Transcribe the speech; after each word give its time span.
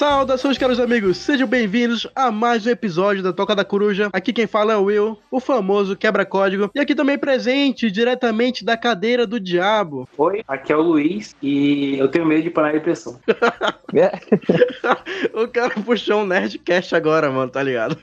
Saudações, 0.00 0.56
caros 0.56 0.80
amigos, 0.80 1.18
sejam 1.18 1.46
bem-vindos 1.46 2.06
a 2.14 2.32
mais 2.32 2.64
um 2.64 2.70
episódio 2.70 3.22
da 3.22 3.34
Toca 3.34 3.54
da 3.54 3.66
Coruja. 3.66 4.08
Aqui 4.14 4.32
quem 4.32 4.46
fala 4.46 4.72
é 4.72 4.76
o 4.78 4.84
Will, 4.84 5.18
o 5.30 5.38
famoso 5.38 5.94
quebra-código, 5.94 6.70
e 6.74 6.80
aqui 6.80 6.94
também 6.94 7.18
presente, 7.18 7.90
diretamente 7.90 8.64
da 8.64 8.78
cadeira 8.78 9.26
do 9.26 9.38
diabo. 9.38 10.08
Oi, 10.16 10.42
aqui 10.48 10.72
é 10.72 10.76
o 10.78 10.80
Luiz 10.80 11.36
e 11.42 11.98
eu 11.98 12.08
tenho 12.08 12.24
medo 12.24 12.44
de 12.44 12.48
parar 12.48 12.72
de 12.72 12.80
pressão. 12.80 13.20
o 15.34 15.46
cara 15.48 15.74
puxou 15.84 16.22
um 16.22 16.26
Nerdcast 16.26 16.96
agora, 16.96 17.30
mano, 17.30 17.50
tá 17.50 17.62
ligado? 17.62 17.98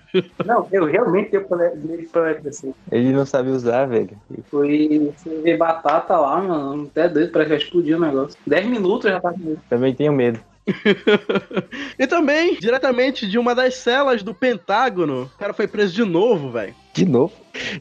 Não, 0.45 0.67
eu 0.71 0.85
realmente 0.85 1.31
tenho 1.31 1.47
medo 1.49 1.97
de 1.97 2.05
parar 2.09 2.33
de 2.33 2.41
pressão. 2.41 2.75
Ele 2.91 3.11
não 3.11 3.25
sabe 3.25 3.49
usar, 3.49 3.87
velho. 3.87 4.11
Foi 4.51 5.11
ver 5.43 5.57
batata 5.57 6.15
lá, 6.15 6.43
mano, 6.43 6.91
até 6.91 7.09
doido, 7.09 7.31
parece 7.31 7.49
que 7.49 7.55
vai 7.55 7.65
explodir 7.65 7.97
o 7.97 7.99
negócio. 7.99 8.37
10 8.45 8.67
minutos 8.67 9.09
já 9.09 9.19
tá 9.19 9.33
com 9.33 9.39
medo. 9.39 9.59
Também 9.67 9.95
tenho 9.95 10.13
medo. 10.13 10.39
e 11.97 12.07
também, 12.07 12.55
diretamente 12.55 13.27
de 13.27 13.37
uma 13.37 13.55
das 13.55 13.75
celas 13.75 14.21
do 14.21 14.33
Pentágono, 14.33 15.23
o 15.23 15.37
cara 15.37 15.53
foi 15.53 15.67
preso 15.67 15.93
de 15.93 16.03
novo, 16.03 16.51
velho. 16.51 16.75
De 16.93 17.05
novo? 17.05 17.33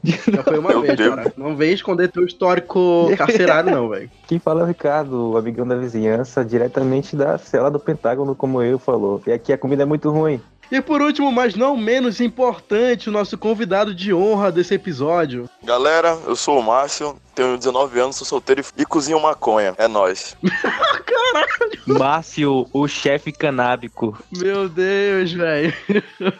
De 0.02 0.12
Já 0.12 0.42
foi 0.42 0.58
uma 0.58 0.68
Meu 0.68 0.82
vez, 0.82 0.96
Deus. 0.96 1.14
cara. 1.14 1.32
Não 1.36 1.56
vem 1.56 1.72
esconder 1.72 2.10
teu 2.10 2.24
histórico 2.24 3.10
carcerário, 3.16 3.70
não, 3.70 3.88
velho. 3.88 4.10
Quem 4.28 4.38
fala 4.38 4.60
é 4.60 4.64
o 4.64 4.66
Ricardo, 4.66 5.30
o 5.32 5.36
amigão 5.36 5.66
da 5.66 5.74
vizinhança, 5.74 6.44
diretamente 6.44 7.16
da 7.16 7.38
cela 7.38 7.70
do 7.70 7.80
Pentágono, 7.80 8.34
como 8.34 8.62
eu 8.62 8.78
falou. 8.78 9.22
E 9.26 9.32
aqui 9.32 9.52
a 9.52 9.58
comida 9.58 9.82
é 9.82 9.86
muito 9.86 10.10
ruim. 10.10 10.40
E 10.70 10.80
por 10.80 11.00
último, 11.00 11.30
mas 11.30 11.54
não 11.54 11.76
menos 11.76 12.20
importante, 12.20 13.08
o 13.08 13.12
nosso 13.12 13.38
convidado 13.38 13.94
de 13.94 14.12
honra 14.12 14.50
desse 14.50 14.74
episódio. 14.74 15.48
Galera, 15.62 16.18
eu 16.26 16.34
sou 16.34 16.58
o 16.58 16.62
Márcio, 16.62 17.16
tenho 17.34 17.56
19 17.58 18.00
anos, 18.00 18.16
sou 18.16 18.26
solteiro 18.26 18.64
e 18.76 18.84
cozinho 18.86 19.20
maconha. 19.20 19.74
É 19.76 19.86
nóis. 19.86 20.36
Márcio, 21.86 22.66
o 22.72 22.88
chefe 22.88 23.30
canábico. 23.30 24.18
Meu 24.36 24.68
Deus, 24.68 25.32
velho. 25.32 25.72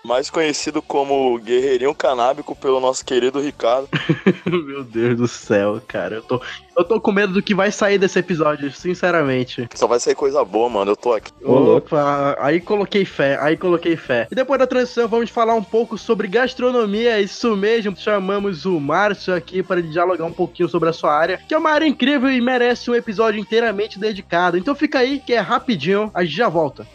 Mais 0.02 0.30
conhecido 0.30 0.80
como 0.82 1.38
Guerreirinho 1.38 1.94
Canábico 1.94 2.56
pelo 2.56 2.80
nosso 2.80 3.04
querido 3.04 3.40
Ricardo. 3.40 3.88
Meu 4.44 4.82
Deus 4.82 5.16
do 5.16 5.28
céu, 5.28 5.80
cara. 5.86 6.16
Eu 6.16 6.22
tô, 6.22 6.40
eu 6.76 6.84
tô 6.84 7.00
com 7.00 7.12
medo 7.12 7.34
do 7.34 7.42
que 7.42 7.54
vai 7.54 7.70
sair 7.70 7.98
desse 7.98 8.18
episódio, 8.18 8.72
sinceramente. 8.72 9.68
Só 9.74 9.86
vai 9.86 10.00
sair 10.00 10.14
coisa 10.14 10.44
boa, 10.44 10.68
mano. 10.68 10.92
Eu 10.92 10.96
tô 10.96 11.12
aqui. 11.12 11.30
Ô, 11.44 11.58
louco. 11.58 11.88
Opa, 11.88 12.36
aí 12.40 12.60
coloquei 12.60 13.04
fé, 13.04 13.38
aí 13.40 13.56
coloquei 13.56 13.96
fé. 13.96 14.15
E 14.30 14.34
depois 14.34 14.58
da 14.58 14.66
transição, 14.66 15.08
vamos 15.08 15.30
falar 15.30 15.54
um 15.54 15.62
pouco 15.62 15.98
sobre 15.98 16.28
gastronomia, 16.28 17.20
isso 17.20 17.56
mesmo. 17.56 17.96
Chamamos 17.96 18.64
o 18.64 18.80
Márcio 18.80 19.34
aqui 19.34 19.62
para 19.62 19.82
dialogar 19.82 20.24
um 20.24 20.32
pouquinho 20.32 20.68
sobre 20.68 20.88
a 20.88 20.92
sua 20.92 21.12
área, 21.12 21.40
que 21.46 21.54
é 21.54 21.58
uma 21.58 21.70
área 21.70 21.86
incrível 21.86 22.30
e 22.30 22.40
merece 22.40 22.90
um 22.90 22.94
episódio 22.94 23.40
inteiramente 23.40 23.98
dedicado. 23.98 24.56
Então 24.56 24.74
fica 24.74 24.98
aí, 24.98 25.18
que 25.18 25.32
é 25.32 25.40
rapidinho, 25.40 26.10
a 26.14 26.24
gente 26.24 26.36
já 26.36 26.48
volta. 26.48 26.86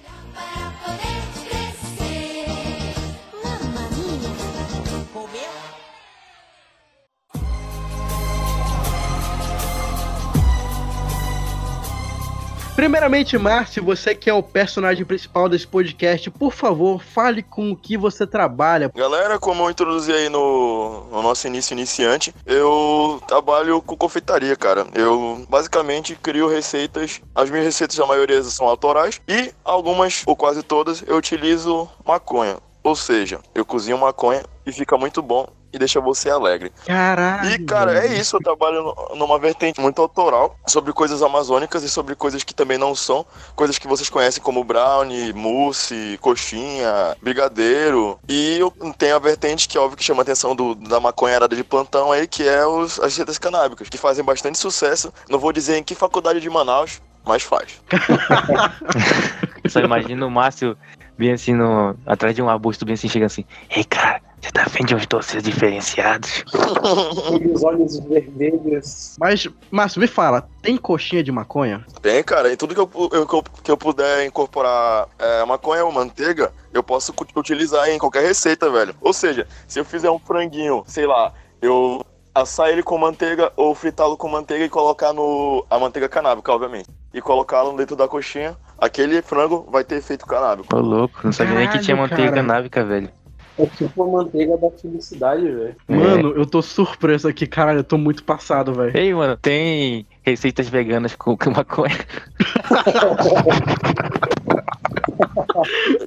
Primeiramente, 12.82 13.38
Márcio, 13.38 13.84
você 13.84 14.16
que 14.16 14.28
é 14.28 14.34
o 14.34 14.42
personagem 14.42 15.06
principal 15.06 15.48
desse 15.48 15.68
podcast, 15.68 16.32
por 16.32 16.52
favor, 16.52 17.00
fale 17.00 17.44
com 17.44 17.72
o 17.72 17.78
que 17.78 17.96
você 17.96 18.26
trabalha. 18.26 18.92
Galera, 18.96 19.38
como 19.38 19.64
eu 19.64 19.70
introduzi 19.70 20.12
aí 20.12 20.30
no, 20.30 21.04
no 21.12 21.22
nosso 21.22 21.46
início 21.46 21.76
iniciante, 21.76 22.34
eu 22.44 23.22
trabalho 23.28 23.84
com 23.84 23.96
confeitaria, 23.96 24.56
cara. 24.56 24.88
Eu 24.96 25.46
basicamente 25.48 26.16
crio 26.16 26.48
receitas. 26.48 27.22
As 27.36 27.52
minhas 27.52 27.66
receitas, 27.66 28.00
a 28.00 28.06
maioria 28.08 28.42
são 28.42 28.66
autorais. 28.66 29.22
E 29.28 29.54
algumas, 29.64 30.24
ou 30.26 30.36
quase 30.36 30.64
todas, 30.64 31.04
eu 31.06 31.18
utilizo 31.18 31.88
maconha. 32.04 32.58
Ou 32.84 32.96
seja, 32.96 33.42
eu 33.54 33.64
cozinho 33.64 34.00
maconha 34.00 34.42
e 34.66 34.72
fica 34.72 34.98
muito 34.98 35.22
bom 35.22 35.46
e 35.74 35.80
deixa 35.80 36.00
você 36.00 36.30
alegre. 36.30 36.72
Caralho. 36.86 37.52
E, 37.52 37.60
cara, 37.60 38.06
é 38.06 38.18
isso. 38.18 38.36
Eu 38.36 38.42
trabalho 38.42 38.94
numa 39.16 39.40
vertente 39.40 39.80
muito 39.80 40.02
autoral 40.02 40.56
sobre 40.68 40.94
coisas 40.94 41.22
amazônicas 41.22 41.84
e 41.84 41.90
sobre 41.90 42.16
coisas 42.16 42.44
que 42.44 42.54
também 42.54 42.78
não 42.78 42.94
são. 42.96 43.26
Coisas 43.56 43.78
que 43.78 43.88
vocês 43.88 44.10
conhecem 44.10 44.42
como 44.42 44.64
brownie, 44.64 45.34
mousse, 45.34 46.18
coxinha, 46.22 47.16
brigadeiro. 47.22 48.20
E 48.28 48.58
eu 48.58 48.72
tenho 48.98 49.16
a 49.16 49.20
vertente 49.20 49.68
que, 49.68 49.78
óbvio, 49.78 49.98
que 49.98 50.04
chama 50.04 50.22
a 50.22 50.24
atenção 50.24 50.56
do, 50.56 50.76
da 50.76 51.00
maconharada 51.00 51.56
de 51.56 51.64
plantão 51.64 52.12
aí, 52.12 52.28
que 52.28 52.48
é 52.48 52.66
os, 52.66 53.00
as 53.00 53.12
receitas 53.12 53.38
canábicas, 53.38 53.90
que 53.90 53.98
fazem 53.98 54.24
bastante 54.24 54.58
sucesso. 54.58 55.14
Não 55.30 55.40
vou 55.40 55.52
dizer 55.54 55.78
em 55.78 55.84
que 55.84 55.96
faculdade 55.96 56.40
de 56.40 56.50
Manaus, 56.50 57.02
mas 57.26 57.44
faz. 57.44 57.82
Só 59.70 59.80
imagino 59.80 60.28
o 60.28 60.32
Márcio 60.32 60.78
bem 61.18 61.32
assim, 61.34 61.54
no, 61.54 61.96
atrás 62.06 62.36
de 62.36 62.42
um 62.42 62.50
arbusto, 62.50 62.84
bem 62.84 62.96
assim, 62.96 63.08
chega 63.08 63.28
assim. 63.28 63.46
Ei, 63.70 63.84
cara, 63.84 64.22
você 64.42 64.52
tá 64.52 64.66
vendo 64.72 64.96
uns 64.96 65.06
doces 65.06 65.44
diferenciados? 65.44 66.44
Aqueles 67.28 67.64
olhos 67.64 68.00
vermelhos. 68.00 69.16
Mas, 69.20 69.48
Márcio, 69.70 70.02
me 70.02 70.08
fala, 70.08 70.50
tem 70.62 70.78
coxinha 70.78 71.24
de 71.24 71.32
maconha? 71.32 71.86
Tem, 72.02 72.24
cara, 72.24 72.52
em 72.52 72.58
tudo 72.58 72.74
que 72.74 72.82
eu, 72.82 72.88
que 72.88 73.36
eu, 73.36 73.44
que 73.44 73.72
eu 73.72 73.78
puder 73.78 74.26
incorporar 74.26 75.08
é, 75.20 75.46
maconha 75.46 75.86
ou 75.86 75.92
manteiga, 75.92 76.52
eu 76.74 76.82
posso 76.82 77.14
utilizar 77.36 77.88
em 77.90 78.00
qualquer 78.00 78.24
receita, 78.24 78.70
velho. 78.70 78.96
Ou 79.00 79.14
seja, 79.14 79.48
se 79.68 79.80
eu 79.80 79.86
fizer 79.86 80.10
um 80.10 80.20
franguinho, 80.20 80.84
sei 80.88 81.06
lá, 81.06 81.34
eu 81.62 82.04
assar 82.34 82.70
ele 82.70 82.82
com 82.82 82.98
manteiga 82.98 83.52
ou 83.56 83.76
fritá-lo 83.76 84.18
com 84.18 84.28
manteiga 84.28 84.66
e 84.66 84.70
colocar 84.70 85.14
no 85.14 85.66
a 85.70 85.78
manteiga 85.78 86.10
canábica, 86.10 86.52
obviamente. 86.52 86.90
E 87.14 87.22
colocá-lo 87.22 87.76
dentro 87.76 87.96
da 87.96 88.08
coxinha, 88.08 88.58
aquele 88.78 89.22
frango 89.22 89.68
vai 89.70 89.84
ter 89.84 89.96
efeito 89.96 90.26
canábico. 90.26 90.76
Ô, 90.76 90.80
louco, 90.80 91.20
não 91.24 91.32
sabia 91.32 91.56
nem 91.56 91.70
que 91.70 91.80
tinha 91.80 91.96
Caralho, 91.96 92.10
manteiga 92.10 92.32
cara. 92.32 92.48
canábica, 92.48 92.86
velho. 92.86 93.21
É 93.60 93.66
tipo 93.66 94.04
a 94.04 94.08
manteiga 94.08 94.58
da 94.58 94.72
felicidade, 94.72 95.44
velho. 95.44 95.76
Mano, 95.88 96.34
eu 96.36 96.46
tô 96.46 96.62
surpreso 96.62 97.28
aqui, 97.28 97.46
caralho, 97.46 97.80
eu 97.80 97.84
tô 97.84 97.98
muito 97.98 98.24
passado, 98.24 98.74
velho. 98.74 98.98
Ei, 98.98 99.14
mano, 99.14 99.36
tem 99.38 100.06
receitas 100.24 100.70
veganas 100.70 101.16
com, 101.16 101.38
com 101.38 101.52
maconha. 101.52 101.98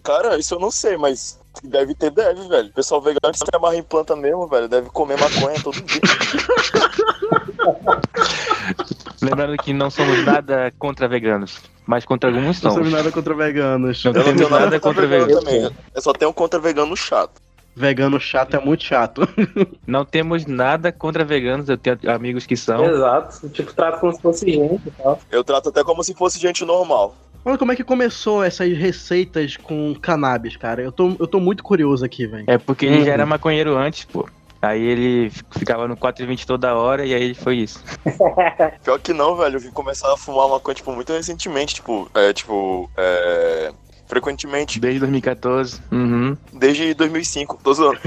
Cara, 0.02 0.38
isso 0.38 0.54
eu 0.54 0.60
não 0.60 0.70
sei, 0.70 0.96
mas 0.96 1.38
deve 1.62 1.94
ter, 1.94 2.10
deve, 2.10 2.48
velho. 2.48 2.68
O 2.68 2.72
pessoal 2.72 3.00
vegano 3.00 3.32
que 3.32 3.38
se 3.38 3.44
amarra 3.54 3.76
em 3.76 3.82
planta 3.82 4.16
mesmo, 4.16 4.46
velho, 4.46 4.68
deve 4.68 4.90
comer 4.90 5.18
maconha 5.18 5.62
todo 5.62 5.80
dia. 5.82 6.00
Lembrando 9.24 9.56
que 9.56 9.72
não 9.72 9.90
somos 9.90 10.24
nada 10.24 10.72
contra 10.78 11.08
veganos, 11.08 11.60
mas 11.86 12.04
contra 12.04 12.30
alguns 12.30 12.60
Não 12.62 12.70
somos. 12.72 12.92
nada 12.92 13.10
contra 13.12 13.34
veganos. 13.34 14.04
Não 14.04 14.12
Eu 14.12 14.16
não 14.16 14.24
temos 14.24 14.38
tenho 14.38 14.50
nada 14.50 14.64
nada 14.66 14.80
contra 14.80 15.02
contra 15.02 15.18
vegano 15.18 15.40
veganos. 15.40 15.62
também. 15.68 15.78
Eu 15.94 16.02
só 16.02 16.12
tenho 16.12 16.30
um 16.30 16.34
contra 16.34 16.60
vegano 16.60 16.96
chato. 16.96 17.42
Vegano 17.76 18.20
chato 18.20 18.54
é 18.54 18.60
muito 18.60 18.84
chato. 18.84 19.26
Não 19.84 20.04
temos 20.04 20.46
nada 20.46 20.92
contra 20.92 21.24
veganos, 21.24 21.68
eu 21.68 21.76
tenho 21.76 21.98
amigos 22.08 22.46
que 22.46 22.56
são. 22.56 22.84
Exato. 22.84 23.48
Tipo, 23.48 23.72
trata 23.74 23.98
como 23.98 24.12
se 24.14 24.22
fosse 24.22 24.46
gente 24.48 24.80
e 24.86 24.90
tal. 24.92 25.18
Eu 25.28 25.42
trato 25.42 25.70
até 25.70 25.82
como 25.82 26.04
se 26.04 26.14
fosse 26.14 26.38
gente 26.38 26.64
normal. 26.64 27.16
Mano, 27.44 27.58
como 27.58 27.72
é 27.72 27.76
que 27.76 27.82
começou 27.82 28.44
essas 28.44 28.72
receitas 28.78 29.56
com 29.56 29.92
cannabis, 30.00 30.56
cara? 30.56 30.82
Eu 30.82 30.92
tô, 30.92 31.16
eu 31.18 31.26
tô 31.26 31.40
muito 31.40 31.64
curioso 31.64 32.04
aqui, 32.04 32.28
velho. 32.28 32.44
É 32.46 32.56
porque 32.58 32.86
ele 32.86 32.98
Uhum. 32.98 33.04
já 33.06 33.12
era 33.12 33.26
maconheiro 33.26 33.76
antes, 33.76 34.04
pô. 34.04 34.28
Aí 34.64 34.82
ele 34.82 35.30
ficava 35.50 35.86
no 35.86 35.96
420 35.96 36.46
toda 36.46 36.74
hora 36.74 37.04
e 37.04 37.12
aí 37.14 37.34
foi 37.34 37.56
isso. 37.58 37.82
Pior 38.82 38.98
que 38.98 39.12
não, 39.12 39.36
velho. 39.36 39.56
Eu 39.56 39.60
vim 39.60 39.70
começar 39.70 40.12
a 40.12 40.16
fumar 40.16 40.48
maconha, 40.48 40.74
tipo, 40.74 40.90
muito 40.92 41.12
recentemente. 41.12 41.74
Tipo, 41.74 42.08
é, 42.14 42.32
tipo, 42.32 42.90
é. 42.96 43.72
Frequentemente, 44.06 44.78
Desde 44.78 45.00
2014. 45.00 45.80
Uhum. 45.90 46.36
desde 46.52 46.92
2005, 46.94 47.58
tô 47.64 47.72
zoando. 47.72 47.98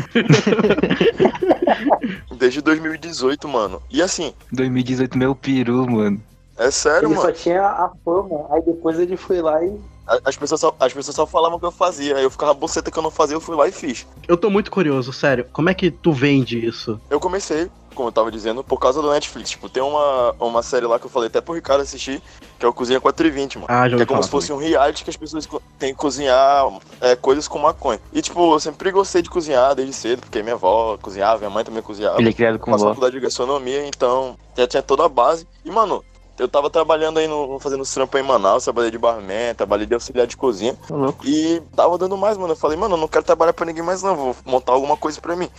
desde 2.37 2.61
2018, 2.61 3.47
mano. 3.47 3.81
E 3.89 4.01
assim, 4.01 4.33
2018, 4.51 5.17
meu 5.17 5.35
peru, 5.35 5.89
mano. 5.89 6.21
é 6.57 6.69
sério, 6.71 7.07
Ele 7.07 7.15
mano. 7.15 7.21
só 7.27 7.31
tinha 7.31 7.61
a 7.63 7.91
fama, 8.05 8.45
aí 8.51 8.61
depois 8.61 8.99
ele 8.99 9.17
foi 9.17 9.41
lá 9.41 9.63
e. 9.63 9.75
As 10.23 10.37
pessoas, 10.37 10.61
só, 10.61 10.75
as 10.79 10.93
pessoas 10.93 11.15
só 11.15 11.25
falavam 11.25 11.59
que 11.59 11.65
eu 11.65 11.71
fazia. 11.71 12.15
Aí 12.15 12.23
eu 12.23 12.31
ficava 12.31 12.53
boceta 12.53 12.89
que 12.89 12.97
eu 12.97 13.03
não 13.03 13.11
fazia, 13.11 13.35
eu 13.35 13.41
fui 13.41 13.55
lá 13.55 13.67
e 13.67 13.71
fiz. 13.71 14.07
Eu 14.27 14.37
tô 14.37 14.49
muito 14.49 14.71
curioso, 14.71 15.11
sério. 15.11 15.45
Como 15.51 15.69
é 15.69 15.73
que 15.73 15.91
tu 15.91 16.11
vende 16.11 16.65
isso? 16.65 16.99
Eu 17.09 17.19
comecei, 17.19 17.69
como 17.93 18.07
eu 18.09 18.13
tava 18.13 18.31
dizendo, 18.31 18.63
por 18.63 18.79
causa 18.79 19.01
do 19.01 19.11
Netflix. 19.11 19.49
Tipo, 19.49 19.67
tem 19.67 19.83
uma, 19.83 20.33
uma 20.39 20.63
série 20.63 20.85
lá 20.85 20.97
que 20.99 21.07
eu 21.07 21.09
falei 21.09 21.27
até 21.27 21.41
pro 21.41 21.55
Ricardo 21.55 21.81
assistir, 21.81 22.21
que 22.57 22.65
é 22.65 22.67
o 22.69 22.73
Cozinha 22.73 23.01
420, 23.01 23.55
mano. 23.57 23.67
Ah, 23.69 23.89
já 23.89 23.97
Que 23.97 24.03
é 24.03 24.05
como 24.05 24.23
se 24.23 24.29
fosse 24.29 24.53
um 24.53 24.57
reality 24.57 25.03
que 25.03 25.09
as 25.09 25.17
pessoas 25.17 25.47
têm 25.77 25.93
que 25.93 25.99
cozinhar 25.99 26.65
é, 27.01 27.15
coisas 27.15 27.47
com 27.47 27.59
maconha. 27.59 27.99
E, 28.13 28.21
tipo, 28.21 28.53
eu 28.53 28.59
sempre 28.59 28.91
gostei 28.91 29.21
de 29.21 29.29
cozinhar 29.29 29.75
desde 29.75 29.93
cedo, 29.93 30.21
porque 30.21 30.41
minha 30.41 30.55
avó 30.55 30.97
cozinhava, 31.01 31.39
minha 31.39 31.49
mãe 31.49 31.63
também 31.65 31.81
cozinhava. 31.81 32.19
Ele 32.19 32.29
é 32.29 32.33
criado 32.33 32.59
com 32.59 32.71
vó. 32.71 32.89
faculdade 32.89 33.15
de 33.15 33.19
gastronomia, 33.19 33.85
então 33.87 34.37
já 34.55 34.67
tinha 34.67 34.83
toda 34.83 35.03
a 35.03 35.09
base. 35.09 35.47
E, 35.65 35.71
mano, 35.71 36.03
eu 36.37 36.47
tava 36.47 36.69
trabalhando 36.69 37.17
aí, 37.17 37.27
no, 37.27 37.59
fazendo 37.59 37.83
trampo 37.83 38.15
aí 38.17 38.23
em 38.23 38.25
Manaus, 38.25 38.63
trabalhei 38.63 38.91
de 38.91 38.97
barman, 38.97 39.55
trabalhei 39.55 39.85
de 39.85 39.93
auxiliar 39.93 40.27
de 40.27 40.37
cozinha. 40.37 40.77
Louco. 40.89 41.25
E 41.25 41.61
tava 41.75 41.97
dando 41.97 42.15
mais, 42.17 42.37
mano. 42.37 42.53
Eu 42.53 42.57
falei, 42.57 42.77
mano, 42.77 42.95
eu 42.95 42.99
não 42.99 43.07
quero 43.07 43.25
trabalhar 43.25 43.53
pra 43.53 43.65
ninguém 43.65 43.83
mais, 43.83 44.03
não. 44.03 44.15
Vou 44.15 44.35
montar 44.45 44.73
alguma 44.73 44.95
coisa 44.95 45.19
pra 45.19 45.35
mim. 45.35 45.49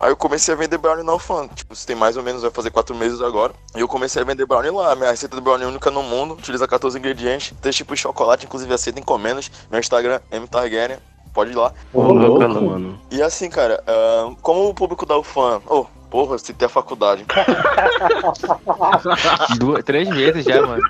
Aí 0.00 0.10
eu 0.10 0.16
comecei 0.16 0.52
a 0.52 0.56
vender 0.56 0.78
brownie 0.78 1.04
na 1.04 1.12
Alfan. 1.12 1.46
Tipo, 1.48 1.76
se 1.76 1.86
tem 1.86 1.94
mais 1.94 2.16
ou 2.16 2.24
menos, 2.24 2.42
vai 2.42 2.50
fazer 2.50 2.70
quatro 2.70 2.92
meses 2.92 3.20
agora. 3.20 3.52
E 3.76 3.80
eu 3.80 3.86
comecei 3.86 4.20
a 4.20 4.24
vender 4.24 4.44
brownie 4.46 4.70
lá. 4.70 4.96
Minha 4.96 5.12
receita 5.12 5.36
de 5.36 5.40
brownie 5.40 5.64
é 5.64 5.68
única 5.68 5.92
no 5.92 6.02
mundo. 6.02 6.34
Utiliza 6.34 6.66
14 6.66 6.98
ingredientes. 6.98 7.54
Três 7.60 7.76
tipos 7.76 7.96
de 7.96 8.02
chocolate, 8.02 8.44
inclusive 8.44 8.74
aceita 8.74 8.98
encomendas. 8.98 9.48
Meu 9.70 9.78
Instagram, 9.78 10.18
mtargaryen. 10.32 10.98
Pode 11.32 11.52
ir 11.52 11.54
lá. 11.54 11.72
Ô, 11.94 12.02
louco, 12.02 12.40
mano. 12.40 12.98
E 13.12 13.22
assim, 13.22 13.48
cara, 13.48 13.82
ahn, 13.86 14.34
como 14.42 14.68
o 14.68 14.74
público 14.74 15.06
da 15.06 15.16
UFAM. 15.16 15.62
Oh, 15.68 15.86
porra, 16.12 16.38
citei 16.38 16.66
a 16.66 16.68
faculdade. 16.68 17.24
Duas, 19.58 19.82
três 19.82 20.08
vezes 20.08 20.44
já, 20.44 20.60
mano. 20.64 20.82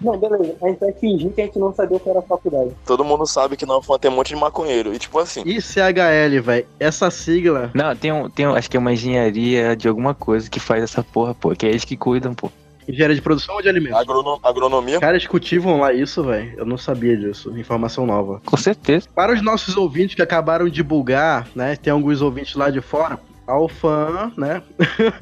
Não, 0.00 0.16
beleza. 0.18 0.54
A 0.62 0.68
gente 0.68 0.78
vai 0.80 0.92
fingir 0.92 1.32
que 1.32 1.40
a 1.40 1.44
gente 1.46 1.58
não 1.58 1.74
sabia 1.74 1.96
o 1.96 2.00
que 2.00 2.08
era 2.08 2.22
faculdade. 2.22 2.70
Todo 2.86 3.04
mundo 3.04 3.26
sabe 3.26 3.56
que 3.56 3.66
na 3.66 3.76
UFAM 3.78 3.98
tem 3.98 4.10
um 4.10 4.14
monte 4.14 4.28
de 4.28 4.36
maconheiro. 4.36 4.94
E 4.94 4.98
tipo 4.98 5.18
assim, 5.18 5.42
ICHL, 5.44 6.42
velho. 6.42 6.66
Essa 6.78 7.10
sigla. 7.10 7.70
Não, 7.74 7.96
tem 7.96 8.12
um, 8.12 8.30
tem 8.30 8.46
um, 8.46 8.54
acho 8.54 8.70
que 8.70 8.76
é 8.76 8.80
uma 8.80 8.92
engenharia 8.92 9.74
de 9.74 9.88
alguma 9.88 10.14
coisa 10.14 10.48
que 10.48 10.60
faz 10.60 10.84
essa 10.84 11.02
porra, 11.02 11.34
pô. 11.34 11.50
Que 11.56 11.66
é 11.66 11.70
eles 11.70 11.84
que 11.84 11.96
cuidam, 11.96 12.34
pô. 12.34 12.50
Engenharia 12.88 13.16
de 13.16 13.22
produção 13.22 13.56
ou 13.56 13.62
de 13.62 13.68
alimentos? 13.68 13.98
agrono- 13.98 14.38
agronomia. 14.44 15.00
Caras 15.00 15.26
cultivam 15.26 15.80
lá 15.80 15.92
isso, 15.92 16.22
velho. 16.22 16.52
Eu 16.56 16.64
não 16.64 16.78
sabia 16.78 17.16
disso. 17.16 17.50
Informação 17.58 18.06
nova. 18.06 18.40
Com 18.44 18.56
certeza. 18.56 19.08
Para 19.12 19.32
os 19.32 19.42
nossos 19.42 19.76
ouvintes 19.76 20.14
que 20.14 20.22
acabaram 20.22 20.68
de 20.68 20.84
bugar, 20.84 21.48
né? 21.56 21.74
Tem 21.74 21.92
alguns 21.92 22.22
ouvintes 22.22 22.54
lá 22.54 22.70
de 22.70 22.80
fora. 22.80 23.18
A 23.46 23.60
UFAM, 23.60 24.32
né? 24.36 24.62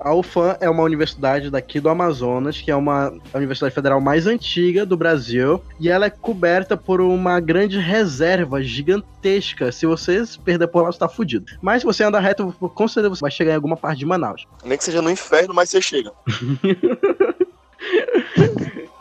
A 0.00 0.14
UFAM 0.14 0.56
é 0.60 0.70
uma 0.70 0.82
universidade 0.82 1.50
daqui 1.50 1.78
do 1.78 1.88
Amazonas, 1.88 2.60
que 2.60 2.70
é 2.70 2.76
uma 2.76 3.12
a 3.32 3.36
universidade 3.36 3.74
federal 3.74 4.00
mais 4.00 4.26
antiga 4.26 4.86
do 4.86 4.96
Brasil, 4.96 5.62
e 5.78 5.88
ela 5.88 6.06
é 6.06 6.10
coberta 6.10 6.76
por 6.76 7.00
uma 7.00 7.38
grande 7.40 7.78
reserva 7.78 8.62
gigantesca. 8.62 9.70
Se 9.70 9.84
você 9.84 10.24
se 10.24 10.38
perder 10.38 10.68
por 10.68 10.82
lá, 10.82 10.92
você 10.92 10.98
tá 10.98 11.08
fudido. 11.08 11.46
Mas 11.60 11.82
se 11.82 11.86
você 11.86 12.04
andar 12.04 12.20
reto, 12.20 12.52
com 12.52 12.88
certeza 12.88 13.14
você 13.14 13.20
vai 13.20 13.30
chegar 13.30 13.52
em 13.52 13.56
alguma 13.56 13.76
parte 13.76 13.98
de 13.98 14.06
Manaus. 14.06 14.46
Nem 14.64 14.78
que 14.78 14.84
seja 14.84 15.02
no 15.02 15.10
inferno, 15.10 15.52
mas 15.52 15.70
você 15.70 15.82
chega. 15.82 16.12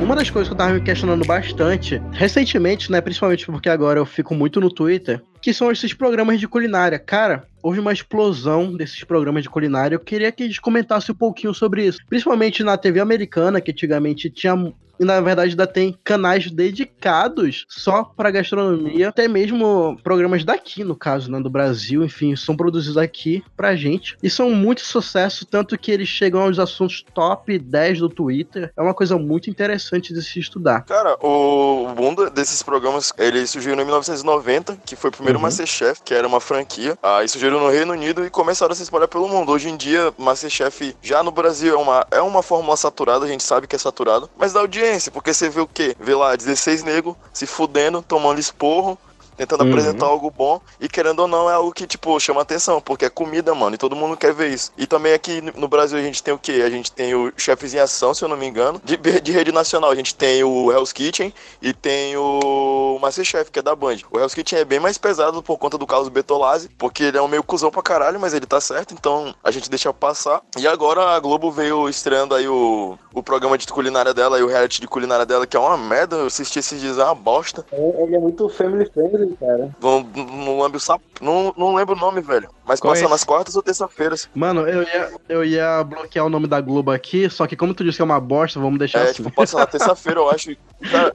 Uma 0.00 0.16
das 0.16 0.28
coisas 0.28 0.48
que 0.48 0.52
eu 0.52 0.58
tava 0.58 0.74
me 0.74 0.80
questionando 0.80 1.24
bastante, 1.24 2.02
recentemente, 2.12 2.90
né, 2.90 3.00
principalmente 3.00 3.46
porque 3.46 3.68
agora 3.68 3.98
eu 3.98 4.04
fico 4.04 4.34
muito 4.34 4.60
no 4.60 4.68
Twitter, 4.68 5.22
que 5.40 5.54
são 5.54 5.70
esses 5.70 5.94
programas 5.94 6.40
de 6.40 6.48
culinária. 6.48 6.98
Cara, 6.98 7.46
houve 7.62 7.78
uma 7.80 7.92
explosão 7.92 8.76
desses 8.76 9.02
programas 9.04 9.44
de 9.44 9.48
culinária. 9.48 9.94
Eu 9.94 10.00
queria 10.00 10.30
que 10.32 10.42
eles 10.42 10.58
comentassem 10.58 11.14
um 11.14 11.16
pouquinho 11.16 11.54
sobre 11.54 11.86
isso. 11.86 12.00
Principalmente 12.08 12.62
na 12.62 12.76
TV 12.76 13.00
americana, 13.00 13.60
que 13.60 13.70
antigamente 13.70 14.28
tinha. 14.28 14.54
E 14.98 15.04
na 15.04 15.20
verdade 15.20 15.50
ainda 15.50 15.66
tem 15.66 15.96
canais 16.04 16.50
dedicados 16.50 17.64
só 17.68 18.04
para 18.04 18.30
gastronomia, 18.30 19.08
até 19.08 19.26
mesmo 19.28 19.98
programas 20.02 20.44
daqui, 20.44 20.84
no 20.84 20.94
caso, 20.94 21.30
né, 21.30 21.40
do 21.40 21.50
Brasil, 21.50 22.04
enfim, 22.04 22.36
são 22.36 22.56
produzidos 22.56 22.96
aqui 22.96 23.42
pra 23.56 23.74
gente. 23.76 24.16
E 24.22 24.30
são 24.30 24.50
muito 24.50 24.82
sucesso, 24.82 25.44
tanto 25.44 25.76
que 25.78 25.90
eles 25.90 26.08
chegam 26.08 26.42
aos 26.42 26.58
assuntos 26.58 27.04
top 27.14 27.58
10 27.58 27.98
do 28.00 28.08
Twitter. 28.08 28.72
É 28.76 28.82
uma 28.82 28.94
coisa 28.94 29.16
muito 29.18 29.50
interessante 29.50 30.12
de 30.12 30.22
se 30.22 30.38
estudar. 30.38 30.82
Cara, 30.82 31.16
o 31.20 31.88
boom 31.94 32.14
desses 32.32 32.62
programas, 32.62 33.12
ele 33.18 33.46
surgiu 33.46 33.72
em 33.74 33.76
1990, 33.84 34.76
que 34.84 34.96
foi 34.96 35.10
o 35.10 35.12
primeiro 35.12 35.38
Uhum. 35.38 35.42
Masterchef, 35.42 36.00
que 36.04 36.14
era 36.14 36.26
uma 36.26 36.40
franquia. 36.40 36.96
Aí 37.02 37.28
surgiram 37.28 37.60
no 37.60 37.68
Reino 37.70 37.92
Unido 37.92 38.24
e 38.24 38.30
começaram 38.30 38.72
a 38.72 38.74
se 38.76 38.82
espalhar 38.82 39.08
pelo 39.08 39.28
mundo. 39.28 39.50
Hoje 39.52 39.68
em 39.68 39.76
dia, 39.76 40.12
Masterchef 40.16 40.94
já 41.02 41.22
no 41.22 41.30
Brasil 41.30 41.74
é 41.74 41.76
uma, 41.76 42.06
é 42.10 42.20
uma 42.20 42.42
fórmula 42.42 42.76
saturada, 42.76 43.24
a 43.24 43.28
gente 43.28 43.42
sabe 43.42 43.66
que 43.66 43.74
é 43.74 43.78
saturada, 43.78 44.28
mas 44.38 44.52
dá 44.52 44.60
audiência, 44.60 44.83
porque 45.12 45.32
você 45.32 45.48
vê 45.48 45.60
o 45.60 45.66
quê? 45.66 45.96
Vê 45.98 46.14
lá 46.14 46.36
16 46.36 46.82
negros 46.82 47.16
se 47.32 47.46
fudendo, 47.46 48.02
tomando 48.02 48.38
esporro, 48.38 48.98
tentando 49.36 49.62
Uhum. 49.62 49.66
apresentar 49.66 50.06
algo 50.06 50.30
bom 50.30 50.60
e 50.80 50.88
querendo 50.88 51.20
ou 51.20 51.28
não 51.28 51.48
é 51.50 51.54
algo 51.54 51.72
que 51.72 51.86
tipo 51.86 52.18
chama 52.20 52.42
atenção, 52.42 52.80
porque 52.80 53.04
é 53.04 53.10
comida, 53.10 53.54
mano, 53.54 53.74
e 53.74 53.78
todo 53.78 53.96
mundo 53.96 54.16
quer 54.16 54.32
ver 54.32 54.50
isso. 54.50 54.72
E 54.76 54.86
também 54.86 55.12
aqui 55.12 55.40
no 55.56 55.68
Brasil 55.68 55.98
a 55.98 56.02
gente 56.02 56.22
tem 56.22 56.32
o 56.34 56.38
quê? 56.38 56.62
A 56.64 56.70
gente 56.70 56.90
tem 56.92 57.14
o 57.14 57.32
Chefes 57.36 57.74
em 57.74 57.78
Ação, 57.78 58.14
se 58.14 58.24
eu 58.24 58.28
não 58.28 58.36
me 58.36 58.46
engano. 58.46 58.80
De, 58.84 58.96
de 58.96 59.32
rede 59.32 59.52
nacional 59.52 59.90
a 59.90 59.94
gente 59.94 60.14
tem 60.14 60.42
o 60.44 60.70
Hell's 60.72 60.92
Kitchen 60.92 61.32
e 61.62 61.72
tem 61.72 62.16
o 62.16 62.98
Masterchef, 63.00 63.50
que 63.50 63.58
é 63.58 63.62
da 63.62 63.74
Band. 63.74 63.98
O 64.10 64.18
Hell's 64.18 64.34
Kitchen 64.34 64.58
é 64.58 64.64
bem 64.64 64.80
mais 64.80 64.98
pesado 64.98 65.42
por 65.42 65.58
conta 65.58 65.76
do 65.78 65.86
Carlos 65.86 66.08
Betolazzi, 66.08 66.68
porque 66.78 67.04
ele 67.04 67.18
é 67.18 67.22
um 67.22 67.28
meio 67.28 67.42
cuzão 67.42 67.70
pra 67.70 67.82
caralho, 67.82 68.20
mas 68.20 68.34
ele 68.34 68.46
tá 68.46 68.60
certo, 68.60 68.94
então 68.94 69.34
a 69.42 69.50
gente 69.50 69.70
deixa 69.70 69.92
passar. 69.92 70.42
E 70.58 70.66
agora 70.66 71.10
a 71.16 71.20
Globo 71.20 71.50
veio 71.50 71.88
estreando 71.88 72.34
aí 72.34 72.46
o, 72.48 72.98
o 73.12 73.22
programa 73.22 73.56
de 73.58 73.66
culinária 73.66 74.12
dela 74.14 74.38
e 74.38 74.42
o 74.42 74.46
reality 74.46 74.80
de 74.80 74.86
culinária 74.88 75.26
dela, 75.26 75.46
que 75.46 75.56
é 75.56 75.60
uma 75.60 75.76
merda. 75.76 76.16
Eu 76.16 76.26
assisti 76.26 76.58
esses 76.58 76.80
dias, 76.80 76.98
é 76.98 77.04
uma 77.04 77.14
bosta. 77.14 77.64
Ele 77.72 78.14
é 78.16 78.18
muito 78.18 78.48
family 78.48 78.88
friendly, 78.90 79.23
cara. 79.38 79.70
Não, 79.80 80.02
não 80.02 80.62
lembro 80.62 80.76
o 80.76 80.80
sap... 80.80 81.00
não, 81.20 81.54
não 81.56 81.74
lembro 81.74 81.94
o 81.94 81.98
nome, 81.98 82.20
velho. 82.20 82.48
Mas 82.66 82.80
Qual 82.80 82.92
passa 82.94 83.04
é? 83.04 83.08
nas 83.08 83.24
quartas 83.24 83.56
ou 83.56 83.62
terça-feiras. 83.62 84.28
Mano, 84.34 84.66
eu 84.66 84.82
ia, 84.82 85.12
eu 85.28 85.44
ia 85.44 85.84
bloquear 85.84 86.24
o 86.24 86.30
nome 86.30 86.46
da 86.46 86.60
Globo 86.60 86.90
aqui, 86.90 87.28
só 87.28 87.46
que 87.46 87.56
como 87.56 87.74
tu 87.74 87.84
disse 87.84 87.96
que 87.96 88.02
é 88.02 88.04
uma 88.04 88.20
bosta, 88.20 88.58
vamos 88.58 88.78
deixar 88.78 89.00
É, 89.00 89.02
assim. 89.04 89.14
tipo, 89.14 89.30
passa 89.30 89.58
na 89.58 89.66
terça-feira, 89.66 90.20
eu 90.20 90.30
acho. 90.30 90.56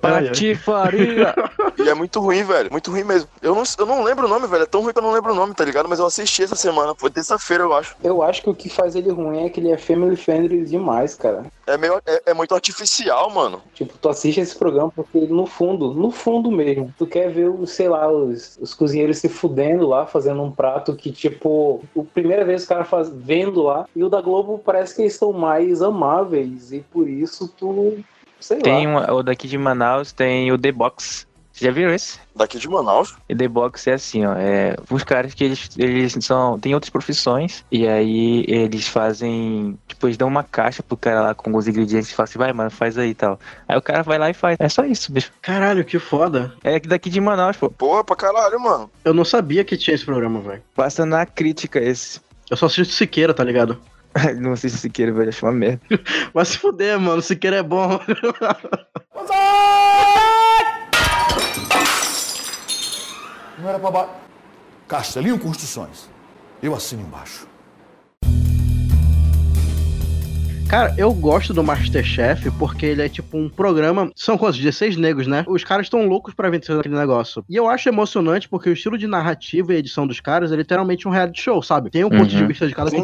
Patifaria! 0.01 1.33
e 1.77 1.89
é 1.89 1.93
muito 1.93 2.19
ruim, 2.19 2.43
velho. 2.43 2.69
Muito 2.71 2.91
ruim 2.91 3.03
mesmo. 3.03 3.29
Eu 3.41 3.55
não, 3.55 3.63
eu 3.77 3.85
não 3.85 4.03
lembro 4.03 4.25
o 4.25 4.29
nome, 4.29 4.47
velho. 4.47 4.63
É 4.63 4.67
tão 4.67 4.81
ruim 4.81 4.93
que 4.93 4.99
eu 4.99 5.03
não 5.03 5.11
lembro 5.11 5.31
o 5.31 5.35
nome, 5.35 5.53
tá 5.53 5.65
ligado? 5.65 5.89
Mas 5.89 5.99
eu 5.99 6.05
assisti 6.05 6.43
essa 6.43 6.55
semana. 6.55 6.93
Foi 6.95 7.09
terça-feira, 7.09 7.63
eu 7.63 7.73
acho. 7.73 7.95
Eu 8.03 8.21
acho 8.21 8.41
que 8.41 8.49
o 8.49 8.55
que 8.55 8.69
faz 8.69 8.95
ele 8.95 9.09
ruim 9.11 9.45
é 9.45 9.49
que 9.49 9.59
ele 9.59 9.71
é 9.71 9.77
family 9.77 10.15
friendly 10.15 10.65
demais, 10.65 11.15
cara. 11.15 11.45
É, 11.65 11.77
meio, 11.77 12.01
é, 12.05 12.23
é 12.27 12.33
muito 12.33 12.53
artificial, 12.53 13.29
mano. 13.29 13.61
Tipo, 13.73 13.93
tu 13.99 14.09
assiste 14.09 14.39
esse 14.39 14.55
programa 14.55 14.91
porque 14.95 15.19
no 15.19 15.45
fundo, 15.45 15.93
no 15.93 16.11
fundo 16.11 16.51
mesmo, 16.51 16.93
tu 16.97 17.05
quer 17.05 17.29
ver, 17.31 17.49
os, 17.49 17.71
sei 17.71 17.87
lá, 17.87 17.98
os, 18.07 18.57
os 18.61 18.73
cozinheiros 18.73 19.17
se 19.17 19.27
fudendo 19.27 19.87
lá, 19.87 20.05
fazendo 20.05 20.41
um 20.41 20.51
prato 20.51 20.95
que, 20.95 21.11
tipo, 21.11 21.83
a 21.97 22.01
primeira 22.13 22.45
vez 22.45 22.63
o 22.63 22.67
cara 22.67 22.83
faz 22.83 23.09
vendo 23.09 23.61
lá, 23.61 23.85
e 23.95 24.03
o 24.03 24.09
da 24.09 24.21
Globo 24.21 24.61
parece 24.63 24.95
que 24.95 25.01
eles 25.01 25.15
são 25.15 25.33
mais 25.33 25.81
amáveis, 25.81 26.71
e 26.71 26.79
por 26.79 27.07
isso 27.07 27.47
tu, 27.57 27.97
sei 28.39 28.59
Tem 28.59 28.87
lá. 28.87 29.11
um, 29.11 29.15
o 29.17 29.23
daqui 29.23 29.47
de 29.47 29.57
Manaus, 29.57 30.11
tem 30.11 30.51
o 30.51 30.57
The 30.57 30.71
Box. 30.71 31.27
Vocês 31.59 31.67
já 31.67 31.71
viram 31.71 31.93
esse? 31.93 32.17
Daqui 32.33 32.57
de 32.57 32.69
Manaus. 32.69 33.17
E 33.27 33.35
The 33.35 33.47
Box 33.49 33.85
é 33.87 33.93
assim, 33.93 34.25
ó. 34.25 34.33
É 34.33 34.77
uns 34.89 35.03
caras 35.03 35.33
que 35.33 35.43
eles, 35.43 35.69
eles 35.77 36.17
são. 36.21 36.57
Tem 36.57 36.73
outras 36.73 36.89
profissões. 36.89 37.65
E 37.69 37.85
aí 37.85 38.45
eles 38.47 38.87
fazem. 38.87 39.77
Tipo, 39.85 40.07
eles 40.07 40.15
dão 40.15 40.29
uma 40.29 40.41
caixa 40.43 40.81
pro 40.81 40.95
cara 40.95 41.21
lá 41.21 41.35
com 41.35 41.53
os 41.53 41.67
ingredientes 41.67 42.09
e 42.09 42.13
falam 42.13 42.29
assim, 42.29 42.39
vai, 42.39 42.53
mano, 42.53 42.71
faz 42.71 42.97
aí 42.97 43.09
e 43.09 43.13
tal. 43.13 43.37
Aí 43.67 43.77
o 43.77 43.81
cara 43.81 44.03
vai 44.03 44.17
lá 44.17 44.29
e 44.29 44.33
faz. 44.33 44.55
É 44.57 44.69
só 44.69 44.85
isso, 44.85 45.11
bicho. 45.11 45.33
Caralho, 45.41 45.83
que 45.83 45.99
foda. 45.99 46.53
É 46.63 46.79
daqui 46.79 47.09
de 47.09 47.19
Manaus, 47.19 47.57
pô. 47.57 47.69
Porra, 47.69 48.05
pra 48.05 48.15
caralho, 48.15 48.57
mano. 48.57 48.89
Eu 49.03 49.13
não 49.13 49.25
sabia 49.25 49.65
que 49.65 49.75
tinha 49.75 49.93
esse 49.93 50.05
programa, 50.05 50.39
velho. 50.39 50.63
Passa 50.73 51.05
na 51.05 51.25
crítica 51.25 51.77
esse. 51.77 52.21
Eu 52.49 52.55
só 52.55 52.67
assisto 52.67 52.93
Siqueira, 52.93 53.33
tá 53.33 53.43
ligado? 53.43 53.77
Não 54.39 54.55
sei 54.55 54.69
se 54.69 54.77
você 54.77 54.89
queira, 54.89 55.11
velho. 55.11 55.29
Acho 55.29 55.45
uma 55.45 55.51
merda. 55.51 55.81
Vai 56.33 56.45
se 56.45 56.57
fuder, 56.57 56.99
mano. 56.99 57.21
Siqueira 57.21 57.57
é 57.57 57.63
bom. 57.63 57.99
Não 63.61 63.69
era 63.69 63.79
pra 63.79 63.91
ba... 63.91 64.09
Castelinho 64.87 65.37
Construções. 65.39 66.09
Eu 66.61 66.73
assino 66.75 67.01
embaixo. 67.01 67.47
Cara, 70.67 70.93
eu 70.99 71.11
gosto 71.11 71.51
do 71.51 71.63
Masterchef 71.63 72.51
porque 72.51 72.85
ele 72.85 73.01
é 73.01 73.09
tipo 73.09 73.35
um 73.37 73.49
programa. 73.49 74.11
São 74.15 74.37
quantos? 74.37 74.59
16 74.59 74.97
negros, 74.97 75.25
né? 75.25 75.43
Os 75.47 75.63
caras 75.63 75.87
estão 75.87 76.05
loucos 76.07 76.33
pra 76.35 76.47
vencer 76.49 76.77
aquele 76.79 76.95
negócio. 76.95 77.43
E 77.49 77.55
eu 77.55 77.67
acho 77.67 77.89
emocionante 77.89 78.47
porque 78.47 78.69
o 78.69 78.73
estilo 78.73 78.95
de 78.97 79.07
narrativa 79.07 79.73
e 79.73 79.77
edição 79.77 80.05
dos 80.05 80.19
caras 80.19 80.51
é 80.51 80.55
literalmente 80.55 81.07
um 81.07 81.11
reality 81.11 81.41
show, 81.41 81.61
sabe? 81.63 81.89
Tem 81.89 82.03
um 82.03 82.09
ponto 82.09 82.27
de 82.27 82.41
Uhum. 82.41 82.47
vista 82.47 82.67
de 82.67 82.75
cada 82.75 82.91
Sim. 82.91 82.97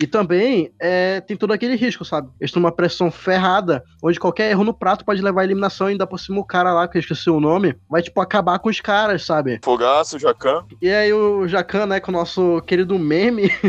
E 0.00 0.06
também 0.06 0.72
é, 0.80 1.20
tem 1.20 1.36
todo 1.36 1.52
aquele 1.52 1.76
risco, 1.76 2.06
sabe? 2.06 2.28
Eles 2.40 2.48
estão 2.48 2.62
numa 2.62 2.72
pressão 2.72 3.10
ferrada, 3.10 3.84
onde 4.02 4.18
qualquer 4.18 4.50
erro 4.50 4.64
no 4.64 4.72
prato 4.72 5.04
pode 5.04 5.20
levar 5.20 5.42
à 5.42 5.44
eliminação 5.44 5.88
e 5.88 5.92
ainda 5.92 6.06
por 6.06 6.18
cima 6.18 6.40
o 6.40 6.44
cara 6.44 6.72
lá, 6.72 6.88
que 6.88 6.96
eu 6.96 7.00
esqueci 7.00 7.28
o 7.28 7.38
nome, 7.38 7.76
vai, 7.88 8.00
tipo, 8.00 8.18
acabar 8.18 8.58
com 8.60 8.70
os 8.70 8.80
caras, 8.80 9.26
sabe? 9.26 9.60
Fogaço, 9.62 10.18
Jacan. 10.18 10.64
E 10.80 10.90
aí 10.90 11.12
o 11.12 11.46
Jacan, 11.46 11.84
né, 11.84 12.00
com 12.00 12.10
o 12.10 12.14
nosso 12.14 12.62
querido 12.62 12.98
meme, 12.98 13.50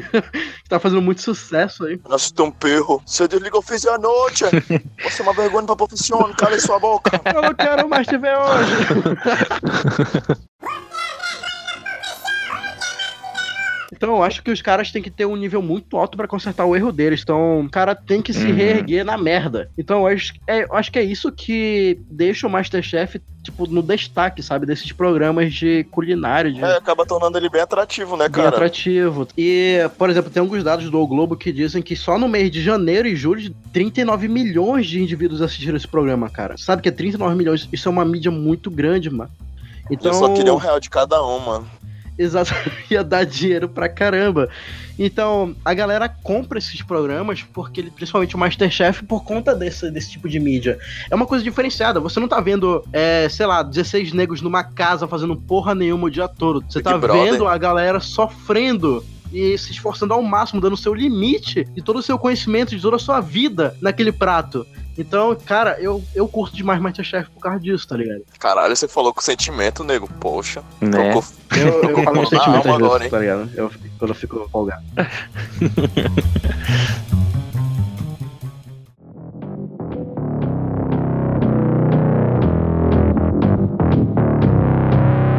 que 0.63 0.69
tá 0.69 0.79
fazendo 0.79 1.01
muito 1.01 1.21
sucesso 1.21 1.85
aí. 1.85 1.99
Nosso 2.07 2.33
tão 2.33 2.49
perro. 2.49 3.01
Você 3.05 3.27
desliga 3.27 3.57
o 3.57 3.61
fiz 3.61 3.85
à 3.85 3.97
noite. 3.97 4.45
Você 5.03 5.21
é 5.21 5.23
uma 5.23 5.33
vergonha 5.33 5.65
pra 5.65 5.75
profissão. 5.75 6.31
Cala 6.37 6.57
sua 6.59 6.79
boca. 6.79 7.19
Eu 7.25 7.41
não 7.41 7.53
quero 7.53 7.89
mais 7.89 8.07
te 8.07 8.17
ver 8.17 8.37
hoje. 8.37 8.71
Então, 13.91 14.15
eu 14.15 14.23
acho 14.23 14.41
que 14.41 14.49
os 14.51 14.61
caras 14.61 14.89
têm 14.91 15.01
que 15.01 15.11
ter 15.11 15.25
um 15.25 15.35
nível 15.35 15.61
muito 15.61 15.97
alto 15.97 16.15
pra 16.17 16.27
consertar 16.27 16.65
o 16.65 16.75
erro 16.75 16.91
deles. 16.93 17.21
Então, 17.23 17.59
o 17.61 17.69
cara 17.69 17.93
tem 17.93 18.21
que 18.21 18.33
se 18.33 18.47
Uhum. 18.47 18.55
reerguer 18.55 19.03
na 19.03 19.17
merda. 19.17 19.69
Então, 19.77 19.99
eu 20.07 20.07
acho, 20.15 20.33
é, 20.47 20.63
eu 20.63 20.75
acho 20.75 20.91
que 20.91 20.97
é 20.97 21.03
isso 21.03 21.29
que 21.31 21.99
deixa 22.09 22.47
o 22.47 22.49
Masterchef, 22.49 23.21
tipo, 23.43 23.67
no 23.67 23.83
destaque, 23.83 24.41
sabe? 24.41 24.65
Desses 24.65 24.91
programas 24.93 25.53
de 25.53 25.83
culinária, 25.91 26.51
de 26.51 26.63
É, 26.63 26.77
acaba 26.77 27.05
tornando 27.05 27.37
ele 27.37 27.49
bem 27.49 27.61
atrativo, 27.61 28.15
né, 28.15 28.29
bem 28.29 28.43
cara? 28.43 28.49
atrativo. 28.55 29.27
E, 29.37 29.79
por 29.97 30.09
exemplo, 30.09 30.31
tem 30.31 30.39
alguns 30.39 30.63
dados 30.63 30.89
do 30.89 30.97
O 30.99 31.07
Globo 31.07 31.35
que 31.35 31.51
dizem 31.51 31.81
que 31.81 31.95
só 31.95 32.17
no 32.17 32.29
mês 32.29 32.49
de 32.49 32.61
janeiro 32.61 33.07
e 33.09 33.15
julho, 33.15 33.53
39 33.73 34.27
milhões 34.29 34.87
de 34.87 35.01
indivíduos 35.01 35.41
assistiram 35.41 35.75
esse 35.75 35.87
programa, 35.87 36.29
cara. 36.29 36.55
Sabe 36.57 36.81
que 36.81 36.87
é 36.89 36.91
39 36.91 37.35
milhões? 37.35 37.67
Isso 37.73 37.89
é 37.89 37.91
uma 37.91 38.05
mídia 38.05 38.31
muito 38.31 38.71
grande, 38.71 39.09
mano. 39.09 39.29
Então, 39.89 40.11
Eu 40.11 40.17
só 40.17 40.29
queria 40.29 40.53
um 40.53 40.57
real 40.57 40.79
de 40.79 40.89
cada 40.89 41.21
um, 41.25 41.39
mano. 41.39 41.67
Exato, 42.17 42.53
ia 42.89 43.03
dar 43.03 43.25
dinheiro 43.25 43.67
pra 43.67 43.89
caramba. 43.89 44.49
Então, 44.97 45.55
a 45.65 45.73
galera 45.73 46.07
compra 46.07 46.59
esses 46.59 46.81
programas 46.81 47.41
porque 47.41 47.81
ele, 47.81 47.89
principalmente 47.89 48.35
o 48.35 48.39
Masterchef, 48.39 49.03
por 49.03 49.23
conta 49.23 49.55
desse, 49.55 49.89
desse 49.89 50.11
tipo 50.11 50.29
de 50.29 50.39
mídia. 50.39 50.77
É 51.09 51.15
uma 51.15 51.25
coisa 51.25 51.43
diferenciada. 51.43 51.99
Você 51.99 52.19
não 52.19 52.27
tá 52.27 52.39
vendo, 52.39 52.83
é, 52.93 53.27
sei 53.29 53.45
lá, 53.45 53.63
16 53.63 54.13
negros 54.13 54.41
numa 54.41 54.63
casa 54.63 55.07
fazendo 55.07 55.35
porra 55.35 55.73
nenhuma 55.73 56.07
o 56.07 56.11
dia 56.11 56.27
todo. 56.27 56.63
Você 56.69 56.79
Big 56.79 56.83
tá 56.83 56.97
Brother. 56.97 57.31
vendo 57.31 57.47
a 57.47 57.57
galera 57.57 57.99
sofrendo. 57.99 59.03
E 59.33 59.57
se 59.57 59.71
esforçando 59.71 60.13
ao 60.13 60.21
máximo, 60.21 60.59
dando 60.59 60.73
o 60.73 60.77
seu 60.77 60.93
limite 60.93 61.63
de 61.63 61.81
todo 61.81 61.99
o 61.99 62.03
seu 62.03 62.19
conhecimento, 62.19 62.75
de 62.75 62.81
toda 62.81 62.97
a 62.97 62.99
sua 62.99 63.21
vida 63.21 63.73
naquele 63.81 64.11
prato. 64.11 64.67
Então, 64.97 65.35
cara, 65.45 65.77
eu, 65.79 66.03
eu 66.13 66.27
curto 66.27 66.55
demais 66.55 66.79
Masterchef 66.81 67.29
por 67.31 67.39
causa 67.39 67.59
disso, 67.59 67.87
tá 67.87 67.95
ligado? 67.95 68.21
Caralho, 68.37 68.75
você 68.75 68.87
falou 68.87 69.13
com 69.13 69.21
sentimento, 69.21 69.83
nego. 69.83 70.07
Poxa. 70.19 70.61
Né? 70.81 71.13
Tocou- 71.13 71.23
Eu, 71.57 71.83
eu 71.89 72.03
falo 72.03 72.17
com 72.19 72.25
sentimento 72.25 72.63
vezes, 72.63 72.77
agora, 72.81 73.03
hein? 73.05 73.09
tá 73.09 73.19
ligado? 73.19 73.49
Eu, 73.55 73.71
quando 73.97 74.11
eu 74.11 74.15
fico 74.15 74.47
folgado. 74.51 74.83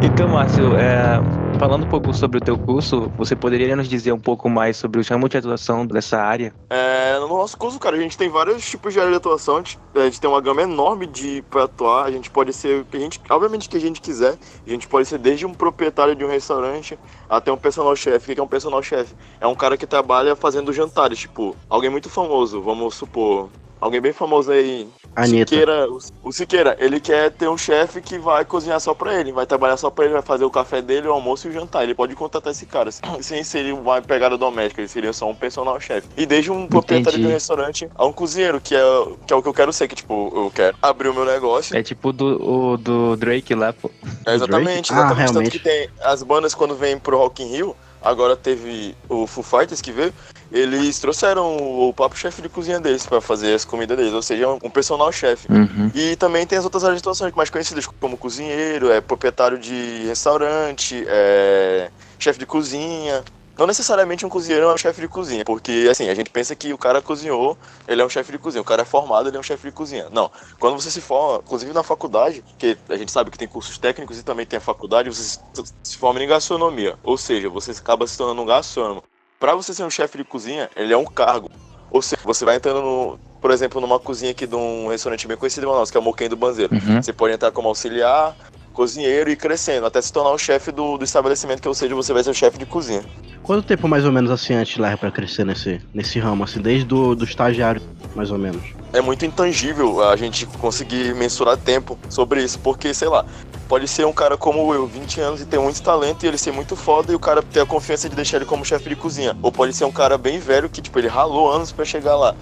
Então, 0.03 0.27
Márcio, 0.27 0.75
é, 0.77 1.19
falando 1.57 1.83
um 1.83 1.87
pouco 1.87 2.13
sobre 2.13 2.37
o 2.37 2.41
teu 2.41 2.57
curso, 2.57 3.11
você 3.17 3.35
poderia 3.35 3.75
nos 3.75 3.87
dizer 3.87 4.11
um 4.11 4.19
pouco 4.19 4.49
mais 4.49 4.77
sobre 4.77 4.99
o 4.99 5.03
chamo 5.03 5.29
de 5.29 5.37
atuação 5.37 5.85
dessa 5.85 6.17
área? 6.17 6.53
É, 6.69 7.17
no 7.19 7.27
nosso 7.27 7.57
curso, 7.57 7.79
cara, 7.79 7.95
a 7.95 7.99
gente 7.99 8.17
tem 8.17 8.29
vários 8.29 8.67
tipos 8.69 8.93
de 8.93 8.99
área 8.99 9.11
de 9.11 9.17
atuação. 9.17 9.55
A 9.55 9.59
gente, 9.59 9.79
a 9.95 10.03
gente 10.05 10.19
tem 10.19 10.29
uma 10.29 10.41
gama 10.41 10.61
enorme 10.61 11.05
de 11.05 11.43
pra 11.49 11.63
atuar. 11.63 12.05
A 12.05 12.11
gente 12.11 12.29
pode 12.29 12.53
ser 12.53 12.81
o 12.81 12.85
que 12.85 12.97
a 12.97 12.99
gente, 12.99 13.21
obviamente, 13.29 13.69
que 13.69 13.77
a 13.77 13.81
gente 13.81 14.01
quiser. 14.01 14.37
A 14.65 14.69
gente 14.69 14.87
pode 14.87 15.07
ser 15.07 15.17
desde 15.17 15.45
um 15.45 15.53
proprietário 15.53 16.15
de 16.15 16.23
um 16.23 16.29
restaurante 16.29 16.97
até 17.29 17.51
um 17.51 17.57
personal 17.57 17.95
chef. 17.95 18.31
O 18.31 18.35
que 18.35 18.39
é 18.39 18.43
um 18.43 18.47
personal 18.47 18.81
chef? 18.81 19.13
É 19.39 19.47
um 19.47 19.55
cara 19.55 19.77
que 19.77 19.87
trabalha 19.87 20.35
fazendo 20.35 20.73
jantares, 20.73 21.19
tipo, 21.19 21.55
alguém 21.69 21.89
muito 21.89 22.09
famoso, 22.09 22.61
vamos 22.61 22.95
supor. 22.95 23.49
Alguém 23.79 23.99
bem 23.99 24.13
famoso 24.13 24.49
aí, 24.49 24.87
Anitta. 25.15 25.49
Siqueira, 25.49 25.87
o, 26.23 26.31
Siqueira, 26.31 26.75
ele 26.79 26.99
quer 26.99 27.31
ter 27.31 27.47
um 27.47 27.57
chefe 27.57 28.01
que 28.01 28.17
vai 28.17 28.43
cozinhar 28.43 28.79
só 28.79 28.93
pra 28.93 29.19
ele, 29.19 29.31
vai 29.31 29.45
trabalhar 29.45 29.77
só 29.77 29.89
pra 29.89 30.05
ele, 30.05 30.13
vai 30.13 30.21
fazer 30.21 30.43
o 30.43 30.49
café 30.49 30.81
dele, 30.81 31.07
o 31.07 31.11
almoço 31.11 31.47
e 31.47 31.51
o 31.51 31.53
jantar. 31.53 31.83
Ele 31.83 31.93
pode 31.93 32.15
contratar 32.15 32.51
esse 32.51 32.65
cara, 32.65 32.89
sem 33.21 33.43
ser 33.43 33.73
uma 33.73 34.01
pegada 34.01 34.37
doméstica, 34.37 34.81
ele 34.81 34.87
seria 34.87 35.13
só 35.13 35.29
um 35.29 35.35
personal 35.35 35.79
chefe. 35.79 36.07
E 36.17 36.25
desde 36.25 36.51
um 36.51 36.67
proprietário 36.67 37.19
de 37.19 37.25
um 37.25 37.29
restaurante 37.29 37.87
a 37.95 38.05
um 38.05 38.13
cozinheiro, 38.13 38.59
que 38.59 38.75
é, 38.75 38.81
que 39.27 39.33
é 39.33 39.35
o 39.35 39.41
que 39.41 39.49
eu 39.49 39.53
quero 39.53 39.71
ser, 39.71 39.87
que 39.87 39.95
tipo, 39.95 40.31
eu 40.35 40.51
quero 40.53 40.75
abrir 40.81 41.09
o 41.09 41.13
meu 41.13 41.25
negócio. 41.25 41.75
É 41.75 41.83
tipo 41.83 42.11
do, 42.11 42.71
o 42.73 42.77
do 42.77 43.15
Drake 43.15 43.53
lá, 43.53 43.71
pô. 43.71 43.91
É, 44.25 44.35
exatamente, 44.35 44.91
Drake? 44.91 44.93
Ah, 44.93 44.93
exatamente. 44.93 44.93
Tanto 44.93 45.13
realmente. 45.13 45.51
que 45.51 45.59
tem 45.59 45.89
as 46.01 46.23
bandas 46.23 46.55
quando 46.55 46.75
vêm 46.75 46.97
pro 46.97 47.17
Rock 47.17 47.43
in 47.43 47.47
Rio, 47.47 47.75
agora 48.03 48.35
teve 48.35 48.95
o 49.07 49.25
Foo 49.25 49.43
Fighters 49.43 49.81
que 49.81 49.91
veio, 49.91 50.13
eles 50.51 50.99
trouxeram 50.99 51.57
o, 51.57 51.89
o 51.89 51.93
próprio 51.93 52.19
chefe 52.19 52.41
de 52.41 52.49
cozinha 52.49 52.79
deles 52.79 53.05
pra 53.05 53.19
fazer 53.19 53.53
as 53.53 53.65
comidas 53.65 53.97
deles, 53.97 54.13
ou 54.13 54.21
seja, 54.21 54.47
um, 54.47 54.59
um 54.63 54.69
personal 54.69 55.11
chefe. 55.11 55.51
Uhum. 55.51 55.89
E 55.95 56.15
também 56.15 56.45
tem 56.45 56.57
as 56.57 56.63
outras 56.63 56.83
áreas 56.83 57.01
de 57.01 57.03
atuação 57.03 57.31
mais 57.35 57.49
conhecidas, 57.49 57.87
como 57.87 58.17
cozinheiro, 58.17 58.91
é 58.91 59.01
proprietário 59.01 59.57
de 59.57 60.03
restaurante, 60.05 61.03
é 61.07 61.89
chefe 62.19 62.39
de 62.39 62.45
cozinha. 62.45 63.23
Não 63.57 63.67
necessariamente 63.67 64.25
um 64.25 64.29
cozinheiro 64.29 64.65
é 64.67 64.73
um 64.73 64.77
chefe 64.77 64.99
de 65.01 65.07
cozinha, 65.07 65.45
porque 65.45 65.87
assim, 65.89 66.09
a 66.09 66.15
gente 66.15 66.29
pensa 66.29 66.55
que 66.55 66.73
o 66.73 66.77
cara 66.77 67.01
cozinhou, 67.01 67.57
ele 67.87 68.01
é 68.01 68.05
um 68.05 68.09
chefe 68.09 68.31
de 68.31 68.39
cozinha. 68.39 68.61
O 68.61 68.65
cara 68.65 68.81
é 68.81 68.85
formado, 68.85 69.29
ele 69.29 69.37
é 69.37 69.39
um 69.39 69.43
chefe 69.43 69.67
de 69.67 69.71
cozinha. 69.71 70.07
Não. 70.11 70.31
Quando 70.59 70.81
você 70.81 70.89
se 70.89 70.99
forma, 71.01 71.37
inclusive 71.45 71.71
na 71.71 71.83
faculdade, 71.83 72.43
que 72.57 72.77
a 72.89 72.97
gente 72.97 73.11
sabe 73.11 73.29
que 73.29 73.37
tem 73.37 73.47
cursos 73.47 73.77
técnicos 73.77 74.17
e 74.17 74.23
também 74.23 74.45
tem 74.45 74.57
a 74.57 74.61
faculdade, 74.61 75.09
você 75.09 75.39
se- 75.53 75.97
forma 75.97 76.21
em 76.23 76.27
gastronomia. 76.27 76.97
Ou 77.03 77.17
seja, 77.17 77.47
você 77.47 77.71
acaba 77.71 78.07
se 78.07 78.17
tornando 78.17 78.41
um 78.41 78.45
gastrônomo. 78.45 79.03
Para 79.39 79.53
você 79.53 79.73
ser 79.73 79.83
um 79.83 79.89
chefe 79.89 80.17
de 80.17 80.23
cozinha, 80.23 80.69
ele 80.75 80.93
é 80.93 80.97
um 80.97 81.05
cargo. 81.05 81.49
Ou 81.91 82.01
seja, 82.01 82.21
você 82.23 82.43
vai 82.43 82.55
entrando, 82.55 82.81
no, 82.81 83.19
por 83.39 83.51
exemplo, 83.51 83.79
numa 83.79 83.99
cozinha 83.99 84.31
aqui 84.31 84.47
de 84.47 84.55
um 84.55 84.87
restaurante 84.87 85.27
bem 85.27 85.37
conhecido 85.37 85.65
em 85.67 85.69
Manaus, 85.69 85.91
que 85.91 85.97
é 85.97 85.99
o 85.99 86.03
Moquém 86.03 86.27
do 86.27 86.35
Banzeiro. 86.35 86.73
Uhum. 86.73 87.01
Você 87.03 87.13
pode 87.13 87.33
entrar 87.35 87.51
como 87.51 87.67
auxiliar, 87.67 88.35
cozinheiro 88.73 89.29
e 89.29 89.35
crescendo, 89.35 89.85
até 89.85 90.01
se 90.01 90.11
tornar 90.11 90.31
o 90.31 90.37
chefe 90.37 90.71
do, 90.71 90.97
do 90.97 91.05
estabelecimento, 91.05 91.61
que 91.61 91.67
ou 91.67 91.73
seja, 91.73 91.95
você 91.95 92.11
vai 92.11 92.23
ser 92.23 92.31
o 92.31 92.33
chefe 92.33 92.57
de 92.57 92.65
cozinha. 92.65 93.03
Quanto 93.41 93.65
tempo 93.65 93.87
mais 93.87 94.05
ou 94.05 94.11
menos 94.11 94.31
assim 94.31 94.53
antes 94.53 94.77
leva 94.77 94.97
pra 94.97 95.11
crescer 95.11 95.45
nesse, 95.45 95.81
nesse 95.93 96.17
ramo, 96.17 96.43
assim, 96.43 96.61
desde 96.61 96.85
do, 96.85 97.13
do 97.13 97.23
estagiário, 97.23 97.81
mais 98.15 98.31
ou 98.31 98.37
menos? 98.37 98.63
É 98.93 99.01
muito 99.01 99.25
intangível 99.25 100.03
a 100.03 100.15
gente 100.15 100.45
conseguir 100.45 101.13
mensurar 101.13 101.57
tempo 101.57 101.97
sobre 102.09 102.43
isso, 102.43 102.57
porque, 102.59 102.93
sei 102.93 103.09
lá, 103.09 103.25
pode 103.67 103.87
ser 103.87 104.05
um 104.05 104.13
cara 104.13 104.37
como 104.37 104.73
eu, 104.73 104.87
20 104.87 105.19
anos 105.19 105.41
e 105.41 105.45
ter 105.45 105.59
muito 105.59 105.81
talento 105.81 106.23
e 106.23 106.27
ele 106.27 106.37
ser 106.37 106.51
muito 106.51 106.75
foda 106.75 107.11
e 107.11 107.15
o 107.15 107.19
cara 107.19 107.41
ter 107.41 107.59
a 107.59 107.65
confiança 107.65 108.07
de 108.07 108.15
deixar 108.15 108.37
ele 108.37 108.45
como 108.45 108.63
chefe 108.63 108.87
de 108.87 108.95
cozinha. 108.95 109.35
Ou 109.41 109.51
pode 109.51 109.73
ser 109.73 109.85
um 109.85 109.91
cara 109.91 110.17
bem 110.17 110.39
velho 110.39 110.69
que, 110.69 110.81
tipo, 110.81 110.97
ele 110.99 111.07
ralou 111.07 111.51
anos 111.51 111.71
pra 111.71 111.83
chegar 111.83 112.15
lá. 112.15 112.35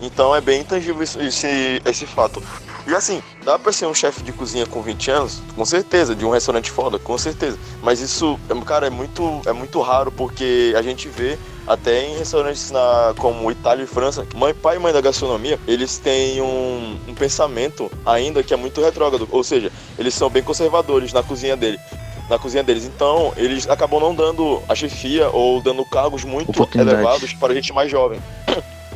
Então 0.00 0.34
é 0.34 0.40
bem 0.40 0.60
intangível 0.60 1.02
esse, 1.02 1.80
esse 1.84 2.06
fato. 2.06 2.42
E 2.86 2.94
assim, 2.94 3.20
dá 3.44 3.58
pra 3.58 3.72
ser 3.72 3.86
um 3.86 3.94
chefe 3.94 4.22
de 4.22 4.32
cozinha 4.32 4.64
com 4.64 4.80
20 4.80 5.10
anos? 5.10 5.42
Com 5.56 5.64
certeza, 5.64 6.14
de 6.14 6.24
um 6.24 6.30
restaurante 6.30 6.70
foda, 6.70 7.00
com 7.00 7.18
certeza. 7.18 7.58
Mas 7.82 8.00
isso, 8.00 8.38
é, 8.48 8.64
cara, 8.64 8.86
é 8.86 8.90
muito, 8.90 9.42
é 9.44 9.52
muito 9.52 9.80
raro 9.80 10.12
porque 10.12 10.72
a 10.76 10.82
gente 10.82 11.08
vê 11.08 11.36
até 11.66 12.06
em 12.06 12.16
restaurantes 12.16 12.70
na, 12.70 13.12
como 13.18 13.50
Itália 13.50 13.82
e 13.82 13.86
França, 13.88 14.24
mãe, 14.36 14.54
pai 14.54 14.76
e 14.76 14.78
mãe 14.78 14.92
da 14.92 15.00
gastronomia, 15.00 15.58
eles 15.66 15.98
têm 15.98 16.40
um, 16.40 16.96
um 17.08 17.14
pensamento 17.14 17.90
ainda 18.04 18.40
que 18.40 18.54
é 18.54 18.56
muito 18.56 18.80
retrógrado. 18.80 19.26
Ou 19.32 19.42
seja, 19.42 19.72
eles 19.98 20.14
são 20.14 20.30
bem 20.30 20.44
conservadores 20.44 21.12
na 21.12 21.24
cozinha 21.24 21.56
dele. 21.56 21.78
Na 22.30 22.38
cozinha 22.38 22.62
deles. 22.62 22.84
Então, 22.84 23.32
eles 23.36 23.68
acabam 23.68 24.00
não 24.00 24.14
dando 24.14 24.62
a 24.68 24.76
chefia 24.76 25.28
ou 25.30 25.60
dando 25.60 25.84
cargos 25.84 26.22
muito 26.22 26.68
elevados 26.72 27.32
para 27.32 27.52
gente 27.52 27.72
mais 27.72 27.90
jovem. 27.90 28.20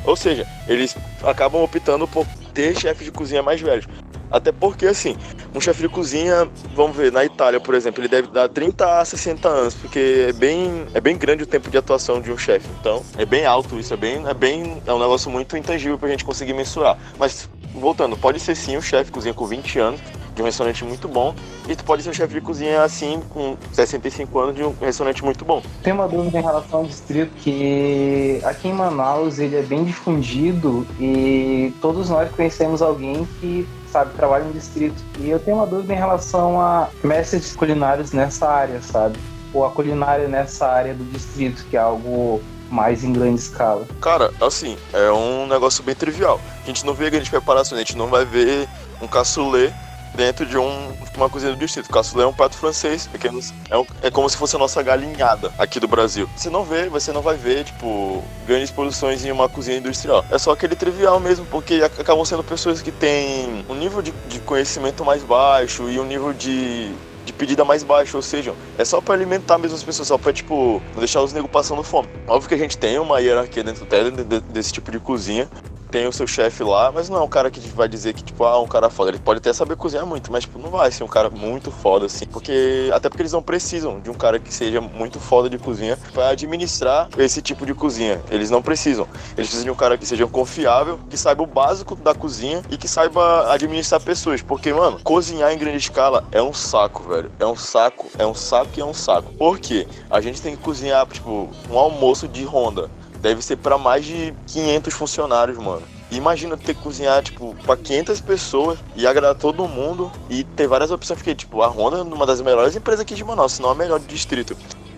Ou 0.04 0.16
seja, 0.16 0.46
eles 0.66 0.96
acabam 1.22 1.62
optando 1.62 2.06
por 2.06 2.26
ter 2.52 2.78
chefes 2.78 3.04
de 3.04 3.12
cozinha 3.12 3.42
mais 3.42 3.60
velhos. 3.60 3.86
Até 4.30 4.52
porque, 4.52 4.86
assim, 4.86 5.16
um 5.52 5.60
chefe 5.60 5.82
de 5.82 5.88
cozinha, 5.88 6.48
vamos 6.74 6.96
ver, 6.96 7.10
na 7.10 7.24
Itália, 7.24 7.58
por 7.58 7.74
exemplo, 7.74 8.00
ele 8.00 8.08
deve 8.08 8.28
dar 8.28 8.48
30 8.48 9.00
a 9.00 9.04
60 9.04 9.48
anos, 9.48 9.74
porque 9.74 10.26
é 10.28 10.32
bem, 10.32 10.86
é 10.94 11.00
bem 11.00 11.16
grande 11.16 11.42
o 11.42 11.46
tempo 11.46 11.68
de 11.68 11.76
atuação 11.76 12.20
de 12.20 12.30
um 12.30 12.38
chefe. 12.38 12.68
Então, 12.80 13.02
é 13.18 13.24
bem 13.24 13.44
alto 13.44 13.78
isso, 13.78 13.92
é 13.92 13.96
bem, 13.96 14.24
é 14.28 14.34
bem, 14.34 14.80
é 14.86 14.92
um 14.92 15.00
negócio 15.00 15.28
muito 15.30 15.56
intangível 15.56 15.98
pra 15.98 16.08
gente 16.08 16.24
conseguir 16.24 16.52
mensurar. 16.52 16.96
Mas, 17.18 17.48
voltando, 17.74 18.16
pode 18.16 18.38
ser 18.38 18.54
sim 18.54 18.76
um 18.76 18.82
chefe 18.82 19.10
cozinha 19.10 19.34
com 19.34 19.46
20 19.46 19.78
anos, 19.80 20.00
de 20.40 20.42
um 20.42 20.46
restaurante 20.46 20.84
muito 20.84 21.06
bom, 21.06 21.34
e 21.68 21.76
tu 21.76 21.84
pode 21.84 22.02
ser 22.02 22.10
um 22.10 22.14
chefe 22.14 22.34
de 22.34 22.40
cozinha, 22.40 22.82
assim, 22.82 23.22
com 23.30 23.56
65 23.72 24.38
anos, 24.38 24.56
de 24.56 24.64
um 24.64 24.74
restaurante 24.80 25.22
muito 25.22 25.44
bom. 25.44 25.62
Tem 25.82 25.92
uma 25.92 26.08
dúvida 26.08 26.38
em 26.38 26.42
relação 26.42 26.80
ao 26.80 26.86
distrito 26.86 27.30
que 27.36 28.40
aqui 28.44 28.68
em 28.68 28.72
Manaus 28.72 29.38
ele 29.38 29.56
é 29.56 29.62
bem 29.62 29.84
difundido 29.84 30.86
e 30.98 31.72
todos 31.80 32.08
nós 32.08 32.30
conhecemos 32.32 32.80
alguém 32.80 33.28
que 33.40 33.68
sabe 33.92 34.14
trabalha 34.14 34.44
no 34.44 34.52
distrito. 34.52 35.02
E 35.18 35.28
eu 35.28 35.38
tenho 35.38 35.58
uma 35.58 35.66
dúvida 35.66 35.92
em 35.92 35.96
relação 35.96 36.60
a 36.60 36.88
mestres 37.04 37.54
culinários 37.54 38.12
nessa 38.12 38.48
área, 38.48 38.80
sabe? 38.80 39.18
Ou 39.52 39.64
a 39.64 39.70
culinária 39.70 40.28
nessa 40.28 40.66
área 40.66 40.94
do 40.94 41.04
distrito, 41.04 41.64
que 41.68 41.76
é 41.76 41.80
algo 41.80 42.40
mais 42.70 43.02
em 43.02 43.12
grande 43.12 43.40
escala. 43.40 43.84
Cara, 44.00 44.32
assim, 44.40 44.76
é 44.92 45.10
um 45.10 45.46
negócio 45.46 45.82
bem 45.82 45.94
trivial. 45.94 46.40
A 46.62 46.66
gente 46.66 46.86
não 46.86 46.94
vê 46.94 47.10
grandes 47.10 47.28
preparações, 47.28 47.80
a 47.80 47.84
gente 47.84 47.96
não 47.96 48.06
vai 48.06 48.24
ver 48.24 48.68
um 49.02 49.08
cassoulet 49.08 49.74
dentro 50.14 50.44
de 50.46 50.56
um, 50.58 50.94
uma 51.16 51.28
cozinha 51.28 51.52
do 51.52 51.58
distrito. 51.58 51.90
Cassoulet 51.90 52.24
é 52.26 52.28
um 52.28 52.32
prato 52.32 52.56
francês, 52.56 53.06
pequeno, 53.06 53.40
é, 53.70 53.76
um- 53.78 53.86
é 54.02 54.10
como 54.10 54.28
se 54.28 54.36
fosse 54.36 54.56
a 54.56 54.58
nossa 54.58 54.82
galinhada 54.82 55.52
aqui 55.58 55.78
do 55.80 55.88
Brasil. 55.88 56.28
Você 56.34 56.50
não 56.50 56.64
vê, 56.64 56.88
você 56.88 57.12
não 57.12 57.22
vai 57.22 57.36
ver, 57.36 57.64
tipo, 57.64 58.22
grandes 58.46 58.70
produções 58.70 59.24
em 59.24 59.30
uma 59.30 59.48
cozinha 59.48 59.76
industrial. 59.78 60.24
É 60.30 60.38
só 60.38 60.52
aquele 60.52 60.74
trivial 60.76 61.18
mesmo, 61.20 61.46
porque 61.46 61.74
ac- 61.82 62.00
acabam 62.00 62.24
sendo 62.24 62.42
pessoas 62.44 62.82
que 62.82 62.90
têm 62.92 63.64
um 63.68 63.74
nível 63.74 64.02
de, 64.02 64.12
de 64.28 64.40
conhecimento 64.40 65.04
mais 65.04 65.22
baixo 65.22 65.88
e 65.88 65.98
um 65.98 66.04
nível 66.04 66.32
de, 66.32 66.92
de 67.24 67.32
pedida 67.32 67.64
mais 67.64 67.82
baixo, 67.82 68.16
ou 68.16 68.22
seja, 68.22 68.54
é 68.78 68.84
só 68.84 69.00
pra 69.00 69.14
alimentar 69.14 69.58
mesmo 69.58 69.76
as 69.76 69.82
pessoas, 69.82 70.08
só 70.08 70.18
pra, 70.18 70.32
tipo, 70.32 70.82
deixar 70.96 71.22
os 71.22 71.32
negros 71.32 71.50
passando 71.50 71.82
fome. 71.82 72.08
Óbvio 72.26 72.48
que 72.48 72.54
a 72.54 72.58
gente 72.58 72.76
tem 72.76 72.98
uma 72.98 73.20
hierarquia 73.20 73.62
dentro 73.62 73.84
até 73.84 74.04
de- 74.10 74.24
de- 74.24 74.40
desse 74.40 74.72
tipo 74.72 74.90
de 74.90 74.98
cozinha, 74.98 75.48
tem 75.90 76.06
o 76.06 76.12
seu 76.12 76.26
chefe 76.26 76.62
lá, 76.62 76.92
mas 76.92 77.08
não 77.08 77.18
é 77.18 77.20
um 77.20 77.28
cara 77.28 77.50
que 77.50 77.60
vai 77.70 77.88
dizer 77.88 78.14
que, 78.14 78.22
tipo, 78.22 78.44
ah, 78.44 78.60
um 78.60 78.66
cara 78.66 78.88
foda. 78.88 79.10
Ele 79.10 79.18
pode 79.18 79.38
até 79.38 79.52
saber 79.52 79.76
cozinhar 79.76 80.06
muito, 80.06 80.30
mas, 80.30 80.44
tipo, 80.44 80.58
não 80.58 80.70
vai 80.70 80.90
ser 80.90 81.02
um 81.04 81.08
cara 81.08 81.28
muito 81.28 81.70
foda, 81.70 82.06
assim. 82.06 82.26
Porque, 82.26 82.90
até 82.92 83.08
porque 83.08 83.22
eles 83.22 83.32
não 83.32 83.42
precisam 83.42 84.00
de 84.00 84.08
um 84.08 84.14
cara 84.14 84.38
que 84.38 84.52
seja 84.52 84.80
muito 84.80 85.18
foda 85.18 85.50
de 85.50 85.58
cozinha 85.58 85.98
pra 86.12 86.28
administrar 86.28 87.08
esse 87.18 87.42
tipo 87.42 87.66
de 87.66 87.74
cozinha. 87.74 88.20
Eles 88.30 88.50
não 88.50 88.62
precisam. 88.62 89.06
Eles 89.36 89.48
precisam 89.48 89.64
de 89.64 89.70
um 89.70 89.74
cara 89.74 89.98
que 89.98 90.06
seja 90.06 90.26
confiável, 90.26 91.00
que 91.08 91.16
saiba 91.16 91.42
o 91.42 91.46
básico 91.46 91.96
da 91.96 92.14
cozinha 92.14 92.62
e 92.70 92.76
que 92.76 92.86
saiba 92.86 93.52
administrar 93.52 94.00
pessoas. 94.00 94.42
Porque, 94.42 94.72
mano, 94.72 95.00
cozinhar 95.02 95.52
em 95.52 95.58
grande 95.58 95.78
escala 95.78 96.24
é 96.30 96.42
um 96.42 96.52
saco, 96.52 97.08
velho. 97.08 97.30
É 97.38 97.46
um 97.46 97.56
saco, 97.56 98.06
é 98.18 98.26
um 98.26 98.34
saco 98.34 98.70
e 98.76 98.80
é 98.80 98.84
um 98.84 98.94
saco. 98.94 99.32
Por 99.32 99.58
quê? 99.58 99.88
A 100.08 100.20
gente 100.20 100.40
tem 100.40 100.54
que 100.54 100.62
cozinhar, 100.62 101.06
tipo, 101.06 101.50
um 101.68 101.78
almoço 101.78 102.28
de 102.28 102.44
Honda 102.44 102.88
deve 103.20 103.42
ser 103.42 103.56
para 103.56 103.76
mais 103.78 104.04
de 104.04 104.34
500 104.46 104.94
funcionários, 104.94 105.58
mano. 105.58 105.82
Imagina 106.10 106.56
ter 106.56 106.74
que 106.74 106.80
cozinhar, 106.82 107.22
tipo, 107.22 107.54
pra 107.64 107.76
500 107.76 108.20
pessoas 108.20 108.78
e 108.96 109.06
agradar 109.06 109.36
todo 109.36 109.68
mundo 109.68 110.10
e 110.28 110.42
ter 110.42 110.66
várias 110.66 110.90
opções, 110.90 111.18
porque, 111.18 111.34
tipo, 111.34 111.62
a 111.62 111.68
Honda 111.68 111.98
é 111.98 112.02
uma 112.02 112.26
das 112.26 112.40
melhores 112.40 112.74
empresas 112.74 113.00
aqui 113.00 113.14
de 113.14 113.22
Manaus, 113.22 113.52
se 113.52 113.62
não 113.62 113.70
a 113.70 113.74
melhor 113.74 114.00
do 114.00 114.06
distrito. 114.06 114.56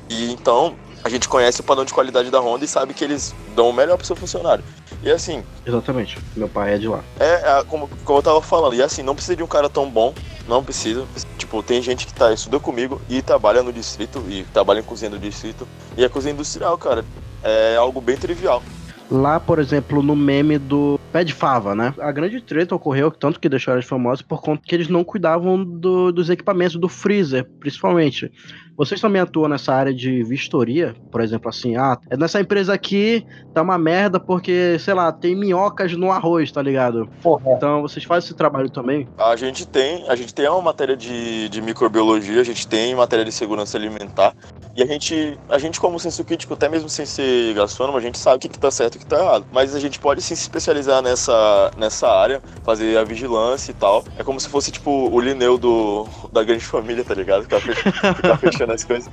E 0.09 0.33
então, 0.33 0.75
a 1.05 1.09
gente 1.09 1.29
conhece 1.29 1.61
o 1.61 1.65
padrão 1.65 1.85
de 1.85 1.93
qualidade 1.93 2.31
da 2.31 2.41
Honda 2.41 2.65
e 2.65 2.69
sabe 2.69 2.95
que 2.95 3.05
eles 3.05 3.35
dão 3.55 3.69
o 3.69 3.73
melhor 3.73 3.97
pro 3.99 4.07
seu 4.07 4.17
funcionário. 4.17 4.65
E 5.03 5.11
assim, 5.11 5.43
Exatamente. 5.67 6.17
Meu 6.37 6.49
pai 6.49 6.75
é 6.75 6.79
de 6.79 6.89
lá. 6.89 7.01
é, 7.19 7.59
é, 7.59 7.65
como, 7.65 7.89
como 8.05 8.19
eu 8.19 8.23
tava 8.23 8.41
falando, 8.41 8.75
e 8.75 8.83
assim, 8.83 9.03
não 9.03 9.15
precisa 9.15 9.37
de 9.37 9.43
um 9.43 9.47
cara 9.47 9.69
tão 9.69 9.91
bom, 9.91 10.15
não 10.47 10.63
precisa. 10.63 11.05
Tipo, 11.53 11.63
tem 11.63 11.83
gente 11.83 12.07
que 12.07 12.15
tá, 12.15 12.33
estudou 12.33 12.59
comigo 12.59 13.03
e 13.11 13.21
trabalha 13.21 13.63
no 13.63 13.71
distrito, 13.71 14.25
e 14.27 14.43
trabalha 14.45 14.81
em 14.81 14.83
cozinha 14.83 15.11
do 15.11 15.19
distrito, 15.19 15.69
e 15.95 16.03
a 16.03 16.09
cozinha 16.09 16.33
industrial, 16.33 16.79
cara, 16.79 17.05
é 17.43 17.77
algo 17.77 18.01
bem 18.01 18.17
trivial. 18.17 18.63
Lá, 19.11 19.39
por 19.39 19.59
exemplo, 19.59 20.03
no 20.03 20.17
meme 20.17 20.57
do 20.57 20.99
pé 21.13 21.23
de 21.23 21.35
fava, 21.35 21.75
né? 21.75 21.93
A 22.01 22.11
grande 22.11 22.41
treta 22.41 22.75
ocorreu, 22.75 23.11
tanto 23.11 23.39
que 23.39 23.51
deixaram 23.51 23.77
eles 23.79 23.89
famosos, 23.89 24.23
por 24.23 24.41
conta 24.41 24.63
que 24.65 24.75
eles 24.75 24.89
não 24.89 25.05
cuidavam 25.05 25.63
do- 25.63 26.11
dos 26.11 26.31
equipamentos 26.31 26.77
do 26.77 26.89
freezer, 26.89 27.47
principalmente. 27.61 28.33
Vocês 28.77 29.01
também 29.01 29.21
atuam 29.21 29.49
nessa 29.49 29.73
área 29.75 29.93
de 29.95 30.23
vistoria? 30.25 30.95
Por 31.11 31.21
exemplo, 31.21 31.49
assim, 31.49 31.77
ah, 31.77 31.99
é 32.11 32.17
nessa 32.17 32.41
empresa 32.41 32.73
aqui 32.73 33.25
tá 33.55 33.61
uma 33.63 33.77
merda 33.79 34.19
porque, 34.19 34.79
sei 34.79 34.95
lá, 34.95 35.13
tem 35.13 35.37
minhocas 35.37 35.93
no 35.93 36.11
arroz, 36.11 36.51
tá 36.51 36.63
ligado? 36.63 37.09
Porra, 37.23 37.53
Então 37.57 37.83
vocês 37.83 38.05
fazem 38.05 38.27
esse 38.29 38.35
trabalho 38.35 38.71
também? 38.71 39.07
A 39.19 39.37
gente 39.37 39.67
tem, 39.67 40.09
a 40.09 40.17
gente 40.17 40.35
tem 40.35 40.49
uma 40.49 40.63
matéria 40.63 40.97
de, 40.97 41.49
de 41.49 41.61
microbiologia, 41.61 42.41
a 42.41 42.45
gente 42.45 42.67
tem 42.67 42.95
matéria 42.95 43.25
de 43.25 43.33
segurança 43.33 43.77
alimentar. 43.77 44.35
E 44.75 44.83
a 44.83 44.87
gente, 44.87 45.39
a 45.51 45.59
gente 45.59 45.79
como 45.79 46.01
senso 46.01 46.25
crítico, 46.25 46.55
até 46.55 46.67
mesmo 46.67 46.89
sem 46.89 47.05
ser 47.05 47.53
gastrônomo, 47.53 47.99
a 47.99 48.01
gente 48.01 48.17
sabe 48.17 48.37
o 48.37 48.39
que, 48.41 48.49
que 48.49 48.59
tá 48.59 48.71
certo 48.71 48.95
e 48.95 48.97
o 48.97 49.01
que 49.01 49.07
tá 49.07 49.19
errado. 49.23 49.45
Mas 49.53 49.75
a 49.75 49.81
gente 49.81 49.99
pode 49.99 50.23
sim 50.23 50.35
se 50.35 50.43
especializar 50.43 51.03
nessa, 51.03 51.71
nessa 51.77 52.09
área, 52.09 52.41
fazer 52.65 52.97
a 52.97 53.05
vigilância 53.05 53.71
e 53.71 53.75
tal. 53.75 54.03
É 54.17 54.23
como 54.25 54.41
se 54.41 54.49
fosse 54.49 54.73
tipo 54.73 54.91
o 54.91 55.21
Lineu 55.21 55.59
do, 55.59 56.07
da 56.33 56.43
grande 56.43 56.65
família, 56.65 57.05
tá 57.05 57.13
ligado? 57.15 57.43
Ficar 57.43 57.61
fech- 57.61 58.15
ficar 58.17 58.39
fechando 58.39 58.72
as 58.75 58.85
coisas. 58.85 59.11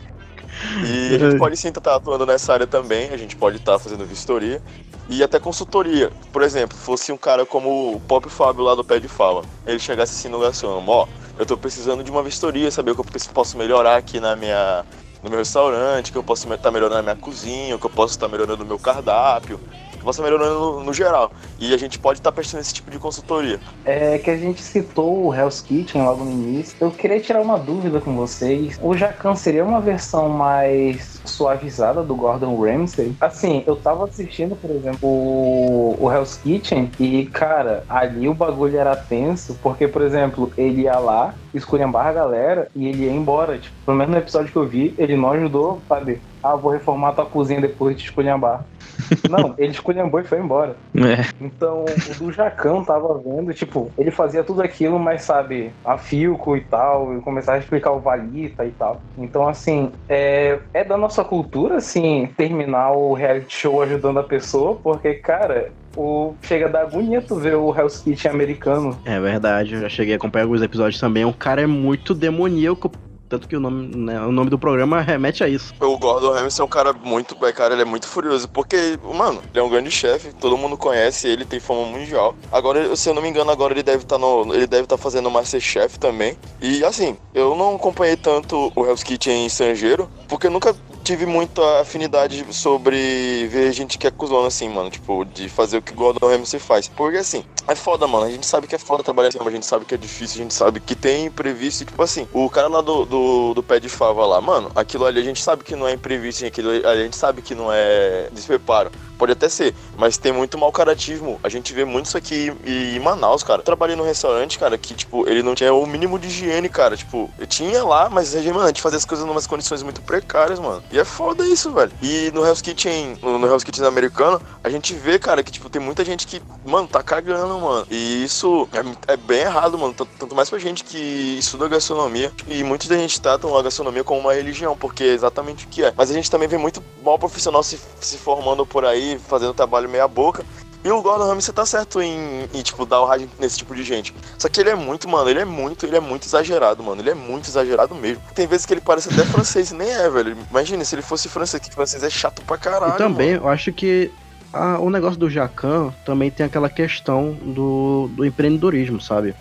E 0.85 1.15
a 1.15 1.17
gente 1.19 1.37
pode 1.37 1.55
sim 1.57 1.69
estar 1.69 1.95
atuando 1.95 2.25
nessa 2.25 2.53
área 2.53 2.67
também, 2.67 3.09
a 3.11 3.17
gente 3.17 3.35
pode 3.35 3.57
estar 3.57 3.79
fazendo 3.79 4.05
vistoria 4.05 4.61
e 5.07 5.23
até 5.23 5.39
consultoria. 5.39 6.11
Por 6.31 6.41
exemplo, 6.41 6.77
fosse 6.77 7.11
um 7.11 7.17
cara 7.17 7.45
como 7.45 7.95
o 7.95 7.99
Pop 7.99 8.27
Fábio 8.29 8.63
lá 8.63 8.75
do 8.75 8.83
Pé 8.83 8.99
de 8.99 9.07
Fala, 9.07 9.43
ele 9.65 9.79
chegasse 9.79 10.13
assim 10.13 10.27
no 10.27 10.39
gastrônomo, 10.39 10.91
ó, 10.91 11.07
eu 11.37 11.45
tô 11.45 11.55
precisando 11.55 12.03
de 12.03 12.11
uma 12.11 12.21
vistoria, 12.23 12.69
saber 12.71 12.91
o 12.91 12.95
que 12.95 13.01
eu 13.01 13.31
posso 13.33 13.57
melhorar 13.57 13.95
aqui 13.95 14.19
na 14.19 14.35
minha 14.35 14.85
no 15.21 15.29
meu 15.29 15.39
restaurante, 15.39 16.11
que 16.11 16.17
eu 16.17 16.23
posso 16.23 16.51
estar 16.51 16.71
melhorando 16.71 17.03
na 17.03 17.13
minha 17.13 17.15
cozinha, 17.15 17.77
que 17.77 17.85
eu 17.85 17.89
posso 17.89 18.13
estar 18.13 18.27
melhorando 18.27 18.63
no 18.63 18.65
meu 18.65 18.79
cardápio, 18.79 19.59
posso 20.03 20.21
estar 20.21 20.31
melhorando 20.31 20.59
no, 20.59 20.83
no 20.83 20.93
geral. 20.93 21.31
E 21.59 21.73
a 21.73 21.77
gente 21.77 21.99
pode 21.99 22.19
estar 22.19 22.31
prestando 22.31 22.61
esse 22.61 22.73
tipo 22.73 22.89
de 22.91 22.99
consultoria. 22.99 23.59
é 23.85 24.17
que 24.17 24.29
a 24.29 24.37
gente 24.37 24.61
citou 24.61 25.25
o 25.25 25.33
Hell's 25.33 25.61
Kitchen 25.61 26.03
logo 26.03 26.23
no 26.23 26.31
início. 26.31 26.75
Eu 26.79 26.91
queria 26.91 27.19
tirar 27.19 27.41
uma 27.41 27.57
dúvida 27.57 27.99
com 27.99 28.15
vocês. 28.15 28.79
O 28.81 28.95
Jacan 28.95 29.35
seria 29.35 29.63
uma 29.63 29.79
versão 29.79 30.29
mais 30.29 31.19
suavizada 31.25 32.03
do 32.03 32.15
Gordon 32.15 32.59
Ramsay? 32.59 33.15
Assim, 33.19 33.63
eu 33.65 33.75
tava 33.75 34.05
assistindo, 34.05 34.55
por 34.55 34.69
exemplo, 34.69 35.07
o, 35.07 35.97
o 35.99 36.11
Hell's 36.11 36.37
Kitchen 36.37 36.91
e, 36.99 37.25
cara, 37.25 37.83
ali 37.89 38.27
o 38.27 38.33
bagulho 38.33 38.77
era 38.77 38.95
tenso, 38.95 39.57
porque, 39.61 39.87
por 39.87 40.01
exemplo, 40.01 40.51
ele 40.57 40.83
ia 40.83 40.97
lá, 40.97 41.33
esculhambar 41.53 42.07
a 42.07 42.13
galera 42.13 42.69
e 42.75 42.87
ele 42.87 43.03
ia 43.05 43.11
embora. 43.11 43.59
Tipo, 43.59 43.75
pelo 43.85 43.97
menos 43.97 44.13
no 44.13 44.19
episódio 44.19 44.51
que 44.51 44.57
eu 44.57 44.67
vi, 44.67 44.95
ele 44.97 45.15
não 45.15 45.31
ajudou, 45.31 45.83
sabe? 45.87 46.21
Ah, 46.41 46.55
vou 46.55 46.71
reformar 46.71 47.13
tua 47.13 47.25
cozinha 47.25 47.59
depois 47.59 47.97
de 47.97 48.03
esculhambar. 48.03 48.65
Não, 49.29 49.53
ele 49.57 49.71
esculhambou 49.71 50.19
e 50.21 50.23
foi 50.23 50.39
embora. 50.39 50.77
É. 50.95 51.43
Então, 51.43 51.83
o 51.83 52.19
do 52.23 52.31
Jacão 52.31 52.83
tava 52.83 53.17
vendo, 53.19 53.53
tipo, 53.53 53.91
ele 53.97 54.09
fazia 54.09 54.43
tudo 54.43 54.61
aquilo, 54.61 54.97
mas 54.97 55.23
sabe, 55.23 55.73
a 55.83 55.97
Filco 55.97 56.55
e 56.55 56.61
tal, 56.61 57.17
e 57.17 57.21
começava 57.21 57.57
a 57.57 57.59
explicar 57.59 57.91
o 57.91 57.99
Valita 57.99 58.65
e 58.65 58.71
tal. 58.71 59.03
Então, 59.17 59.47
assim, 59.47 59.91
é, 60.07 60.59
é 60.73 60.83
da 60.83 60.97
nossa 60.97 61.25
cultura, 61.25 61.77
assim, 61.77 62.27
terminar 62.37 62.91
o 62.91 63.13
reality 63.13 63.53
show 63.53 63.81
ajudando 63.81 64.19
a 64.19 64.23
pessoa, 64.23 64.79
porque, 64.81 65.15
cara, 65.15 65.73
o, 65.95 66.35
chega 66.41 66.67
a 66.67 66.69
dar 66.69 66.81
agonia 66.81 67.21
tu 67.21 67.35
ver 67.35 67.55
o 67.55 67.75
Hell's 67.75 67.99
Kitchen 67.99 68.31
americano. 68.31 68.99
É 69.05 69.19
verdade, 69.19 69.75
eu 69.75 69.81
já 69.81 69.89
cheguei 69.89 70.13
a 70.13 70.17
acompanhar 70.17 70.45
alguns 70.45 70.61
episódios 70.61 70.99
também. 70.99 71.25
O 71.25 71.33
cara 71.33 71.61
é 71.61 71.67
muito 71.67 72.13
demoníaco, 72.13 72.91
tanto 73.29 73.47
que 73.47 73.55
o 73.55 73.59
nome, 73.59 73.95
né, 73.95 74.19
o 74.21 74.31
nome 74.31 74.49
do 74.49 74.57
programa 74.57 75.01
remete 75.01 75.43
a 75.43 75.47
isso. 75.47 75.73
O 75.79 75.97
Gordon 75.97 76.33
Ramsay 76.33 76.63
é 76.63 76.65
um 76.65 76.69
cara 76.69 76.91
muito, 76.93 77.37
é, 77.45 77.51
cara, 77.51 77.73
ele 77.73 77.83
é 77.83 77.85
muito 77.85 78.07
furioso, 78.07 78.49
porque, 78.49 78.97
mano, 79.13 79.41
ele 79.51 79.59
é 79.59 79.63
um 79.63 79.69
grande 79.69 79.91
chefe, 79.91 80.33
todo 80.33 80.57
mundo 80.57 80.75
conhece 80.75 81.27
ele, 81.27 81.45
tem 81.45 81.59
fama 81.59 81.85
mundial. 81.85 82.35
Agora, 82.51 82.95
se 82.95 83.07
eu 83.07 83.13
não 83.13 83.21
me 83.21 83.29
engano, 83.29 83.51
agora 83.51 83.73
ele 83.73 83.83
deve 83.83 84.03
estar 84.03 84.17
no, 84.17 84.53
ele 84.53 84.65
deve 84.65 84.83
estar 84.83 84.97
fazendo 84.97 85.27
o 85.27 85.31
MasterChef 85.31 85.99
também. 85.99 86.35
E 86.59 86.83
assim, 86.83 87.17
eu 87.33 87.55
não 87.55 87.75
acompanhei 87.75 88.17
tanto 88.17 88.71
o 88.75 88.85
Hell's 88.85 89.03
Kitchen 89.03 89.45
estrangeiro, 89.45 90.09
porque 90.27 90.47
eu 90.47 90.51
nunca 90.51 90.75
tive 91.09 91.25
muita 91.25 91.81
afinidade 91.81 92.45
sobre 92.51 93.47
ver 93.47 93.73
gente 93.73 93.97
que 93.97 94.05
é 94.05 94.11
cuzona 94.11 94.47
assim, 94.47 94.69
mano, 94.69 94.91
tipo, 94.91 95.25
de 95.25 95.49
fazer 95.49 95.77
o 95.77 95.81
que 95.81 95.91
o 95.91 95.95
Gordon 95.95 96.27
Ramsay 96.27 96.59
faz. 96.59 96.87
Porque 96.87 97.17
assim, 97.17 97.43
é 97.67 97.73
foda, 97.73 98.05
mano, 98.05 98.25
a 98.25 98.29
gente 98.29 98.45
sabe 98.45 98.67
que 98.67 98.75
é 98.75 98.77
foda 98.77 99.03
trabalhar 99.03 99.29
assim, 99.29 99.39
a 99.39 99.49
gente 99.49 99.65
sabe 99.65 99.85
que 99.85 99.95
é 99.95 99.97
difícil, 99.97 100.39
a 100.39 100.43
gente 100.43 100.53
sabe 100.53 100.79
que 100.79 100.93
tem 100.93 101.25
imprevisto, 101.25 101.83
tipo 101.83 102.03
assim, 102.03 102.27
o 102.31 102.47
cara 102.47 102.67
lá 102.67 102.81
do, 102.81 103.05
do, 103.05 103.53
do 103.55 103.63
pé 103.63 103.79
de 103.79 103.89
fava 103.89 104.23
lá, 104.23 104.39
mano, 104.39 104.71
aquilo 104.75 105.05
ali 105.05 105.19
a 105.19 105.23
gente 105.23 105.41
sabe 105.41 105.63
que 105.63 105.75
não 105.75 105.87
é 105.87 105.93
imprevisto, 105.93 106.45
aquilo 106.45 106.69
ali 106.69 106.85
a 106.85 106.95
gente 106.95 107.15
sabe 107.15 107.41
que 107.41 107.55
não 107.55 107.71
é 107.71 108.29
despreparo. 108.31 108.91
Pode 109.17 109.33
até 109.33 109.49
ser, 109.49 109.75
mas 109.97 110.17
tem 110.17 110.31
muito 110.31 110.57
mau 110.57 110.71
caratismo. 110.71 111.41
A 111.43 111.49
gente 111.49 111.73
vê 111.73 111.83
muito 111.83 112.05
isso 112.05 112.17
aqui 112.17 112.53
em 112.65 112.99
em 112.99 112.99
Manaus, 112.99 113.43
cara. 113.43 113.61
Eu 113.61 113.65
trabalhei 113.65 113.95
num 113.95 114.03
restaurante, 114.03 114.59
cara, 114.59 114.77
que, 114.77 114.93
tipo, 114.93 115.27
ele 115.27 115.41
não 115.41 115.55
tinha 115.55 115.73
o 115.73 115.85
mínimo 115.85 116.19
de 116.19 116.27
higiene, 116.27 116.69
cara. 116.69 116.95
Tipo, 116.95 117.31
tinha 117.47 117.83
lá, 117.83 118.09
mas, 118.09 118.35
mano, 118.35 118.61
a 118.61 118.67
gente 118.67 118.81
fazia 118.81 118.97
as 118.97 119.05
coisas 119.05 119.25
em 119.25 119.29
umas 119.29 119.47
condições 119.47 119.81
muito 119.81 120.01
precárias, 120.01 120.59
mano. 120.59 120.83
E 120.91 120.98
é 120.99 121.05
foda 121.05 121.45
isso, 121.47 121.71
velho. 121.71 121.91
E 122.01 122.31
no 122.31 122.45
Hell's 122.45 122.61
Kitchen, 122.61 123.17
no, 123.21 123.45
Hell's 123.45 123.63
Kitchen 123.63 123.85
americano, 123.85 124.41
a 124.63 124.69
gente 124.69 124.93
vê, 124.93 125.17
cara, 125.17 125.43
que, 125.43 125.51
tipo, 125.51 125.69
tem 125.69 125.81
muita 125.81 126.03
gente 126.03 126.27
que, 126.27 126.41
mano, 126.65 126.87
tá 126.87 127.01
cagando, 127.01 127.59
mano. 127.59 127.87
E 127.89 128.23
isso 128.23 128.67
é, 128.73 129.13
é 129.13 129.17
bem 129.17 129.41
errado, 129.41 129.77
mano. 129.77 129.93
Tanto, 129.93 130.11
tanto 130.17 130.35
mais 130.35 130.49
pra 130.49 130.59
gente 130.59 130.83
que 130.83 131.37
estuda 131.39 131.67
gastronomia. 131.67 132.31
E 132.47 132.63
muitos 132.63 132.87
da 132.87 132.97
gente 132.97 133.19
tratam 133.19 133.57
a 133.57 133.61
gastronomia 133.61 134.03
como 134.03 134.19
uma 134.19 134.33
religião, 134.33 134.75
porque 134.77 135.03
é 135.03 135.13
exatamente 135.13 135.65
o 135.65 135.67
que 135.69 135.83
é. 135.83 135.93
Mas 135.95 136.09
a 136.11 136.13
gente 136.13 136.29
também 136.29 136.47
vê 136.47 136.57
muito 136.57 136.83
mal 137.03 137.17
profissional 137.17 137.63
se, 137.63 137.79
se 137.99 138.17
formando 138.17 138.65
por 138.65 138.85
aí, 138.85 139.19
fazendo 139.27 139.53
trabalho 139.53 139.89
meia 139.89 140.07
boca. 140.07 140.45
E 140.83 140.89
o 140.89 141.01
Gordon 141.01 141.27
Ramsay 141.27 141.53
tá 141.53 141.65
certo 141.65 142.01
em, 142.01 142.47
em, 142.53 142.61
tipo, 142.61 142.85
dar 142.85 143.01
o 143.01 143.05
rádio 143.05 143.29
nesse 143.37 143.57
tipo 143.57 143.75
de 143.75 143.83
gente. 143.83 144.13
Só 144.37 144.47
que 144.47 144.61
ele 144.61 144.69
é 144.69 144.75
muito, 144.75 145.09
mano, 145.09 145.29
ele 145.29 145.39
é 145.41 145.45
muito, 145.45 145.85
ele 145.85 145.97
é 145.97 145.99
muito 145.99 146.25
exagerado, 146.25 146.81
mano. 146.81 147.01
Ele 147.01 147.09
é 147.09 147.13
muito 147.13 147.49
exagerado 147.49 147.93
mesmo. 147.93 148.21
Tem 148.33 148.47
vezes 148.47 148.65
que 148.65 148.73
ele 148.73 148.79
parece 148.81 149.09
até 149.13 149.23
francês 149.29 149.71
e 149.71 149.75
nem 149.75 149.89
é, 149.89 150.09
velho. 150.09 150.37
Imagina, 150.49 150.85
se 150.85 150.95
ele 150.95 151.01
fosse 151.01 151.27
francês, 151.27 151.61
que 151.61 151.73
francês 151.73 152.01
é 152.01 152.09
chato 152.09 152.41
pra 152.43 152.57
caralho. 152.57 152.93
e 152.93 152.97
também, 152.97 153.31
mano. 153.33 153.43
eu 153.45 153.49
acho 153.49 153.73
que 153.73 154.09
a- 154.53 154.79
o 154.79 154.89
negócio 154.89 155.19
do 155.19 155.29
Jacan 155.29 155.93
também 156.05 156.31
tem 156.31 156.45
aquela 156.45 156.69
questão 156.69 157.33
do, 157.33 158.09
do 158.13 158.23
empreendedorismo, 158.25 159.01
sabe? 159.01 159.35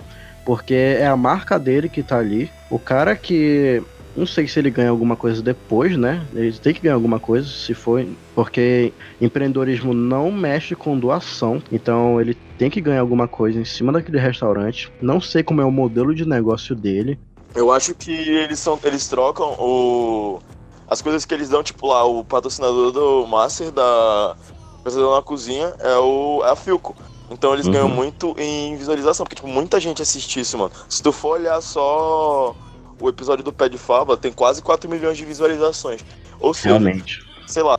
Porque 0.45 0.75
é 0.75 1.07
a 1.07 1.17
marca 1.17 1.57
dele 1.59 1.89
que 1.89 2.03
tá 2.03 2.19
ali. 2.19 2.51
O 2.69 2.79
cara 2.81 3.15
que. 3.15 3.81
Não 4.19 4.27
sei 4.27 4.49
se 4.49 4.59
ele 4.59 4.71
ganha 4.71 4.91
alguma 4.91 5.17
coisa 5.17 5.41
depois, 5.41 5.97
né? 5.97 6.27
Ele 6.35 6.53
tem 6.59 6.75
que 6.75 6.81
ganhar 6.81 6.95
alguma 6.95 7.21
coisa, 7.21 7.49
se 7.49 7.73
for. 7.73 8.05
Porque 8.35 8.93
empreendedorismo 9.21 9.95
não 9.95 10.33
mexe 10.33 10.75
com 10.75 10.99
doação. 10.99 11.63
Então 11.71 12.21
ele 12.21 12.35
tem 12.59 12.69
que 12.69 12.81
ganhar 12.81 13.01
alguma 13.01 13.29
coisa 13.29 13.61
em 13.61 13.65
cima 13.65 13.93
daquele 13.93 14.19
restaurante. 14.19 14.91
Não 15.01 15.21
sei 15.21 15.43
como 15.45 15.61
é 15.61 15.65
o 15.65 15.71
modelo 15.71 16.13
de 16.15 16.27
negócio 16.27 16.75
dele. 16.75 17.17
Eu 17.55 17.71
acho 17.73 17.95
que 17.95 18.11
eles 18.11 18.59
são. 18.59 18.79
Eles 18.83 19.09
trocam 19.09 19.55
o. 19.59 20.41
As 20.89 21.01
coisas 21.03 21.25
que 21.25 21.35
eles 21.35 21.49
dão, 21.49 21.63
tipo 21.63 21.87
lá, 21.87 22.05
o 22.05 22.25
patrocinador 22.25 22.91
do 22.93 23.27
Master 23.27 23.71
da 23.71 24.35
na 24.85 25.23
Cozinha 25.23 25.75
é, 25.81 25.97
o, 25.99 26.43
é 26.45 26.51
a 26.51 26.57
Filco. 26.57 26.97
Então 27.31 27.53
eles 27.53 27.67
Uhum. 27.67 27.73
ganham 27.73 27.89
muito 27.89 28.35
em 28.39 28.75
visualização, 28.77 29.25
porque 29.25 29.37
tipo, 29.37 29.49
muita 29.49 29.79
gente 29.79 30.01
assiste 30.01 30.41
isso, 30.41 30.57
mano. 30.57 30.73
Se 30.89 31.03
tu 31.03 31.13
for 31.13 31.39
olhar 31.39 31.61
só 31.61 32.57
o 33.01 33.09
episódio 33.09 33.45
do 33.45 33.53
Pé 33.53 33.69
de 33.69 33.79
Fava, 33.79 34.17
tem 34.17 34.33
quase 34.33 34.61
4 34.63 34.89
milhões 34.89 35.17
de 35.17 35.25
visualizações. 35.25 36.05
Ou 36.41 36.53
seja, 36.55 36.69
Realmente. 36.79 37.25
sei 37.47 37.63
lá, 37.63 37.79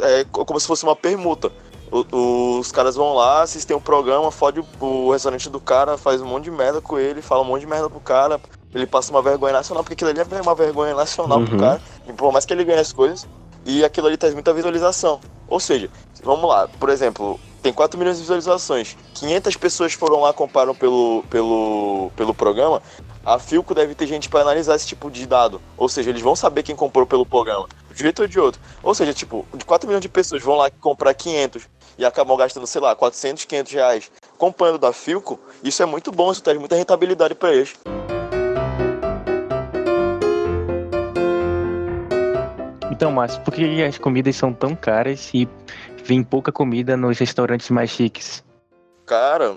é 0.00 0.24
co- 0.30 0.44
como 0.44 0.58
se 0.60 0.66
fosse 0.66 0.84
uma 0.84 0.96
permuta. 0.96 1.50
O- 1.90 2.58
os 2.58 2.72
caras 2.72 2.96
vão 2.96 3.12
lá, 3.14 3.42
assistem 3.42 3.76
o 3.76 3.80
programa, 3.80 4.30
fode 4.30 4.64
o, 4.80 5.10
restaurante 5.10 5.50
do 5.50 5.60
cara, 5.60 5.98
faz 5.98 6.22
um 6.22 6.26
monte 6.26 6.44
de 6.44 6.50
merda 6.50 6.80
com 6.80 6.98
ele, 6.98 7.20
fala 7.20 7.42
um 7.42 7.44
monte 7.44 7.60
de 7.60 7.66
merda 7.66 7.88
pro 7.90 8.00
cara. 8.00 8.40
Ele 8.74 8.86
passa 8.86 9.10
uma 9.10 9.20
vergonha 9.20 9.52
nacional, 9.52 9.84
porque 9.84 9.92
aquilo 9.92 10.08
ali 10.08 10.20
é 10.20 10.40
uma 10.40 10.54
vergonha 10.54 10.94
nacional 10.94 11.42
pro 11.42 11.52
Uhum. 11.54 11.60
cara. 11.60 11.82
E 12.08 12.12
por 12.14 12.32
mais 12.32 12.46
que 12.46 12.52
ele 12.54 12.64
ganhe 12.64 12.80
as 12.80 12.92
coisas, 12.92 13.26
e 13.66 13.84
aquilo 13.84 14.06
ali 14.06 14.16
traz 14.16 14.32
muita 14.32 14.54
visualização. 14.54 15.20
Ou 15.46 15.60
seja, 15.60 15.90
vamos 16.24 16.48
lá, 16.48 16.66
por 16.80 16.88
exemplo, 16.88 17.38
tem 17.62 17.72
4 17.74 17.98
milhões 17.98 18.16
de 18.16 18.22
visualizações, 18.22 18.96
500 19.12 19.54
pessoas 19.56 19.92
foram 19.92 20.20
lá 20.22 20.32
compraram 20.32 20.74
pelo, 20.74 21.22
pelo, 21.28 22.10
pelo 22.16 22.32
programa, 22.32 22.80
a 23.24 23.38
Filco 23.38 23.74
deve 23.74 23.94
ter 23.94 24.06
gente 24.06 24.28
para 24.28 24.40
analisar 24.40 24.74
esse 24.74 24.86
tipo 24.86 25.10
de 25.10 25.26
dado. 25.26 25.60
Ou 25.76 25.88
seja, 25.88 26.10
eles 26.10 26.22
vão 26.22 26.34
saber 26.34 26.62
quem 26.62 26.74
comprou 26.74 27.06
pelo 27.06 27.24
programa, 27.24 27.68
de 27.88 28.02
um 28.02 28.04
jeito 28.04 28.22
ou 28.22 28.28
de 28.28 28.40
outro. 28.40 28.60
Ou 28.82 28.94
seja, 28.94 29.14
tipo, 29.14 29.46
de 29.54 29.64
4 29.64 29.86
milhões 29.86 30.02
de 30.02 30.08
pessoas 30.08 30.42
vão 30.42 30.56
lá 30.56 30.70
comprar 30.70 31.14
500 31.14 31.68
e 31.98 32.04
acabam 32.04 32.36
gastando, 32.36 32.66
sei 32.66 32.80
lá, 32.80 32.94
400, 32.96 33.44
500 33.44 33.72
reais 33.72 34.10
comprando 34.38 34.76
da 34.76 34.92
Filco, 34.92 35.38
isso 35.62 35.82
é 35.82 35.86
muito 35.86 36.10
bom, 36.10 36.32
isso 36.32 36.42
traz 36.42 36.58
muita 36.58 36.74
rentabilidade 36.74 37.34
para 37.34 37.54
eles. 37.54 37.76
Então, 42.90 43.12
Márcio, 43.12 43.40
por 43.42 43.54
que 43.54 43.82
as 43.82 43.98
comidas 43.98 44.34
são 44.34 44.52
tão 44.52 44.74
caras 44.74 45.30
e 45.32 45.48
vem 46.04 46.24
pouca 46.24 46.50
comida 46.50 46.96
nos 46.96 47.18
restaurantes 47.18 47.70
mais 47.70 47.90
chiques? 47.90 48.44
Cara, 49.06 49.56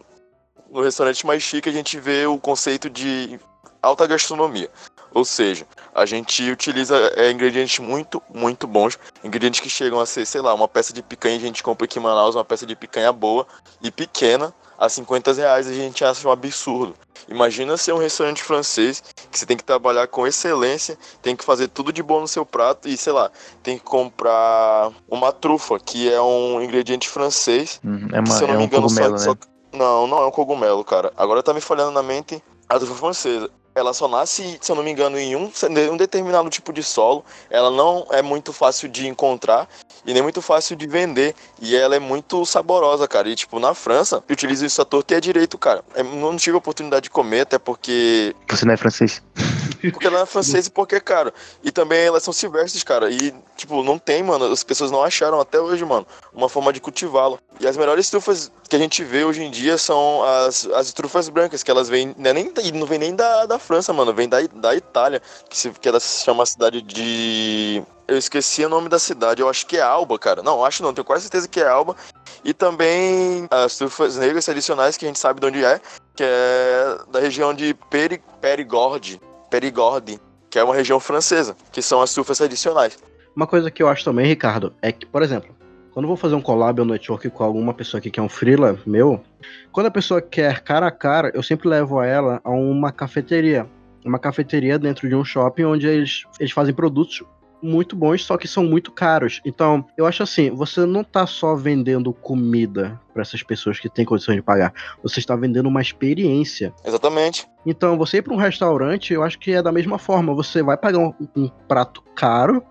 no 0.71 0.82
restaurante 0.82 1.25
mais 1.25 1.41
chique 1.41 1.69
a 1.69 1.71
gente 1.71 1.99
vê 1.99 2.25
o 2.25 2.38
conceito 2.38 2.89
de 2.89 3.39
alta 3.86 4.08
gastronomia. 4.08 4.69
Ou 5.13 5.24
seja, 5.24 5.65
a 5.93 6.06
gente 6.06 6.43
utiliza 6.52 6.98
é, 7.15 7.32
ingredientes 7.32 7.80
muito, 7.80 8.21
muito 8.34 8.67
bons. 8.67 9.00
Ingredientes 9.24 9.62
que 9.62 9.69
chegam 9.69 10.00
a 10.00 10.06
ser, 10.06 10.26
sei 10.26 10.41
lá, 10.41 10.54
uma 10.54 10.67
peça 10.67 10.91
de 10.91 11.02
picanha 11.02 11.38
a 11.38 11.39
gente 11.39 11.63
compra 11.63 11.86
aqui 11.86 12.00
em 12.00 12.02
Manaus, 12.02 12.36
uma 12.36 12.43
peça 12.43 12.65
de 12.65 12.76
picanha 12.76 13.13
boa 13.13 13.48
e 13.82 13.89
pequena, 13.89 14.54
a 14.78 14.89
50 14.89 15.32
reais 15.32 15.67
a 15.67 15.74
gente 15.74 16.04
acha 16.04 16.28
um 16.28 16.32
absurdo. 16.32 16.95
Imagina 17.30 17.78
ser 17.78 17.93
um 17.93 17.98
restaurante 17.98 18.43
francês 18.43 19.02
que 19.32 19.39
você 19.39 19.45
tem 19.45 19.56
que 19.56 19.63
trabalhar 19.63 20.06
com 20.08 20.28
excelência, 20.28 20.98
tem 21.21 21.34
que 21.36 21.45
fazer 21.45 21.69
tudo 21.69 21.93
de 21.93 22.04
bom 22.04 22.19
no 22.19 22.28
seu 22.28 22.45
prato 22.45 22.89
e, 22.89 22.98
sei 22.98 23.13
lá, 23.13 23.32
tem 23.63 23.78
que 23.78 23.86
comprar 23.86 24.91
uma 25.10 25.32
trufa, 25.32 25.80
que 25.80 26.12
é 26.12 26.21
um 26.21 26.62
ingrediente 26.62 27.08
francês 27.08 27.80
Hum, 27.86 28.08
é, 28.12 28.15
que, 28.15 28.19
uma, 28.19 28.26
se 28.36 28.43
eu 28.43 28.48
não 28.50 28.56
é 28.56 28.58
me 28.58 28.63
um 28.63 28.67
engano, 28.67 28.84
cogumelo, 28.84 29.17
só, 29.17 29.30
né? 29.30 29.38
só- 29.71 29.78
Não, 29.78 30.08
não 30.08 30.17
é 30.24 30.28
um 30.28 30.32
cogumelo, 30.32 30.84
cara. 30.84 31.13
Agora 31.15 31.41
tá 31.41 31.54
me 31.54 31.62
falhando 31.62 31.91
na 31.91 32.04
mente 32.04 32.43
a 32.67 32.78
trufa 32.78 32.95
francesa. 32.95 33.50
Ela 33.76 33.94
só 33.94 34.08
nasce, 34.08 34.58
se 34.62 34.72
eu 34.72 34.76
não 34.78 34.82
me 34.82 34.90
engano, 34.90 35.20
em 35.20 35.36
um, 35.36 35.52
um 35.92 35.98
determinado 35.98 36.50
tipo 36.50 36.72
de 36.72 36.82
solo. 36.82 37.26
Ela 37.50 37.70
não 37.70 38.08
é 38.10 38.22
muito 38.22 38.54
fácil 38.54 38.88
de 38.88 39.06
encontrar 39.06 39.68
e 40.06 40.14
nem 40.14 40.24
muito 40.24 40.42
fácil 40.42 40.78
de 40.78 40.88
vender. 40.88 41.36
E 41.62 41.76
ela 41.76 41.94
é 41.94 42.00
muito 42.00 42.46
saborosa, 42.46 43.06
cara. 43.06 43.28
E, 43.28 43.36
tipo, 43.36 43.60
na 43.60 43.74
França, 43.74 44.24
eu 44.30 44.34
utilizo 44.34 44.66
isso 44.66 44.82
à 44.82 44.86
torta 44.86 45.14
e 45.14 45.18
é 45.18 45.20
direito, 45.20 45.58
cara. 45.58 45.84
Eu 45.94 46.06
não 46.06 46.38
tive 46.38 46.56
a 46.56 46.58
oportunidade 46.58 47.04
de 47.04 47.10
comer, 47.10 47.42
até 47.42 47.60
porque 47.60 48.34
Você 48.50 48.66
não 48.66 48.74
é 48.74 48.78
francês? 48.78 49.22
porque 49.91 50.08
ela 50.08 50.21
é 50.21 50.26
francesa 50.26 50.67
e 50.67 50.71
porque 50.74 50.95
é 50.95 51.00
caro. 51.00 51.34
E 51.63 51.71
também 51.71 52.06
elas 52.06 52.24
são 52.24 52.34
silvestres, 52.34 52.84
cara. 52.84 53.10
E, 53.10 53.34
tipo, 53.56 53.84
não 53.84 53.98
tem, 53.98 54.24
mano. 54.24 54.45
As 54.45 54.63
pessoas 54.63 54.91
não 54.91 55.04
acharam 55.04 55.39
até 55.39 55.60
hoje, 55.60 55.84
mano, 55.86 56.06
uma 56.34 56.50
forma 56.50 56.71
de 56.71 56.80
cultivá-la. 56.80 57.38
E 57.60 57.67
as 57.67 57.78
melhores 57.78 58.10
trufas 58.10 58.52
que 58.69 58.76
a 58.76 58.80
gente 58.80 59.04
vê 59.04 59.24
hoje 59.24 59.43
em 59.43 59.52
dia 59.52 59.78
são 59.78 60.24
as, 60.24 60.65
as 60.67 60.91
trufas 60.93 61.30
brancas, 61.30 61.63
que 61.63 61.71
elas 61.71 61.89
vêm. 61.89 62.13
Não, 62.17 62.30
é 62.30 62.34
nem, 62.34 62.52
não 62.74 62.86
vem 62.86 63.00
nem 63.00 63.15
da, 63.15 63.45
da 63.45 63.60
França, 63.60 63.93
mano. 63.93 64.13
Vem 64.13 64.28
da, 64.28 64.41
da 64.41 64.76
Itália, 64.76 65.21
que 65.50 65.58
se, 65.58 65.69
que 65.71 65.88
ela 65.88 66.00
se 66.00 66.24
chama 66.24 66.43
a 66.43 66.45
cidade 66.45 66.82
de. 66.82 67.84
Eu 68.08 68.17
esqueci 68.17 68.63
o 68.63 68.69
nome 68.69 68.88
da 68.88 69.00
cidade, 69.00 69.41
eu 69.41 69.50
acho 69.50 69.65
que 69.65 69.78
é 69.78 69.82
Alba, 69.82 70.19
cara. 70.19 70.43
Não, 70.43 70.63
acho 70.63 70.84
não, 70.84 70.93
tenho 70.93 71.04
quase 71.04 71.24
certeza 71.24 71.48
que 71.48 71.60
é 71.60 71.67
Alba. 71.67 71.95
E 72.43 72.54
também 72.54 73.48
as 73.50 73.78
trufas 73.78 74.17
negras 74.17 74.45
tradicionais, 74.45 74.95
que 74.95 75.06
a 75.06 75.08
gente 75.08 75.17
sabe 75.17 75.39
de 75.39 75.48
onde 75.48 75.65
é, 75.65 75.82
que 76.15 76.24
é 76.24 76.98
da 77.12 77.19
região 77.19 77.54
de 77.54 77.74
Peri, 77.89 78.21
Perigorde. 78.39 79.19
Perigorde, 79.56 80.20
que 80.50 80.60
é 80.60 80.63
uma 80.65 80.76
região 80.76 81.00
francesa, 81.00 81.56
que 81.72 81.82
são 81.82 82.02
as 82.02 82.13
trufas 82.13 82.38
tradicionais. 82.39 83.00
Uma 83.34 83.48
coisa 83.48 83.72
que 83.72 83.82
eu 83.82 83.88
acho 83.88 84.04
também, 84.04 84.26
Ricardo, 84.26 84.74
é 84.82 84.91
que, 84.91 85.06
por 85.06 85.24
exemplo, 85.24 85.56
quando 85.91 86.04
eu 86.04 86.08
vou 86.10 86.18
fazer 86.18 86.36
um 86.36 86.41
collab 86.41 86.82
ou 86.82 86.86
network 86.86 87.30
com 87.30 87.41
alguma 87.41 87.74
pessoa 87.74 88.00
aqui 88.00 88.12
que 88.12 88.20
é 88.20 88.24
um 88.24 88.28
freela 88.28 88.78
meu, 88.86 89.24
quando 89.72 89.88
a 89.88 89.91
pessoa 89.91 90.22
quer 90.22 90.60
cara 90.60 90.88
a 90.88 90.91
cara, 90.91 91.32
eu 91.34 91.41
sempre 91.41 91.70
levo 91.70 92.02
ela 92.02 92.41
a 92.44 92.50
uma 92.50 92.91
cafeteria. 92.91 93.65
Uma 94.04 94.20
cafeteria 94.20 94.78
dentro 94.78 95.08
de 95.08 95.15
um 95.15 95.24
shopping 95.24 95.63
onde 95.63 95.88
eles, 95.88 96.26
eles 96.38 96.52
fazem 96.52 96.74
produtos 96.74 97.24
muito 97.65 97.95
bons, 97.95 98.23
só 98.23 98.38
que 98.38 98.47
são 98.47 98.63
muito 98.63 98.91
caros. 98.91 99.41
Então, 99.43 99.86
eu 99.97 100.06
acho 100.06 100.23
assim, 100.23 100.49
você 100.51 100.86
não 100.86 101.04
tá 101.04 101.25
só 101.25 101.56
vendendo 101.56 102.13
comida 102.13 102.99
para 103.13 103.21
essas 103.21 103.41
pessoas 103.43 103.80
que 103.80 103.89
têm 103.89 104.06
condições 104.06 104.36
de 104.36 104.41
pagar, 104.41 104.73
você 105.01 105.19
está 105.19 105.36
vendendo 105.36 105.67
uma 105.67 105.82
experiência. 105.82 106.73
Exatamente. 106.86 107.47
Então, 107.65 107.97
você 107.97 108.17
ir 108.17 108.21
para 108.21 108.34
um 108.34 108.38
restaurante, 108.38 109.13
eu 109.13 109.23
acho 109.23 109.39
que 109.39 109.51
é 109.51 109.62
da 109.62 109.71
mesma 109.71 109.97
forma. 109.97 110.34
Você 110.36 110.62
vai 110.62 110.78
pagar 110.78 110.99
um, 110.99 111.13
um 111.36 111.49
prato 111.67 112.04
caro, 112.15 112.63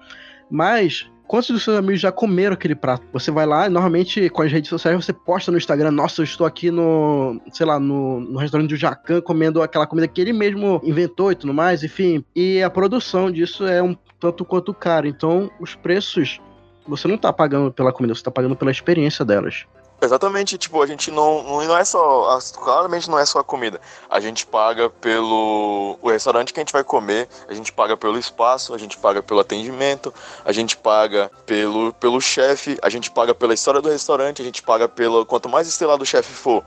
mas 0.49 1.11
quantos 1.27 1.51
dos 1.51 1.65
seus 1.65 1.77
amigos 1.77 2.01
já 2.01 2.13
comeram 2.13 2.55
aquele 2.55 2.75
prato? 2.75 3.07
Você 3.13 3.31
vai 3.31 3.47
lá, 3.47 3.67
e 3.67 3.69
normalmente 3.69 4.29
com 4.31 4.43
as 4.43 4.53
redes 4.53 4.69
sociais 4.69 4.97
você 4.97 5.13
posta 5.13 5.51
no 5.51 5.59
Instagram, 5.59 5.91
nossa, 5.91 6.21
eu 6.21 6.25
estou 6.25 6.47
aqui 6.47 6.71
no, 6.71 7.41
sei 7.53 7.67
lá, 7.67 7.79
no, 7.79 8.21
no 8.21 8.39
restaurante 8.39 8.71
do 8.71 8.77
Jacan 8.77 9.21
comendo 9.21 9.63
aquela 9.63 9.87
comida 9.87 10.09
que 10.09 10.21
ele 10.21 10.33
mesmo 10.33 10.81
inventou 10.85 11.33
e 11.33 11.35
tudo 11.35 11.53
mais, 11.53 11.83
enfim. 11.83 12.25
E 12.35 12.63
a 12.63 12.71
produção 12.71 13.31
disso 13.31 13.67
é 13.67 13.83
um 13.83 13.97
tanto 14.19 14.45
quanto 14.45 14.73
cara. 14.73 15.07
Então, 15.09 15.51
os 15.61 15.75
preços 15.75 16.41
você 16.87 17.09
não 17.09 17.17
tá 17.17 17.33
pagando 17.33 17.73
pela 17.73 17.93
comida, 17.93 18.15
você 18.15 18.23
tá 18.23 18.31
pagando 18.31 18.57
pela 18.57 18.71
experiência 18.71 19.25
delas. 19.25 19.67
Exatamente, 20.05 20.59
tipo, 20.59 20.83
a 20.83 20.87
gente 20.87 21.11
não, 21.11 21.43
não 21.43 21.77
é 21.77 21.85
só, 21.85 22.39
claramente 22.63 23.09
não 23.09 23.19
é 23.19 23.25
só 23.25 23.39
a 23.39 23.45
comida. 23.45 23.81
A 24.11 24.21
gente 24.21 24.47
paga 24.47 24.91
pelo 24.91 25.99
o 26.03 26.11
restaurante 26.11 26.53
que 26.53 26.61
a 26.61 26.63
gente 26.63 26.73
vai 26.73 26.85
comer, 26.85 27.27
a 27.49 27.55
gente 27.55 27.73
paga 27.73 27.97
pelo 27.97 28.19
espaço, 28.19 28.75
a 28.75 28.79
gente 28.79 28.99
paga 28.99 29.23
pelo 29.23 29.41
atendimento, 29.41 30.13
a 30.45 30.53
gente 30.53 30.77
paga 30.77 31.31
pelo, 31.47 31.93
pelo 31.95 32.21
chefe, 32.21 32.79
a 32.83 32.91
gente 32.91 33.11
paga 33.11 33.35
pela 33.35 33.55
história 33.55 33.81
do 33.81 33.89
restaurante, 33.89 34.43
a 34.43 34.45
gente 34.45 34.63
paga 34.63 34.87
pelo 34.87 35.25
quanto 35.25 35.49
mais 35.49 35.67
estrelado 35.67 36.03
o 36.03 36.07
chefe 36.07 36.33
for, 36.33 36.63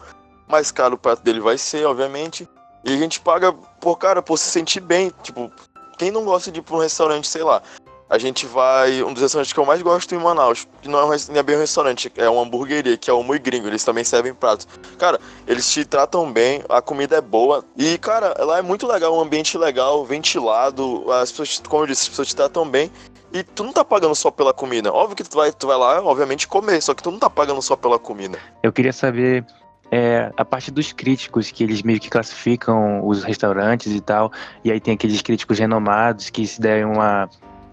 mais 0.48 0.72
caro 0.72 0.96
o 0.96 0.98
prato 0.98 1.22
dele 1.22 1.40
vai 1.40 1.58
ser, 1.60 1.86
obviamente. 1.86 2.50
E 2.84 2.94
a 2.94 2.98
gente 2.98 3.20
paga 3.20 3.54
por 3.80 3.98
cara, 3.98 4.22
por 4.22 4.38
se 4.38 4.50
sentir 4.50 4.80
bem, 4.80 5.12
tipo, 5.22 5.52
quem 5.98 6.10
não 6.10 6.26
gosta 6.26 6.52
de 6.52 6.60
ir 6.60 6.64
pra 6.64 6.76
um 6.76 6.80
restaurante, 6.80 7.28
sei 7.28 7.44
lá, 7.44 7.62
a 8.10 8.18
gente 8.18 8.46
vai. 8.46 9.04
Um 9.04 9.14
dos 9.14 9.22
restaurantes 9.22 9.54
que 9.54 9.60
eu 9.60 9.66
mais 9.66 9.82
gosto 9.82 10.14
em 10.16 10.18
Manaus, 10.18 10.68
que 10.82 10.88
não 10.88 11.00
é, 11.00 11.06
um, 11.06 11.10
não 11.10 11.40
é 11.40 11.44
bem 11.44 11.56
um 11.56 11.60
restaurante, 11.60 12.12
é 12.16 12.30
uma 12.30 12.44
hamburgueria, 12.44 12.98
que 12.98 13.10
é 13.10 13.14
o 13.14 13.24
Mui 13.24 13.40
Gringo. 13.40 13.68
Eles 13.68 13.84
também 13.84 14.04
servem 14.04 14.34
pratos. 14.34 14.68
Cara, 14.98 15.20
eles 15.48 15.70
te 15.70 15.84
tratam 15.86 16.32
bem, 16.32 16.64
a 16.70 16.82
comida 16.82 17.18
é 17.18 17.22
boa. 17.22 17.64
E, 17.76 17.98
cara, 17.98 18.34
lá 18.44 18.60
é 18.60 18.62
muito 18.62 18.88
legal, 18.88 19.16
um 19.16 19.22
ambiente 19.22 19.58
legal, 19.58 20.06
ventilado. 20.06 21.12
As 21.12 21.32
pessoas, 21.32 21.62
como 21.68 21.84
eu 21.84 21.88
disse, 21.88 22.04
as 22.04 22.10
pessoas 22.10 22.28
te 22.30 22.36
tratam 22.36 22.68
bem. 22.68 22.92
E 23.34 23.44
tu 23.44 23.64
não 23.64 23.74
tá 23.74 23.84
pagando 23.84 24.16
só 24.16 24.32
pela 24.32 24.54
comida. 24.54 24.92
Óbvio 24.92 25.18
que 25.18 25.24
tu 25.24 25.36
vai, 25.36 25.52
tu 25.52 25.68
vai 25.68 25.78
lá, 25.78 26.02
obviamente, 26.02 26.48
comer, 26.48 26.82
só 26.82 26.94
que 26.94 27.04
tu 27.04 27.12
não 27.12 27.20
tá 27.20 27.30
pagando 27.30 27.62
só 27.62 27.76
pela 27.76 28.00
comida. 28.00 28.40
Eu 28.64 28.72
queria 28.72 28.94
saber 28.94 29.46
é, 29.92 30.32
a 30.38 30.46
parte 30.46 30.72
dos 30.72 30.92
críticos, 30.94 31.52
que 31.52 31.64
eles 31.64 31.82
meio 31.82 32.00
que 32.00 32.10
classificam 32.10 33.06
os 33.06 33.24
restaurantes 33.24 33.94
e 33.94 34.02
tal, 34.02 34.32
e 34.64 34.72
aí 34.72 34.80
tem 34.80 34.94
aqueles 34.94 35.22
críticos 35.22 35.60
renomados 35.60 36.30
que 36.30 36.46
se 36.48 36.60
der 36.60 36.86
uma, 36.86 37.30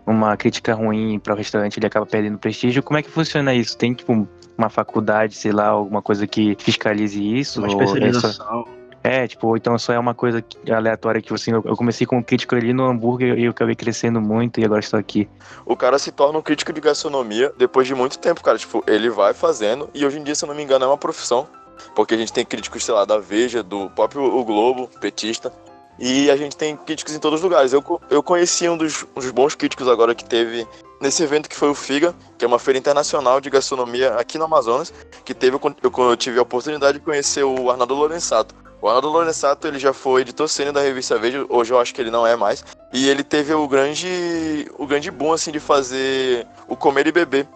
uma 0.07 0.37
crítica 0.37 0.75
ruim 0.75 1.19
para 1.19 1.35
o 1.35 1.37
restaurante, 1.37 1.79
ele 1.79 1.87
acaba 1.87 2.05
perdendo 2.07 2.39
prestígio. 2.39 2.83
Como 2.83 2.99
é 2.99 3.03
que 3.03 3.11
funciona 3.11 3.55
isso? 3.55 3.77
Tem 3.77 3.95
tipo 3.95 4.29
uma 4.57 4.69
faculdade, 4.69 5.35
sei 5.35 5.53
lá, 5.53 5.67
alguma 5.69 6.03
coisa 6.03 6.27
que 6.27 6.57
fiscalize 6.61 7.21
isso? 7.21 7.59
Uma 7.61 7.69
Ou 7.69 7.75
é, 7.83 7.87
só- 7.87 7.95
especialização. 7.95 8.65
é, 9.03 9.27
tipo, 9.27 9.49
ou 9.49 9.57
então 9.57 9.77
só 9.79 9.93
é 9.93 9.99
uma 9.99 10.15
coisa 10.15 10.45
aleatória 10.71 11.21
que 11.21 11.33
assim, 11.35 11.51
eu 11.53 11.63
comecei 11.77 12.07
com 12.07 12.19
um 12.19 12.23
crítico 12.23 12.55
ali 12.55 12.73
no 12.73 12.85
hambúrguer 12.85 13.39
e 13.39 13.45
eu 13.45 13.51
acabei 13.51 13.75
crescendo 13.75 14.21
muito 14.21 14.61
e 14.61 14.65
agora 14.65 14.81
estou 14.81 14.99
aqui. 14.99 15.29
O 15.67 15.77
cara 15.77 15.99
se 15.99 16.13
torna 16.13 16.39
um 16.39 16.43
crítico 16.43 16.73
de 16.73 16.81
gastronomia 16.81 17.53
depois 17.59 17.87
de 17.87 17.95
muito 17.95 18.19
tempo, 18.19 18.43
cara. 18.43 18.59
Tipo, 18.59 18.85
ele 18.87 19.11
vai 19.11 19.35
fazendo, 19.35 19.89
e 19.95 20.05
hoje 20.07 20.19
em 20.19 20.23
dia, 20.23 20.35
se 20.35 20.45
eu 20.45 20.49
não 20.49 20.55
me 20.55 20.63
engano, 20.63 20.85
é 20.85 20.89
uma 20.89 20.99
profissão. 20.99 21.49
Porque 21.97 22.15
a 22.15 22.17
gente 22.17 22.33
tem 22.33 22.45
críticos, 22.45 22.85
sei 22.85 22.95
lá, 22.95 23.05
da 23.05 23.19
Veja, 23.19 23.61
do 23.61 23.91
próprio 23.91 24.23
O 24.23 24.45
Globo, 24.45 24.89
petista. 25.01 25.53
E 25.99 26.31
a 26.31 26.37
gente 26.37 26.57
tem 26.57 26.77
críticos 26.77 27.15
em 27.15 27.19
todos 27.19 27.41
os 27.41 27.45
lugares. 27.45 27.73
Eu, 27.73 27.83
eu 28.11 28.23
conheci 28.23 28.69
um 28.69 28.77
dos, 28.77 29.05
um 29.17 29.21
dos 29.21 29.31
bons 29.31 29.55
críticos 29.55 29.89
agora 29.89 30.15
que 30.15 30.25
teve 30.25 30.67
nesse 31.01 31.23
evento 31.23 31.49
que 31.49 31.57
foi 31.57 31.69
o 31.69 31.75
FIGA, 31.75 32.15
que 32.39 32.45
é 32.45 32.49
uma 32.49 32.59
feira 32.59 32.79
internacional 32.79 33.41
de 33.41 33.51
gastronomia 33.51 34.15
aqui 34.15 34.39
no 34.39 34.45
Amazonas, 34.45 34.93
que 35.25 35.35
teve, 35.35 35.57
eu, 35.57 35.93
eu 36.11 36.17
tive 36.17 36.39
a 36.39 36.43
oportunidade 36.43 36.99
de 36.99 37.05
conhecer 37.05 37.45
o 37.45 37.71
Arnaldo 37.71 37.95
Lorenzato. 37.95 38.55
O 38.81 38.89
Arnaldo 38.89 39.09
Lorenzato, 39.09 39.67
ele 39.67 39.79
já 39.79 39.93
foi 39.93 40.23
editor 40.23 40.49
sênior 40.49 40.75
da 40.75 40.81
revista 40.81 41.19
Veja, 41.19 41.47
hoje 41.49 41.73
eu 41.73 41.79
acho 41.79 41.95
que 41.95 42.01
ele 42.01 42.11
não 42.11 42.27
é 42.27 42.37
mais. 42.37 42.65
E 42.93 43.09
ele 43.09 43.23
teve 43.23 43.55
o 43.55 43.67
grande, 43.69 44.71
o 44.77 44.87
grande 44.87 45.11
boom, 45.11 45.33
assim, 45.33 45.53
de 45.53 45.61
fazer 45.61 46.47
o 46.69 46.77
Comer 46.77 47.07
e 47.07 47.13
Beber. 47.13 47.47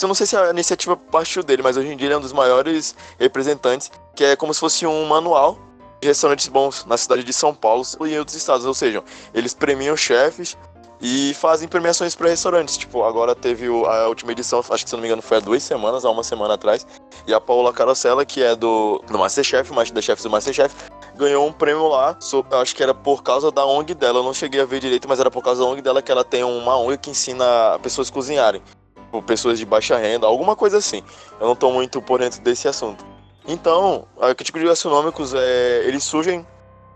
Eu 0.00 0.08
não 0.08 0.14
sei 0.14 0.26
se 0.26 0.36
a 0.36 0.50
iniciativa 0.50 0.96
partiu 0.96 1.42
dele, 1.42 1.62
mas 1.62 1.76
hoje 1.76 1.88
em 1.88 1.96
dia 1.96 2.08
ele 2.08 2.14
é 2.14 2.18
um 2.18 2.20
dos 2.20 2.32
maiores 2.32 2.94
representantes, 3.18 3.90
que 4.14 4.24
é 4.24 4.36
como 4.36 4.52
se 4.52 4.60
fosse 4.60 4.86
um 4.86 5.06
manual 5.06 5.58
restaurantes 6.02 6.48
bons 6.48 6.84
na 6.84 6.96
cidade 6.96 7.24
de 7.24 7.32
São 7.32 7.54
Paulo 7.54 7.84
e 8.02 8.14
em 8.14 8.18
outros 8.18 8.36
estados. 8.36 8.66
Ou 8.66 8.74
seja, 8.74 9.02
eles 9.34 9.54
premiam 9.54 9.96
chefes 9.96 10.56
e 11.00 11.34
fazem 11.34 11.68
premiações 11.68 12.14
para 12.14 12.28
restaurantes. 12.28 12.76
Tipo, 12.76 13.04
agora 13.04 13.34
teve 13.34 13.66
a 13.66 14.08
última 14.08 14.32
edição, 14.32 14.60
acho 14.70 14.84
que 14.84 14.90
se 14.90 14.94
não 14.94 15.00
me 15.00 15.08
engano 15.08 15.22
foi 15.22 15.36
há 15.36 15.40
duas 15.40 15.62
semanas, 15.62 16.04
há 16.04 16.10
uma 16.10 16.22
semana 16.22 16.54
atrás, 16.54 16.86
E 17.26 17.34
a 17.34 17.40
Paola 17.40 17.72
Carosella, 17.72 18.24
que 18.24 18.42
é 18.42 18.54
do, 18.54 19.02
do 19.10 19.18
Masterchef, 19.18 19.72
Masterchef 19.72 20.22
do 20.22 20.30
Masterchef, 20.30 20.74
ganhou 21.16 21.46
um 21.46 21.52
prêmio 21.52 21.88
lá, 21.88 22.16
so- 22.20 22.44
eu 22.50 22.58
acho 22.58 22.74
que 22.74 22.82
era 22.82 22.94
por 22.94 23.22
causa 23.22 23.50
da 23.50 23.66
ONG 23.66 23.94
dela, 23.94 24.20
eu 24.20 24.22
não 24.22 24.32
cheguei 24.32 24.60
a 24.60 24.64
ver 24.64 24.80
direito, 24.80 25.08
mas 25.08 25.18
era 25.18 25.30
por 25.30 25.42
causa 25.42 25.62
da 25.62 25.68
ONG 25.68 25.82
dela 25.82 26.00
que 26.00 26.12
ela 26.12 26.22
tem 26.24 26.44
uma 26.44 26.76
ONG 26.78 26.98
que 26.98 27.10
ensina 27.10 27.78
pessoas 27.82 28.08
a 28.08 28.12
cozinharem. 28.12 28.62
Tipo, 29.06 29.22
pessoas 29.22 29.58
de 29.58 29.64
baixa 29.64 29.96
renda, 29.96 30.26
alguma 30.26 30.54
coisa 30.54 30.78
assim. 30.78 31.02
Eu 31.40 31.46
não 31.48 31.56
tô 31.56 31.70
muito 31.70 32.00
por 32.02 32.20
dentro 32.20 32.40
desse 32.42 32.68
assunto. 32.68 33.04
Então, 33.46 34.06
a 34.20 34.34
críticos 34.34 34.62
gastronômicos, 34.62 35.32
é, 35.34 35.82
eles 35.86 36.02
surgem 36.04 36.44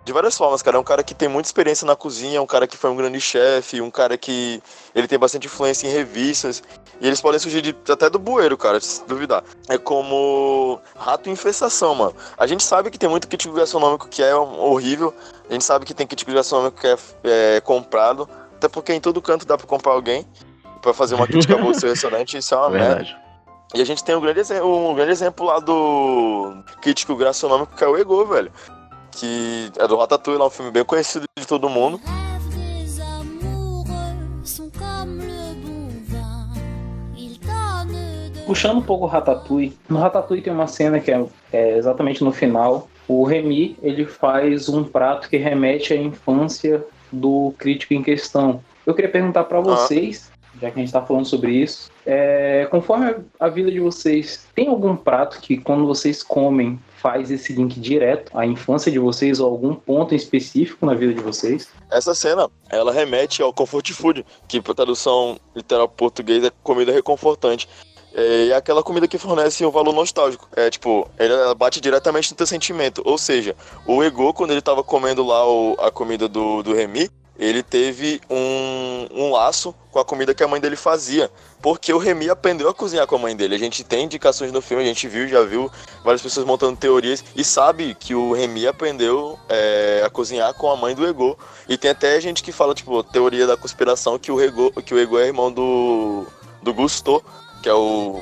de 0.05 0.13
várias 0.13 0.37
formas, 0.37 0.63
cara. 0.63 0.77
É 0.77 0.81
um 0.81 0.85
cara 0.85 1.03
que 1.03 1.15
tem 1.15 1.29
muita 1.29 1.47
experiência 1.49 1.87
na 1.87 1.95
cozinha, 1.95 2.39
é 2.39 2.41
um 2.41 2.47
cara 2.47 2.67
que 2.67 2.77
foi 2.77 2.91
um 2.91 2.97
grande 2.97 3.21
chefe, 3.21 3.81
um 3.81 3.91
cara 3.91 4.17
que 4.19 4.61
ele 4.95 5.07
tem 5.07 5.19
bastante 5.19 5.47
influência 5.47 5.87
em 5.87 5.91
revistas. 5.91 6.63
E 7.01 7.07
eles 7.07 7.21
podem 7.21 7.39
surgir 7.39 7.63
de- 7.63 7.77
até 7.91 8.11
do 8.11 8.19
bueiro, 8.19 8.59
cara, 8.59 8.81
se 8.81 9.05
duvidar. 9.07 9.43
É 9.69 9.79
como 9.79 10.81
rato 10.99 11.31
infestação, 11.31 11.95
mano. 11.95 12.15
A 12.37 12.47
gente 12.47 12.63
sabe 12.65 12.91
que 12.91 12.99
tem 12.99 13.09
muito 13.09 13.29
crítico 13.29 13.55
gastronômico 13.55 14.09
que 14.09 14.23
é 14.23 14.35
horrível. 14.35 15.15
A 15.49 15.53
gente 15.53 15.65
sabe 15.65 15.85
que 15.87 15.95
tem 15.95 16.07
crítico 16.07 16.33
gastronômico 16.33 16.81
que 16.81 16.87
é, 16.87 16.97
é 17.57 17.61
comprado. 17.61 18.29
Até 18.57 18.69
porque 18.69 18.93
em 18.93 19.01
todo 19.01 19.23
canto 19.23 19.47
dá 19.47 19.57
pra 19.57 19.67
comprar 19.67 19.93
alguém 19.93 20.27
pra 20.83 20.93
fazer 20.93 21.15
uma 21.15 21.27
crítica 21.27 21.57
boa 21.59 21.73
do 21.73 21.79
seu 21.81 21.89
restaurante. 21.91 22.37
Isso 22.37 22.55
é 22.55 22.59
uma 22.59 22.69
merda. 22.71 23.21
E 23.73 23.81
a 23.81 23.85
gente 23.85 24.03
tem 24.03 24.17
um 24.17 24.21
grande, 24.21 24.41
um 24.63 24.95
grande 24.95 25.13
exemplo 25.13 25.47
lá 25.47 25.61
do 25.61 26.57
crítico 26.83 27.15
gastronômico 27.15 27.77
que 27.77 27.85
é 27.85 27.87
o 27.87 27.97
Ego, 27.97 28.27
velho. 28.27 28.51
Que 29.13 29.71
é 29.79 29.87
do 29.87 29.97
Ratatouille, 29.97 30.41
lá 30.41 30.47
um 30.47 30.51
filme 30.51 30.73
bem 30.73 30.85
conhecido 30.85 31.25
de 31.39 31.47
todo 31.47 31.69
mundo. 31.69 32.01
Puxando 38.45 38.79
um 38.79 38.83
pouco 38.83 39.05
o 39.05 39.09
Ratatouille, 39.09 39.79
no 39.89 39.99
Ratatouille 39.99 40.43
tem 40.43 40.53
uma 40.53 40.67
cena 40.67 40.99
que 40.99 41.13
é, 41.13 41.25
é 41.53 41.79
exatamente 41.79 42.25
no 42.25 42.33
final. 42.33 42.89
O 43.07 43.23
Remy 43.23 43.77
ele 43.81 44.05
faz 44.05 44.69
um 44.69 44.83
prato 44.83 45.29
que 45.29 45.37
remete 45.37 45.93
à 45.93 45.97
infância 45.97 46.85
do 47.13 47.55
crítico 47.57 47.95
em 47.95 48.03
questão. 48.03 48.61
Eu 48.85 48.95
queria 48.95 49.11
perguntar 49.11 49.45
para 49.45 49.61
vocês, 49.61 50.30
já 50.61 50.71
que 50.71 50.77
a 50.77 50.81
gente 50.81 50.89
está 50.89 51.03
falando 51.03 51.27
sobre 51.27 51.53
isso, 51.53 51.91
é, 52.07 52.67
conforme 52.71 53.15
a 53.39 53.49
vida 53.49 53.71
de 53.71 53.81
vocês, 53.81 54.47
tem 54.55 54.69
algum 54.69 54.95
prato 54.97 55.41
que 55.41 55.57
quando 55.57 55.87
vocês 55.87 56.23
comem 56.23 56.79
faz 56.97 57.31
esse 57.31 57.53
link 57.55 57.81
direto 57.81 58.31
à 58.37 58.45
infância 58.47 58.93
de 58.93 58.99
vocês 58.99 59.41
ou 59.41 59.51
algum 59.51 59.75
ponto 59.75 60.13
em 60.13 60.17
específico 60.17 60.85
na 60.85 60.95
vida 60.95 61.15
de 61.15 61.21
vocês? 61.21 61.69
Essa 61.91 62.15
cena, 62.15 62.49
ela 62.69 62.93
remete 62.93 63.43
ao 63.43 63.53
comfort 63.55 63.91
food, 63.93 64.25
que 64.47 64.61
por 64.61 64.75
tradução 64.75 65.39
literal 65.57 65.89
português 65.89 66.45
é 66.45 66.51
comida 66.63 66.93
reconfortante. 66.93 67.67
É, 68.13 68.49
é 68.49 68.55
aquela 68.55 68.83
comida 68.83 69.07
que 69.09 69.17
fornece 69.19 69.65
um 69.65 69.71
valor 69.71 69.95
nostálgico. 69.95 70.49
É 70.57 70.69
tipo, 70.69 71.09
ela 71.17 71.55
bate 71.55 71.81
diretamente 71.81 72.31
no 72.31 72.37
teu 72.37 72.47
sentimento. 72.47 73.01
Ou 73.05 73.17
seja, 73.17 73.55
o 73.87 74.03
Ego, 74.03 74.35
quando 74.35 74.51
ele 74.51 74.61
tava 74.61 74.83
comendo 74.83 75.25
lá 75.25 75.49
o- 75.49 75.77
a 75.79 75.91
comida 75.91 76.29
do, 76.29 76.63
do 76.63 76.75
Remy, 76.75 77.09
ele 77.41 77.63
teve 77.63 78.21
um, 78.29 79.09
um 79.11 79.33
laço 79.33 79.75
com 79.91 79.99
a 79.99 80.05
comida 80.05 80.35
que 80.35 80.45
a 80.45 80.47
mãe 80.47 80.61
dele 80.61 80.77
fazia. 80.77 81.31
Porque 81.63 81.91
o 81.91 81.97
Remy 81.97 82.29
aprendeu 82.29 82.69
a 82.69 82.75
cozinhar 82.75 83.07
com 83.07 83.17
a 83.17 83.19
mãe 83.19 83.35
dele. 83.35 83.55
A 83.55 83.59
gente 83.59 83.83
tem 83.83 84.05
indicações 84.05 84.53
no 84.53 84.61
filme, 84.61 84.83
a 84.83 84.87
gente 84.87 85.09
viu, 85.09 85.27
já 85.27 85.43
viu 85.43 85.71
várias 86.05 86.21
pessoas 86.21 86.45
montando 86.45 86.77
teorias 86.77 87.25
e 87.35 87.43
sabe 87.43 87.95
que 87.99 88.15
o 88.15 88.33
Remy 88.33 88.67
aprendeu 88.67 89.39
é, 89.49 90.03
a 90.05 90.11
cozinhar 90.11 90.53
com 90.53 90.71
a 90.71 90.77
mãe 90.77 90.95
do 90.95 91.07
Ego. 91.07 91.39
E 91.67 91.79
tem 91.79 91.91
até 91.91 92.21
gente 92.21 92.43
que 92.43 92.53
fala, 92.53 92.75
tipo, 92.75 93.03
teoria 93.03 93.47
da 93.47 93.57
conspiração 93.57 94.19
que 94.19 94.31
o 94.31 94.39
Ego, 94.39 94.71
que 94.83 94.93
o 94.93 94.99
Ego 94.99 95.19
é 95.19 95.27
irmão 95.27 95.51
do, 95.51 96.27
do 96.63 96.75
Gusto, 96.75 97.25
que 97.63 97.71
é 97.71 97.75
o. 97.75 98.21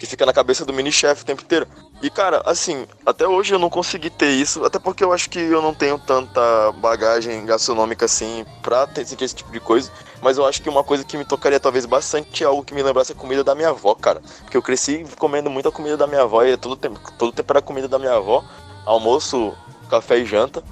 que 0.00 0.06
fica 0.06 0.26
na 0.26 0.32
cabeça 0.32 0.64
do 0.64 0.72
mini-chefe 0.72 1.22
o 1.22 1.26
tempo 1.26 1.42
inteiro. 1.42 1.68
E 2.02 2.10
cara, 2.10 2.42
assim, 2.44 2.86
até 3.06 3.26
hoje 3.26 3.54
eu 3.54 3.58
não 3.58 3.70
consegui 3.70 4.10
ter 4.10 4.28
isso, 4.28 4.62
até 4.64 4.78
porque 4.78 5.02
eu 5.02 5.12
acho 5.12 5.30
que 5.30 5.38
eu 5.38 5.62
não 5.62 5.72
tenho 5.72 5.98
tanta 5.98 6.70
bagagem 6.72 7.44
gastronômica 7.46 8.04
assim 8.04 8.44
pra 8.62 8.86
ter, 8.86 9.06
sentir 9.06 9.24
esse 9.24 9.34
tipo 9.34 9.50
de 9.50 9.58
coisa. 9.60 9.90
Mas 10.20 10.36
eu 10.36 10.44
acho 10.46 10.62
que 10.62 10.68
uma 10.68 10.84
coisa 10.84 11.04
que 11.04 11.16
me 11.16 11.24
tocaria 11.24 11.58
talvez 11.58 11.86
bastante 11.86 12.44
é 12.44 12.46
algo 12.46 12.62
que 12.62 12.74
me 12.74 12.82
lembrasse 12.82 13.12
a 13.12 13.14
comida 13.14 13.42
da 13.42 13.54
minha 13.54 13.70
avó, 13.70 13.94
cara. 13.94 14.20
Porque 14.42 14.56
eu 14.56 14.62
cresci 14.62 15.06
comendo 15.18 15.48
muita 15.48 15.70
comida 15.70 15.96
da 15.96 16.06
minha 16.06 16.22
avó 16.22 16.44
e 16.44 16.56
todo 16.56 16.76
tempo, 16.76 17.00
todo 17.18 17.32
tempo 17.32 17.52
era 17.52 17.62
comida 17.62 17.88
da 17.88 17.98
minha 17.98 18.14
avó. 18.14 18.44
Almoço, 18.84 19.54
café 19.88 20.18
e 20.18 20.26
janta. 20.26 20.62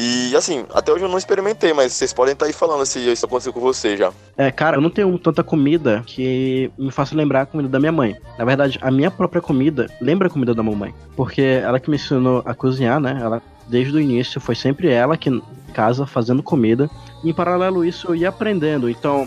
E 0.00 0.36
assim, 0.36 0.64
até 0.72 0.92
hoje 0.92 1.02
eu 1.04 1.08
não 1.08 1.18
experimentei, 1.18 1.72
mas 1.72 1.92
vocês 1.92 2.12
podem 2.12 2.32
estar 2.32 2.46
aí 2.46 2.52
falando 2.52 2.86
se 2.86 3.00
isso 3.00 3.26
aconteceu 3.26 3.52
com 3.52 3.58
você 3.58 3.96
já. 3.96 4.12
É, 4.36 4.48
cara, 4.48 4.76
eu 4.76 4.80
não 4.80 4.90
tenho 4.90 5.18
tanta 5.18 5.42
comida 5.42 6.04
que 6.06 6.70
me 6.78 6.92
faça 6.92 7.16
lembrar 7.16 7.40
a 7.42 7.46
comida 7.46 7.68
da 7.68 7.80
minha 7.80 7.90
mãe. 7.90 8.16
Na 8.38 8.44
verdade, 8.44 8.78
a 8.80 8.92
minha 8.92 9.10
própria 9.10 9.42
comida 9.42 9.88
lembra 10.00 10.28
a 10.28 10.30
comida 10.30 10.54
da 10.54 10.62
mamãe. 10.62 10.94
Porque 11.16 11.42
ela 11.42 11.80
que 11.80 11.90
me 11.90 11.96
ensinou 11.96 12.42
a 12.46 12.54
cozinhar, 12.54 13.00
né? 13.00 13.18
Ela, 13.20 13.42
desde 13.66 13.96
o 13.96 14.00
início, 14.00 14.40
foi 14.40 14.54
sempre 14.54 14.88
ela 14.88 15.16
que 15.16 15.30
em 15.30 15.42
casa 15.74 16.06
fazendo 16.06 16.44
comida. 16.44 16.88
E 17.24 17.30
em 17.30 17.34
paralelo 17.34 17.84
isso, 17.84 18.06
eu 18.06 18.14
ia 18.14 18.28
aprendendo. 18.28 18.88
Então, 18.88 19.26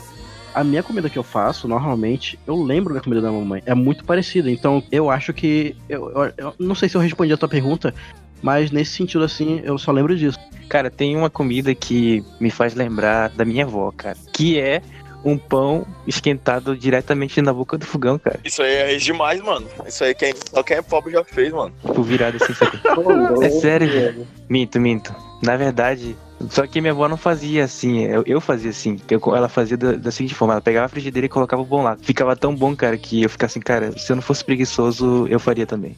a 0.55 0.63
minha 0.63 0.84
comida 0.84 1.10
que 1.10 1.17
eu 1.19 1.23
faço, 1.23 1.67
normalmente, 1.67 2.39
eu 2.47 2.55
lembro 2.63 2.93
da 2.93 3.01
comida 3.01 3.21
da 3.21 3.29
mamãe. 3.31 3.62
É 3.65 3.73
muito 3.73 4.05
parecida. 4.05 4.49
Então, 4.49 4.81
eu 4.89 5.10
acho 5.10 5.34
que. 5.34 5.75
Eu, 5.89 6.10
eu- 6.12 6.34
eu 6.38 6.53
não 6.57 6.75
sei 6.75 6.88
se 6.88 6.95
eu 6.95 7.01
respondi 7.01 7.34
a 7.34 7.38
tua 7.38 7.49
pergunta, 7.49 7.93
mas 8.41 8.71
nesse 8.71 8.91
sentido, 8.91 9.23
assim, 9.23 9.62
eu 9.63 9.77
só 9.77 9.91
lembro 9.91 10.15
disso. 10.17 10.39
Cara, 10.69 10.89
tem 10.89 11.15
uma 11.15 11.30
comida 11.30 11.75
que 11.75 12.23
me 12.39 12.49
faz 12.49 12.73
lembrar 12.73 13.30
da 13.30 13.43
minha 13.43 13.65
avó, 13.65 13.91
cara. 13.95 14.17
Que 14.34 14.60
é 14.60 14.82
um 15.23 15.38
pão 15.38 15.86
esquentado 16.08 16.75
diretamente 16.75 17.41
na 17.41 17.54
boca 17.54 17.77
do 17.77 17.86
fogão, 17.86 18.17
cara. 18.17 18.39
Isso 18.43 18.62
aí 18.62 18.73
é 18.73 18.97
demais, 18.97 19.41
mano. 19.41 19.67
Isso 19.86 20.04
aí 20.04 20.15
quem, 20.15 20.34
só 20.49 20.63
quem 20.63 20.77
é 20.77 20.82
pobre 20.82 21.12
já 21.12 21.23
fez, 21.23 21.54
mano. 21.54 21.73
Tipo, 21.86 22.04
virado 22.04 22.38
assim, 22.41 22.54
sabe? 22.54 22.80
É 23.43 23.49
sério, 23.49 23.89
velho. 23.89 24.27
Minto, 24.49 24.80
minto. 24.80 25.13
Na 25.43 25.58
verdade, 25.58 26.15
só 26.49 26.65
que 26.65 26.82
minha 26.82 26.93
avó 26.93 27.08
não 27.08 27.17
fazia 27.17 27.63
assim, 27.63 28.04
eu, 28.04 28.23
eu 28.25 28.41
fazia 28.41 28.69
assim. 28.69 28.99
Eu, 29.10 29.21
ela 29.36 29.49
fazia 29.49 29.77
da, 29.77 29.93
da 29.93 30.12
seguinte 30.12 30.36
forma, 30.36 30.54
ela 30.54 30.62
pegava 30.62 30.86
a 30.86 30.89
frigideira 30.89 31.25
e 31.25 31.30
colocava 31.30 31.62
o 31.62 31.65
pão 31.65 31.84
lá. 31.84 31.97
Ficava 32.01 32.36
tão 32.36 32.56
bom, 32.56 32.75
cara, 32.75 32.97
que 32.97 33.23
eu 33.23 33.30
ficava 33.30 33.49
assim, 33.49 33.60
cara, 33.60 33.91
se 33.97 34.12
eu 34.12 34.15
não 34.15 34.23
fosse 34.23 34.43
preguiçoso, 34.43 35.27
eu 35.27 35.39
faria 35.39 35.65
também. 35.65 35.95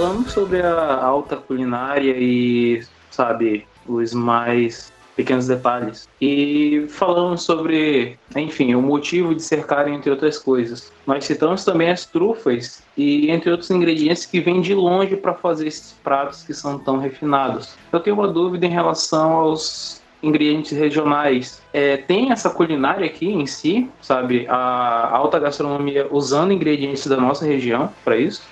Falamos 0.00 0.32
sobre 0.32 0.62
a 0.62 1.04
alta 1.04 1.36
culinária 1.36 2.14
e, 2.16 2.82
sabe, 3.10 3.66
os 3.86 4.14
mais 4.14 4.90
pequenos 5.14 5.46
detalhes. 5.46 6.08
E 6.18 6.86
falamos 6.88 7.42
sobre, 7.42 8.18
enfim, 8.34 8.74
o 8.74 8.80
motivo 8.80 9.34
de 9.34 9.42
ser 9.42 9.66
caro, 9.66 9.90
entre 9.90 10.10
outras 10.10 10.38
coisas. 10.38 10.90
Nós 11.06 11.26
citamos 11.26 11.66
também 11.66 11.90
as 11.90 12.06
trufas 12.06 12.82
e, 12.96 13.30
entre 13.30 13.50
outros 13.50 13.70
ingredientes, 13.70 14.24
que 14.24 14.40
vêm 14.40 14.62
de 14.62 14.72
longe 14.72 15.16
para 15.16 15.34
fazer 15.34 15.68
esses 15.68 15.92
pratos 16.02 16.44
que 16.44 16.54
são 16.54 16.78
tão 16.78 16.96
refinados. 16.96 17.74
Eu 17.92 18.00
tenho 18.00 18.16
uma 18.16 18.28
dúvida 18.28 18.64
em 18.64 18.70
relação 18.70 19.32
aos 19.32 20.00
ingredientes 20.22 20.72
regionais. 20.72 21.60
É, 21.74 21.98
tem 21.98 22.32
essa 22.32 22.48
culinária 22.48 23.04
aqui 23.04 23.28
em 23.28 23.44
si, 23.44 23.86
sabe, 24.00 24.46
a 24.48 25.14
alta 25.14 25.38
gastronomia 25.38 26.08
usando 26.10 26.54
ingredientes 26.54 27.06
da 27.06 27.18
nossa 27.18 27.44
região 27.44 27.92
para 28.02 28.16
isso? 28.16 28.42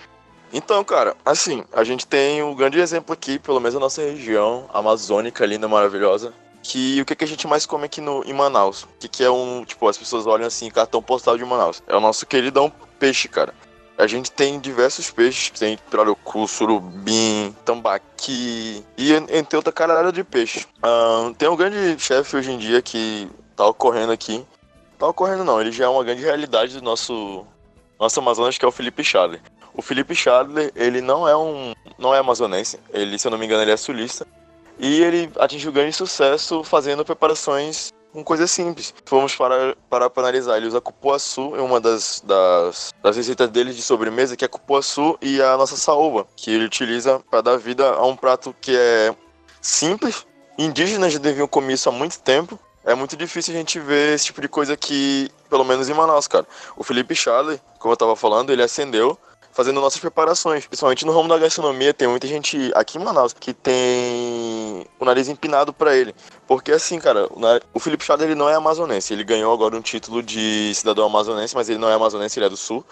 Então, 0.52 0.82
cara, 0.82 1.14
assim, 1.24 1.62
a 1.72 1.84
gente 1.84 2.06
tem 2.06 2.42
um 2.42 2.54
grande 2.54 2.78
exemplo 2.80 3.12
aqui, 3.12 3.38
pelo 3.38 3.60
menos 3.60 3.74
na 3.74 3.80
nossa 3.80 4.00
região 4.02 4.68
amazônica, 4.72 5.44
linda, 5.44 5.68
maravilhosa. 5.68 6.32
Que 6.62 7.00
o 7.00 7.04
que, 7.04 7.14
que 7.14 7.24
a 7.24 7.28
gente 7.28 7.46
mais 7.46 7.64
come 7.66 7.84
aqui 7.84 8.00
no, 8.00 8.22
em 8.24 8.32
Manaus? 8.32 8.82
O 8.82 8.88
que, 8.98 9.08
que 9.08 9.24
é 9.24 9.30
um. 9.30 9.64
Tipo, 9.64 9.88
as 9.88 9.96
pessoas 9.96 10.26
olham 10.26 10.46
assim, 10.46 10.70
cartão 10.70 11.02
postal 11.02 11.36
de 11.38 11.44
Manaus. 11.44 11.82
É 11.86 11.94
o 11.96 12.00
nosso 12.00 12.26
queridão 12.26 12.70
peixe, 12.98 13.28
cara. 13.28 13.54
A 13.96 14.06
gente 14.06 14.30
tem 14.30 14.60
diversos 14.60 15.10
peixes, 15.10 15.50
tem 15.50 15.76
pirarucu, 15.90 16.46
surubim, 16.46 17.54
tambaqui 17.64 18.84
e 18.96 19.12
en- 19.12 19.26
entre 19.30 19.56
outra 19.56 19.72
caralhada 19.72 20.12
de 20.12 20.22
peixe. 20.22 20.66
Tem 21.36 21.48
um 21.48 21.56
grande 21.56 22.00
chefe 22.00 22.36
hoje 22.36 22.52
em 22.52 22.58
dia 22.58 22.80
que 22.80 23.28
tá 23.56 23.66
ocorrendo 23.66 24.12
aqui. 24.12 24.44
Tá 24.98 25.06
ocorrendo 25.08 25.44
não, 25.44 25.60
ele 25.60 25.72
já 25.72 25.86
é 25.86 25.88
uma 25.88 26.04
grande 26.04 26.22
realidade 26.22 26.74
do 26.74 26.82
nosso, 26.82 27.44
nosso 27.98 28.20
Amazonas, 28.20 28.56
que 28.58 28.64
é 28.64 28.68
o 28.68 28.72
Felipe 28.72 29.02
Schadler. 29.02 29.40
O 29.78 29.82
Felipe 29.82 30.12
Schadler, 30.12 30.72
ele 30.74 31.00
não 31.00 31.28
é 31.28 31.36
um 31.36 31.72
não 31.96 32.12
é 32.12 32.18
amazonense, 32.18 32.80
ele, 32.92 33.16
se 33.16 33.28
eu 33.28 33.30
não 33.30 33.38
me 33.38 33.46
engano, 33.46 33.62
ele 33.62 33.70
é 33.70 33.76
sulista. 33.76 34.26
E 34.76 35.00
ele 35.00 35.30
atingiu 35.38 35.70
grande 35.70 35.92
sucesso 35.92 36.64
fazendo 36.64 37.04
preparações 37.04 37.92
com 38.12 38.24
coisas 38.24 38.50
simples. 38.50 38.86
Se 38.86 38.94
formos 39.06 39.36
para, 39.36 39.76
analisar, 40.16 40.56
ele 40.56 40.66
usa 40.66 40.80
cupuaçu 40.80 41.54
em 41.56 41.60
uma 41.60 41.80
das, 41.80 42.20
das, 42.26 42.92
das 43.00 43.16
receitas 43.16 43.48
dele 43.50 43.72
de 43.72 43.80
sobremesa, 43.80 44.36
que 44.36 44.44
é 44.44 44.48
cupuaçu 44.48 45.16
e 45.22 45.40
a 45.40 45.56
nossa 45.56 45.76
saúva, 45.76 46.26
que 46.34 46.50
ele 46.50 46.64
utiliza 46.64 47.20
para 47.30 47.40
dar 47.40 47.56
vida 47.56 47.88
a 47.88 48.04
um 48.04 48.16
prato 48.16 48.52
que 48.60 48.76
é 48.76 49.14
simples. 49.60 50.26
Indígenas 50.58 51.12
já 51.12 51.20
deviam 51.20 51.46
comer 51.46 51.74
isso 51.74 51.88
há 51.88 51.92
muito 51.92 52.18
tempo. 52.18 52.58
é 52.84 52.96
muito 52.96 53.16
difícil 53.16 53.54
a 53.54 53.56
gente 53.56 53.78
ver 53.78 54.14
esse 54.14 54.24
tipo 54.24 54.40
de 54.40 54.48
coisa 54.48 54.72
aqui, 54.72 55.30
pelo 55.48 55.64
menos 55.64 55.88
em 55.88 55.94
Manaus, 55.94 56.26
cara. 56.26 56.46
O 56.76 56.82
Felipe 56.82 57.14
Charlie, 57.14 57.60
como 57.78 57.92
eu 57.92 57.96
tava 57.96 58.16
falando, 58.16 58.50
ele 58.50 58.62
acendeu 58.62 59.16
fazendo 59.58 59.80
nossas 59.80 59.98
preparações. 59.98 60.68
Principalmente 60.68 61.04
no 61.04 61.12
ramo 61.12 61.28
da 61.28 61.36
gastronomia, 61.36 61.92
tem 61.92 62.06
muita 62.06 62.28
gente 62.28 62.70
aqui 62.76 62.96
em 62.96 63.02
Manaus 63.02 63.32
que 63.32 63.52
tem 63.52 64.86
o 65.00 65.04
nariz 65.04 65.28
empinado 65.28 65.72
para 65.72 65.96
ele. 65.96 66.14
Porque 66.46 66.70
assim, 66.70 67.00
cara, 67.00 67.28
o 67.74 67.80
Felipe 67.80 68.04
Charlie 68.04 68.28
ele 68.28 68.34
não 68.36 68.48
é 68.48 68.54
amazonense. 68.54 69.12
Ele 69.12 69.24
ganhou 69.24 69.52
agora 69.52 69.76
um 69.76 69.80
título 69.80 70.22
de 70.22 70.72
cidadão 70.76 71.06
amazonense, 71.06 71.56
mas 71.56 71.68
ele 71.68 71.80
não 71.80 71.90
é 71.90 71.94
amazonense, 71.94 72.38
ele 72.38 72.46
é 72.46 72.48
do 72.48 72.56
sul. 72.56 72.84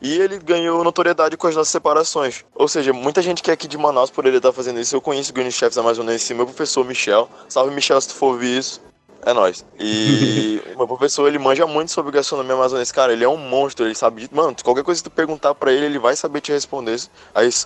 E 0.00 0.20
ele 0.20 0.38
ganhou 0.38 0.84
notoriedade 0.84 1.36
com 1.36 1.48
as 1.48 1.56
nossas 1.56 1.72
separações. 1.72 2.44
Ou 2.54 2.68
seja, 2.68 2.92
muita 2.92 3.20
gente 3.20 3.42
que 3.42 3.50
é 3.50 3.54
aqui 3.54 3.66
de 3.66 3.76
Manaus 3.76 4.08
por 4.08 4.24
ele 4.24 4.36
estar 4.36 4.52
fazendo 4.52 4.78
isso. 4.78 4.94
Eu 4.94 5.00
conheço 5.00 5.32
grandes 5.32 5.56
chefes 5.56 5.76
amazonenses, 5.76 6.30
meu 6.30 6.46
professor 6.46 6.84
Michel. 6.84 7.28
Salve 7.48 7.74
Michel 7.74 8.00
se 8.00 8.08
tu 8.08 8.14
for 8.14 8.34
ouvir 8.34 8.56
isso. 8.56 8.80
É 9.26 9.32
nóis. 9.32 9.64
E 9.78 10.60
meu 10.76 10.86
professor, 10.86 11.26
ele 11.26 11.38
manja 11.38 11.66
muito 11.66 11.90
sobre 11.90 12.12
gastronomia 12.12 12.54
amazonense. 12.54 12.92
Cara, 12.92 13.12
ele 13.12 13.24
é 13.24 13.28
um 13.28 13.36
monstro, 13.36 13.86
ele 13.86 13.94
sabe 13.94 14.26
de... 14.26 14.34
Mano, 14.34 14.54
qualquer 14.62 14.84
coisa 14.84 15.02
que 15.02 15.08
tu 15.08 15.12
perguntar 15.14 15.54
pra 15.54 15.72
ele, 15.72 15.86
ele 15.86 15.98
vai 15.98 16.14
saber 16.14 16.40
te 16.40 16.52
responder 16.52 17.00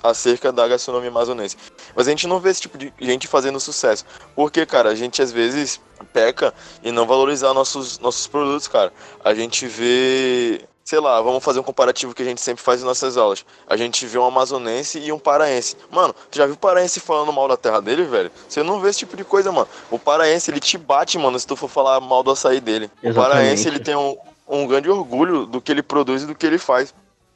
acerca 0.03 0.53
da 0.53 0.69
gastronomia 0.69 1.11
amazonense. 1.11 1.57
Mas 1.95 2.07
a 2.07 2.11
gente 2.11 2.27
não 2.27 2.39
vê 2.39 2.51
esse 2.51 2.61
tipo 2.61 2.79
de 2.79 2.93
gente 3.01 3.27
fazendo 3.27 3.59
sucesso. 3.59 4.05
Porque, 4.37 4.65
cara, 4.65 4.91
a 4.91 4.95
gente 4.95 5.21
às 5.21 5.33
vezes 5.33 5.81
peca 6.13 6.55
em 6.83 6.93
não 6.93 7.07
valorizar 7.07 7.53
nossos, 7.53 7.99
nossos 7.99 8.27
produtos, 8.27 8.69
cara. 8.69 8.93
A 9.25 9.35
gente 9.35 9.67
vê 9.67 10.65
sei 10.89 11.01
lá, 11.01 11.21
vamos 11.21 11.45
fazer 11.45 11.61
um 11.61 11.63
comparativo 11.63 12.15
que 12.15 12.23
a 12.23 12.25
gente 12.25 12.41
sempre 12.41 12.65
faz 12.65 12.81
em 12.81 12.85
nossas 12.87 13.19
aulas. 13.19 13.45
A 13.67 13.77
gente 13.77 14.07
vê 14.07 14.17
um 14.17 14.25
amazonense 14.25 14.99
e 14.99 15.13
um 15.13 15.19
paraense. 15.19 15.77
Mano, 15.91 16.15
tu 16.31 16.39
já 16.39 16.47
viu 16.47 16.55
o 16.55 16.59
paraense 16.59 16.99
falando 16.99 17.31
mal 17.31 17.47
da 17.47 17.59
terra 17.59 17.83
dele, 17.83 18.05
velho? 18.05 18.31
Você 18.49 18.63
não 18.63 18.81
vê 18.81 18.89
esse 18.89 19.01
tipo 19.01 19.15
de 19.15 19.23
coisa, 19.23 19.53
mano. 19.53 19.69
O 19.91 19.99
paraense, 19.99 20.51
ele 20.51 20.61
te 20.61 20.79
bate, 20.79 21.19
mano, 21.19 21.39
se 21.39 21.47
tu 21.47 21.55
for 21.57 21.69
falar 21.69 22.01
mal 22.01 22.23
do 22.23 22.31
açaí 22.31 22.59
dele. 22.59 22.91
Exatamente. 23.03 23.19
O 23.19 23.23
paraense, 23.23 23.69
ele 23.69 23.81
tem 23.81 23.95
um, 23.95 24.17
um 24.49 24.67
grande 24.67 24.89
orgulho 24.89 25.45
do 25.45 25.61
que 25.61 25.71
ele 25.71 25.83
produz 25.83 26.23
e 26.23 26.27
do 26.27 26.35
que 26.35 26.47
ele 26.47 26.57
faz. 26.57 26.95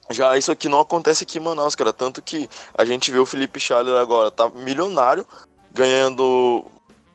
Já 0.08 0.34
isso 0.38 0.50
aqui 0.50 0.66
não 0.66 0.80
acontece 0.80 1.24
aqui 1.24 1.36
em 1.36 1.42
Manaus, 1.42 1.74
cara. 1.74 1.92
Tanto 1.92 2.22
que 2.22 2.48
a 2.74 2.86
gente 2.86 3.10
vê 3.10 3.18
o 3.18 3.26
Felipe 3.26 3.60
Schaller 3.60 4.00
agora, 4.00 4.30
tá 4.30 4.48
milionário, 4.48 5.26
ganhando 5.70 6.64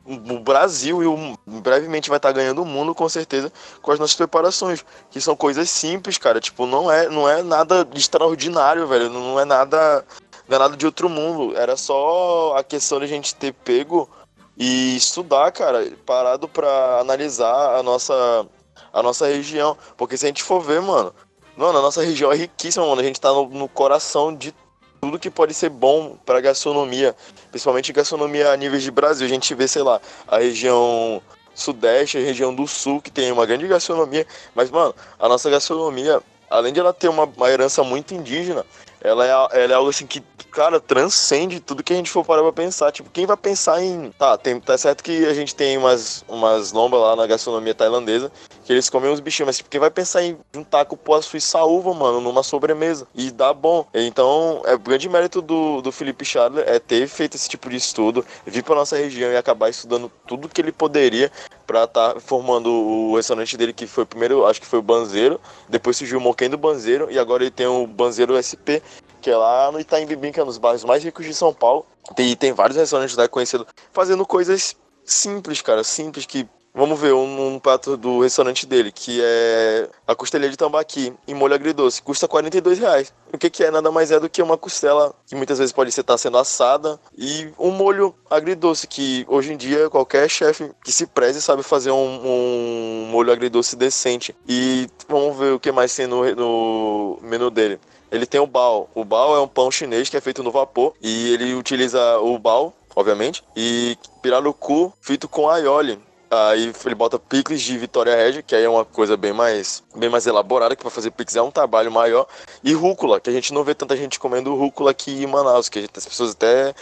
o 0.07 0.39
Brasil 0.39 1.03
e 1.03 1.05
o, 1.05 1.37
brevemente 1.59 2.09
vai 2.09 2.17
estar 2.17 2.29
tá 2.29 2.33
ganhando 2.33 2.61
o 2.61 2.65
mundo 2.65 2.95
com 2.95 3.07
certeza 3.09 3.51
com 3.81 3.91
as 3.91 3.99
nossas 3.99 4.15
preparações, 4.15 4.83
que 5.11 5.19
são 5.19 5.35
coisas 5.35 5.69
simples, 5.69 6.17
cara, 6.17 6.39
tipo, 6.39 6.65
não 6.65 6.89
é 6.89 7.09
não 7.09 7.27
é 7.27 7.43
nada 7.43 7.87
extraordinário, 7.93 8.87
velho, 8.87 9.09
não 9.09 9.39
é 9.39 9.43
nada 9.43 10.05
não 10.47 10.55
é 10.55 10.59
nada 10.59 10.77
de 10.77 10.85
outro 10.85 11.09
mundo, 11.09 11.57
era 11.57 11.75
só 11.75 12.55
a 12.57 12.63
questão 12.63 12.99
de 12.99 13.05
a 13.05 13.07
gente 13.07 13.35
ter 13.35 13.53
pego 13.53 14.09
e 14.57 14.95
estudar, 14.95 15.51
cara, 15.51 15.91
parado 16.05 16.47
para 16.47 16.99
analisar 16.99 17.77
a 17.77 17.83
nossa 17.83 18.45
a 18.93 19.03
nossa 19.03 19.27
região, 19.27 19.77
porque 19.97 20.17
se 20.17 20.25
a 20.25 20.29
gente 20.29 20.41
for 20.41 20.61
ver, 20.61 20.81
mano, 20.81 21.13
mano, 21.57 21.79
a 21.79 21.81
nossa 21.81 22.01
região 22.01 22.31
é 22.31 22.35
riquíssima, 22.35 22.87
mano, 22.87 23.01
a 23.01 23.03
gente 23.03 23.19
tá 23.19 23.29
no, 23.31 23.47
no 23.49 23.67
coração 23.67 24.33
de 24.33 24.53
tudo 25.01 25.19
que 25.19 25.29
pode 25.29 25.53
ser 25.53 25.69
bom 25.69 26.17
para 26.25 26.41
gastronomia, 26.41 27.15
principalmente 27.49 27.93
gastronomia 27.93 28.51
a 28.51 28.57
níveis 28.57 28.83
de 28.83 28.91
Brasil. 28.91 29.25
A 29.25 29.29
gente 29.29 29.53
vê, 29.53 29.67
sei 29.67 29.83
lá, 29.83 30.01
a 30.27 30.37
região 30.39 31.21
sudeste, 31.53 32.17
a 32.17 32.21
região 32.21 32.53
do 32.53 32.67
sul, 32.67 33.01
que 33.01 33.09
tem 33.09 33.31
uma 33.31 33.45
grande 33.45 33.67
gastronomia, 33.67 34.25
mas, 34.53 34.69
mano, 34.69 34.93
a 35.19 35.27
nossa 35.27 35.49
gastronomia, 35.49 36.21
além 36.49 36.71
de 36.71 36.79
ela 36.79 36.93
ter 36.93 37.09
uma, 37.09 37.23
uma 37.23 37.49
herança 37.49 37.83
muito 37.83 38.13
indígena, 38.13 38.65
ela 39.07 39.25
é, 39.25 39.63
ela 39.63 39.73
é 39.73 39.75
algo 39.75 39.89
assim 39.89 40.05
que, 40.05 40.21
cara, 40.51 40.79
transcende 40.79 41.59
tudo 41.59 41.83
que 41.83 41.93
a 41.93 41.95
gente 41.95 42.11
for 42.11 42.25
parar 42.25 42.43
pra 42.43 42.51
pensar. 42.51 42.91
Tipo, 42.91 43.09
quem 43.09 43.25
vai 43.25 43.37
pensar 43.37 43.81
em. 43.81 44.11
Tá, 44.11 44.37
tem, 44.37 44.59
tá 44.59 44.77
certo 44.77 45.03
que 45.03 45.25
a 45.25 45.33
gente 45.33 45.55
tem 45.55 45.77
umas, 45.77 46.25
umas 46.27 46.71
lombas 46.71 46.99
lá 46.99 47.15
na 47.15 47.25
gastronomia 47.25 47.73
tailandesa, 47.73 48.31
que 48.65 48.73
eles 48.73 48.89
comem 48.89 49.09
uns 49.09 49.19
bichinhos, 49.19 49.47
mas 49.47 49.57
tipo, 49.57 49.69
quem 49.69 49.79
vai 49.79 49.89
pensar 49.89 50.23
em 50.23 50.37
juntar 50.53 50.85
cupuaçu 50.85 51.37
e 51.37 51.41
saúva, 51.41 51.93
mano, 51.93 52.19
numa 52.19 52.43
sobremesa? 52.43 53.07
E 53.15 53.31
dá 53.31 53.53
bom. 53.53 53.87
Então, 53.93 54.61
é 54.65 54.73
o 54.73 54.79
grande 54.79 55.07
mérito 55.07 55.41
do, 55.41 55.81
do 55.81 55.91
Felipe 55.91 56.25
Schadler 56.25 56.65
é 56.67 56.79
ter 56.79 57.07
feito 57.07 57.35
esse 57.35 57.47
tipo 57.47 57.69
de 57.69 57.77
estudo, 57.77 58.25
vir 58.45 58.63
pra 58.63 58.75
nossa 58.75 58.97
região 58.97 59.31
e 59.31 59.37
acabar 59.37 59.69
estudando 59.69 60.11
tudo 60.27 60.49
que 60.49 60.59
ele 60.59 60.71
poderia 60.71 61.31
para 61.67 61.83
estar 61.83 62.13
tá 62.13 62.19
formando 62.19 62.71
o 62.71 63.15
restaurante 63.17 63.57
dele, 63.57 63.73
que 63.73 63.85
foi 63.85 64.05
primeiro, 64.05 64.45
acho 64.45 64.61
que 64.61 64.65
foi 64.65 64.79
o 64.79 64.81
Banzeiro, 64.81 65.39
depois 65.67 65.97
surgiu 65.97 66.17
o 66.17 66.21
Moquém 66.21 66.49
do 66.49 66.57
Banzeiro, 66.57 67.11
e 67.11 67.19
agora 67.19 67.43
ele 67.43 67.51
tem 67.51 67.67
o 67.67 67.85
Banzeiro 67.85 68.41
SP, 68.41 68.81
que 69.21 69.29
é 69.29 69.35
lá 69.35 69.69
no 69.71 69.79
Itaim 69.79 70.05
Bibim, 70.05 70.31
que 70.31 70.39
é 70.39 70.43
um 70.43 70.47
dos 70.47 70.57
bairros 70.57 70.85
mais 70.85 71.03
ricos 71.03 71.25
de 71.25 71.33
São 71.33 71.53
Paulo. 71.53 71.85
E 72.17 72.35
tem 72.37 72.53
vários 72.53 72.77
restaurantes 72.77 73.17
lá 73.17 73.27
conhecidos 73.27 73.67
fazendo 73.91 74.25
coisas 74.25 74.77
simples, 75.03 75.61
cara, 75.61 75.83
simples 75.83 76.25
que 76.25 76.47
Vamos 76.77 76.99
ver 76.99 77.11
um, 77.11 77.55
um, 77.55 77.59
prato 77.59 77.97
do 77.97 78.19
restaurante 78.19 78.67
dele, 78.67 78.91
que 78.91 79.19
é 79.19 79.89
a 80.05 80.13
costelha 80.13 80.47
de 80.47 80.55
tambaqui 80.55 81.11
em 81.27 81.33
molho 81.33 81.55
agridoce. 81.55 82.03
Custa 82.03 82.27
42 82.27 82.77
reais. 82.77 83.11
O 83.33 83.37
que, 83.37 83.49
que 83.49 83.63
é? 83.63 83.71
Nada 83.71 83.89
mais 83.89 84.11
é 84.11 84.19
do 84.19 84.29
que 84.29 84.43
uma 84.43 84.59
costela 84.59 85.11
que 85.25 85.35
muitas 85.35 85.57
vezes 85.57 85.73
pode 85.73 85.89
estar 85.89 86.03
tá 86.03 86.15
sendo 86.19 86.37
assada 86.37 86.99
e 87.17 87.49
um 87.57 87.71
molho 87.71 88.13
agridoce, 88.29 88.85
que 88.85 89.25
hoje 89.27 89.53
em 89.53 89.57
dia 89.57 89.89
qualquer 89.89 90.29
chefe 90.29 90.69
que 90.83 90.91
se 90.91 91.07
preze 91.07 91.41
sabe 91.41 91.63
fazer 91.63 91.89
um, 91.89 92.21
um 92.23 93.07
molho 93.09 93.33
agridoce 93.33 93.75
decente. 93.75 94.35
E 94.47 94.87
vamos 95.09 95.35
ver 95.35 95.53
o 95.53 95.59
que 95.59 95.71
mais 95.71 95.95
tem 95.95 96.05
no, 96.05 96.35
no 96.35 97.19
menu 97.23 97.49
dele. 97.49 97.79
Ele 98.11 98.27
tem 98.27 98.39
o 98.39 98.45
bao. 98.45 98.87
O 98.93 99.03
bao 99.03 99.35
é 99.35 99.41
um 99.41 99.47
pão 99.47 99.71
chinês 99.71 100.09
que 100.09 100.17
é 100.17 100.21
feito 100.21 100.43
no 100.43 100.51
vapor 100.51 100.93
e 101.01 101.33
ele 101.33 101.55
utiliza 101.55 102.19
o 102.19 102.37
bao, 102.37 102.71
obviamente, 102.95 103.43
e 103.55 103.97
pirarucu 104.21 104.93
feito 105.01 105.27
com 105.27 105.49
aioli, 105.49 105.97
Aí 106.29 106.73
ele 106.85 106.95
bota 106.95 107.17
picles 107.17 107.61
de 107.61 107.77
Vitória 107.77 108.15
Regia, 108.15 108.41
que 108.41 108.53
aí 108.53 108.63
é 108.63 108.69
uma 108.69 108.83
coisa 108.83 109.15
bem 109.15 109.31
mais, 109.31 109.83
bem 109.95 110.09
mais 110.09 110.27
elaborada, 110.27 110.75
que 110.75 110.81
para 110.81 110.91
fazer 110.91 111.11
picles 111.11 111.35
é 111.35 111.41
um 111.41 111.51
trabalho 111.51 111.91
maior. 111.91 112.27
E 112.63 112.73
rúcula, 112.73 113.19
que 113.19 113.29
a 113.29 113.33
gente 113.33 113.53
não 113.53 113.63
vê 113.63 113.73
tanta 113.73 113.95
gente 113.95 114.19
comendo 114.19 114.55
rúcula 114.55 114.91
aqui 114.91 115.23
em 115.23 115.27
Manaus, 115.27 115.69
que 115.69 115.79
as 115.79 116.05
pessoas 116.05 116.31
até 116.31 116.73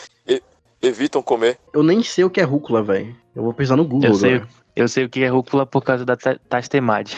evitam 0.81 1.21
comer. 1.21 1.59
Eu 1.73 1.83
nem 1.83 2.03
sei 2.03 2.23
o 2.23 2.29
que 2.29 2.39
é 2.39 2.43
rúcula, 2.43 2.81
velho. 2.81 3.15
Eu 3.35 3.43
vou 3.43 3.53
pesquisar 3.53 3.75
no 3.75 3.85
Google. 3.85 4.09
Eu 4.09 4.15
sei, 4.15 4.41
eu 4.75 4.87
sei 4.87 5.05
o 5.05 5.09
que 5.09 5.23
é 5.23 5.27
rúcula 5.27 5.65
por 5.65 5.83
causa 5.83 6.05
da 6.05 6.15
tastemade. 6.15 7.17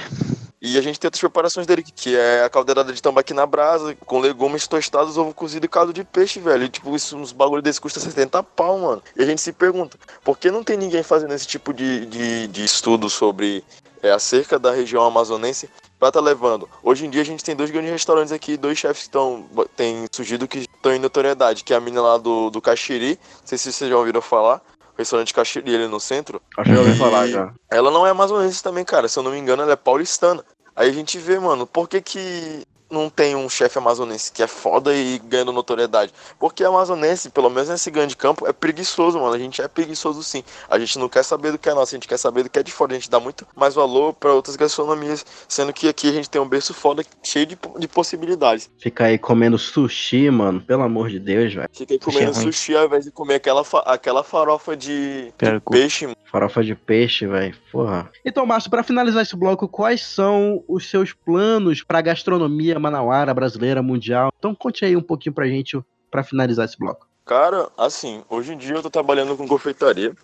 E 0.67 0.77
a 0.77 0.81
gente 0.81 0.99
tem 0.99 1.07
outras 1.07 1.21
preparações 1.21 1.65
dele, 1.65 1.81
que 1.81 2.13
é 2.13 2.43
a 2.43 2.49
caldeirada 2.49 2.91
de 2.91 3.01
tambaqui 3.01 3.33
na 3.33 3.45
brasa, 3.45 3.95
com 4.05 4.19
legumes 4.19 4.67
tostados, 4.67 5.17
ovo 5.17 5.33
cozido 5.33 5.65
e 5.65 5.69
caldo 5.69 5.93
de 5.93 6.03
peixe, 6.03 6.41
velho. 6.41 6.65
E, 6.65 6.69
tipo, 6.69 6.93
isso, 6.93 7.15
uns 7.15 7.31
bagulho 7.31 7.61
desse 7.61 7.79
custa 7.79 8.01
70 8.01 8.43
pau, 8.43 8.77
mano. 8.77 9.01
E 9.15 9.23
a 9.23 9.25
gente 9.25 9.39
se 9.39 9.53
pergunta, 9.53 9.97
por 10.25 10.37
que 10.37 10.51
não 10.51 10.65
tem 10.65 10.75
ninguém 10.75 11.03
fazendo 11.03 11.33
esse 11.33 11.47
tipo 11.47 11.73
de, 11.73 12.05
de, 12.05 12.47
de 12.47 12.65
estudo 12.65 13.09
sobre 13.09 13.63
é, 14.03 14.11
acerca 14.11 14.59
da 14.59 14.73
região 14.73 15.05
amazonense 15.05 15.69
pra 15.97 16.11
tá 16.11 16.19
levando? 16.19 16.67
Hoje 16.83 17.05
em 17.05 17.09
dia 17.09 17.21
a 17.21 17.25
gente 17.25 17.45
tem 17.45 17.55
dois 17.55 17.71
grandes 17.71 17.91
restaurantes 17.91 18.33
aqui, 18.33 18.57
dois 18.57 18.77
chefes 18.77 19.03
que 19.03 19.07
estão 19.07 19.45
tem 19.77 20.05
surgido 20.11 20.49
que 20.49 20.59
estão 20.59 20.93
em 20.93 20.99
notoriedade, 20.99 21.63
que 21.63 21.73
é 21.73 21.77
a 21.77 21.79
menina 21.79 22.01
lá 22.01 22.17
do, 22.17 22.49
do 22.49 22.61
Caxiri, 22.61 23.17
não 23.39 23.47
sei 23.47 23.57
se 23.57 23.71
vocês 23.71 23.89
já 23.89 23.97
ouviram 23.97 24.21
falar, 24.21 24.61
restaurante 24.97 25.33
Caxiri 25.33 25.75
ali 25.75 25.87
no 25.87 25.99
centro. 25.99 26.41
Acho 26.57 26.71
que 26.71 26.75
eu 26.75 26.81
ouvi 26.81 26.97
falar 26.97 27.27
já. 27.27 27.53
Ela 27.69 27.91
não 27.91 28.05
é 28.05 28.09
amazonense 28.09 28.63
também, 28.63 28.83
cara. 28.83 29.07
Se 29.07 29.19
eu 29.19 29.23
não 29.23 29.31
me 29.31 29.37
engano, 29.37 29.61
ela 29.61 29.73
é 29.73 29.75
paulistana. 29.75 30.43
Aí 30.77 30.91
a 30.91 30.93
gente 30.93 31.17
vê, 31.17 31.39
mano, 31.39 31.65
por 31.65 31.89
que 31.89 31.99
que 31.99 32.63
não 32.89 33.09
tem 33.09 33.35
um 33.35 33.49
chefe 33.49 33.77
amazonense 33.77 34.31
que 34.31 34.41
é 34.41 34.47
foda 34.47 34.93
e 34.95 35.19
ganhando 35.19 35.51
notoriedade. 35.51 36.13
Porque 36.39 36.63
amazonense, 36.63 37.29
pelo 37.29 37.49
menos 37.49 37.69
nesse 37.69 37.91
grande 37.91 38.15
campo, 38.15 38.47
é 38.47 38.53
preguiçoso, 38.53 39.19
mano. 39.19 39.33
A 39.33 39.39
gente 39.39 39.61
é 39.61 39.67
preguiçoso 39.67 40.23
sim. 40.23 40.43
A 40.69 40.79
gente 40.79 40.97
não 40.97 41.09
quer 41.09 41.23
saber 41.23 41.51
do 41.51 41.57
que 41.57 41.69
é 41.69 41.73
nosso, 41.73 41.95
a 41.95 41.97
gente 41.97 42.07
quer 42.07 42.17
saber 42.17 42.43
do 42.43 42.49
que 42.49 42.59
é 42.59 42.63
de 42.63 42.71
fora. 42.71 42.91
A 42.91 42.95
gente 42.95 43.09
dá 43.09 43.19
muito 43.19 43.45
mais 43.55 43.75
valor 43.75 44.13
para 44.13 44.33
outras 44.33 44.55
gastronomias, 44.55 45.25
sendo 45.47 45.73
que 45.73 45.87
aqui 45.87 46.09
a 46.09 46.13
gente 46.13 46.29
tem 46.29 46.41
um 46.41 46.47
berço 46.47 46.73
foda 46.73 47.03
cheio 47.21 47.45
de, 47.45 47.57
de 47.77 47.87
possibilidades. 47.87 48.69
Fica 48.79 49.05
aí 49.05 49.17
comendo 49.17 49.57
sushi, 49.57 50.29
mano. 50.29 50.61
Pelo 50.61 50.83
amor 50.83 51.09
de 51.09 51.19
Deus, 51.19 51.53
velho. 51.53 51.69
Fica 51.71 51.93
aí 51.93 51.99
comendo 51.99 52.33
sushi, 52.33 52.47
é 52.47 52.51
sushi 52.51 52.75
ao 52.75 52.85
invés 52.85 53.05
de 53.05 53.11
comer 53.11 53.35
aquela, 53.35 53.63
aquela 53.85 54.23
farofa 54.23 54.75
de, 54.75 55.33
de 55.37 55.59
peixe, 55.69 56.05
mano. 56.05 56.17
Farofa 56.31 56.63
de 56.63 56.75
peixe, 56.75 57.25
velho. 57.25 57.55
Porra. 57.71 58.09
Então, 58.25 58.45
Márcio, 58.45 58.69
para 58.69 58.83
finalizar 58.83 59.21
esse 59.21 59.35
bloco, 59.35 59.67
quais 59.67 60.01
são 60.01 60.63
os 60.67 60.89
seus 60.89 61.13
planos 61.13 61.83
para 61.83 62.01
gastronomia 62.01 62.76
manauara, 62.79 63.33
brasileira, 63.33 63.81
mundial. 63.81 64.31
Então 64.37 64.53
conte 64.55 64.85
aí 64.85 64.95
um 64.95 65.01
pouquinho 65.01 65.33
pra 65.33 65.47
gente 65.47 65.79
para 66.09 66.23
finalizar 66.23 66.65
esse 66.65 66.77
bloco. 66.77 67.07
Cara, 67.25 67.69
assim, 67.77 68.23
hoje 68.29 68.53
em 68.53 68.57
dia 68.57 68.75
eu 68.75 68.81
tô 68.81 68.89
trabalhando 68.89 69.35
com 69.35 69.47
confeitaria. 69.47 70.15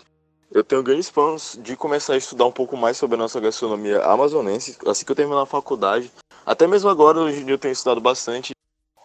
Eu 0.51 0.63
tenho 0.63 0.83
grandes 0.83 1.09
planos 1.09 1.57
de 1.61 1.75
começar 1.75 2.13
a 2.13 2.17
estudar 2.17 2.45
um 2.45 2.51
pouco 2.51 2.77
mais 2.77 2.95
sobre 2.95 3.15
a 3.15 3.17
nossa 3.17 3.39
gastronomia 3.39 4.01
amazonense, 4.03 4.77
assim 4.85 5.03
que 5.03 5.11
eu 5.11 5.15
terminar 5.15 5.41
a 5.41 5.47
faculdade. 5.47 6.11
Até 6.45 6.67
mesmo 6.67 6.89
agora, 6.89 7.19
hoje 7.19 7.41
em 7.41 7.45
dia 7.45 7.55
eu 7.55 7.59
tenho 7.59 7.71
estudado 7.71 7.99
bastante. 7.99 8.53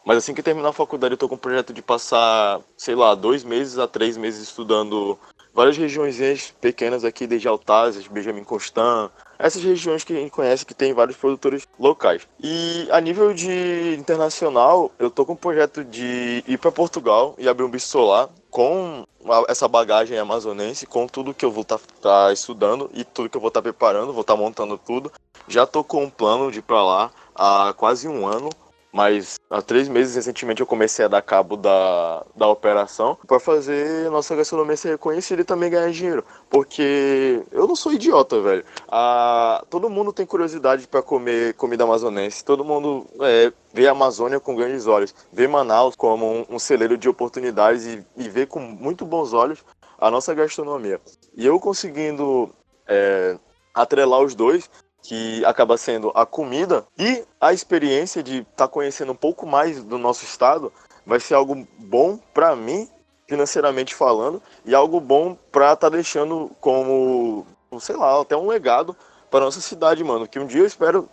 Mas 0.04 0.18
assim 0.18 0.34
que 0.34 0.42
terminar 0.42 0.68
a 0.68 0.72
faculdade, 0.72 1.14
eu 1.14 1.18
tô 1.18 1.28
com 1.28 1.34
um 1.34 1.38
projeto 1.38 1.72
de 1.72 1.82
passar, 1.82 2.60
sei 2.76 2.94
lá, 2.94 3.14
dois 3.14 3.44
meses 3.44 3.78
a 3.78 3.86
três 3.86 4.16
meses 4.16 4.42
estudando 4.42 5.18
várias 5.54 5.76
regiões 5.76 6.18
pequenas 6.60 7.04
aqui, 7.04 7.26
desde 7.26 7.48
Altazes, 7.48 8.06
Benjamin 8.06 8.44
Constant, 8.44 9.10
essas 9.38 9.62
regiões 9.62 10.04
que 10.04 10.12
a 10.12 10.16
gente 10.16 10.30
conhece 10.30 10.66
que 10.66 10.74
tem 10.74 10.92
vários 10.92 11.16
produtores 11.16 11.66
locais. 11.78 12.26
E 12.40 12.88
a 12.90 13.00
nível 13.00 13.32
de 13.32 13.94
internacional, 13.98 14.90
eu 14.98 15.10
tô 15.10 15.24
com 15.24 15.34
um 15.34 15.36
projeto 15.36 15.84
de 15.84 16.42
ir 16.46 16.58
para 16.58 16.72
Portugal 16.72 17.34
e 17.38 17.48
abrir 17.48 17.64
um 17.64 17.70
bistro 17.70 18.04
lá 18.04 18.28
com 18.50 19.04
essa 19.48 19.68
bagagem 19.68 20.18
amazonense 20.18 20.86
com 20.86 21.06
tudo 21.06 21.34
que 21.34 21.44
eu 21.44 21.50
vou 21.50 21.62
estar 21.62 22.32
estudando 22.32 22.90
e 22.94 23.04
tudo 23.04 23.28
que 23.28 23.36
eu 23.36 23.40
vou 23.40 23.48
estar 23.48 23.62
preparando, 23.62 24.12
vou 24.12 24.22
estar 24.22 24.36
montando 24.36 24.78
tudo. 24.78 25.12
Já 25.46 25.66
tô 25.66 25.84
com 25.84 26.04
um 26.04 26.10
plano 26.10 26.50
de 26.50 26.58
ir 26.58 26.62
pra 26.62 26.82
lá 26.82 27.10
há 27.34 27.72
quase 27.76 28.08
um 28.08 28.26
ano, 28.26 28.48
mas 28.92 29.38
há 29.50 29.60
três 29.60 29.88
meses 29.88 30.14
recentemente 30.16 30.60
eu 30.60 30.66
comecei 30.66 31.04
a 31.04 31.08
dar 31.08 31.22
cabo 31.22 31.56
da, 31.56 32.24
da 32.34 32.48
operação 32.48 33.16
para 33.26 33.38
fazer 33.38 34.10
nossa 34.10 34.34
gastronomia 34.34 34.76
ser 34.76 34.90
reconhecida 34.90 35.42
e 35.42 35.44
também 35.44 35.70
ganhar 35.70 35.90
dinheiro. 35.90 36.24
Porque 36.48 37.42
eu 37.52 37.66
não 37.66 37.76
sou 37.76 37.92
idiota, 37.92 38.40
velho. 38.40 38.64
Ah, 38.88 39.62
todo 39.68 39.90
mundo 39.90 40.12
tem 40.12 40.24
curiosidade 40.24 40.86
para 40.86 41.02
comer 41.02 41.54
comida 41.54 41.84
amazonense. 41.84 42.44
Todo 42.44 42.64
mundo 42.64 43.06
é, 43.20 43.52
vê 43.72 43.86
a 43.86 43.92
Amazônia 43.92 44.40
com 44.40 44.54
grandes 44.54 44.86
olhos. 44.86 45.14
Vê 45.32 45.46
Manaus 45.46 45.94
como 45.94 46.26
um, 46.26 46.46
um 46.50 46.58
celeiro 46.58 46.96
de 46.96 47.08
oportunidades 47.08 47.86
e, 47.86 48.04
e 48.16 48.28
vê 48.28 48.46
com 48.46 48.60
muito 48.60 49.04
bons 49.04 49.32
olhos 49.32 49.64
a 49.98 50.10
nossa 50.10 50.32
gastronomia. 50.32 51.00
E 51.36 51.44
eu 51.44 51.58
conseguindo 51.60 52.50
é, 52.86 53.36
atrelar 53.74 54.22
os 54.22 54.34
dois, 54.34 54.70
que 55.08 55.42
acaba 55.46 55.78
sendo 55.78 56.12
a 56.14 56.26
comida 56.26 56.86
e 56.98 57.24
a 57.40 57.50
experiência 57.50 58.22
de 58.22 58.40
estar 58.40 58.68
conhecendo 58.68 59.12
um 59.12 59.16
pouco 59.16 59.46
mais 59.46 59.82
do 59.82 59.96
nosso 59.96 60.22
estado, 60.22 60.70
vai 61.06 61.18
ser 61.18 61.32
algo 61.32 61.66
bom 61.78 62.18
para 62.34 62.54
mim, 62.54 62.86
financeiramente 63.26 63.94
falando, 63.94 64.42
e 64.66 64.74
algo 64.74 65.00
bom 65.00 65.34
para 65.50 65.72
estar 65.72 65.88
deixando 65.88 66.50
como, 66.60 67.46
sei 67.80 67.96
lá, 67.96 68.20
até 68.20 68.36
um 68.36 68.48
legado 68.48 68.94
para 69.30 69.46
nossa 69.46 69.62
cidade, 69.62 70.04
mano. 70.04 70.28
Que 70.28 70.38
um 70.38 70.46
dia 70.46 70.60
eu 70.60 70.66
espero, 70.66 71.08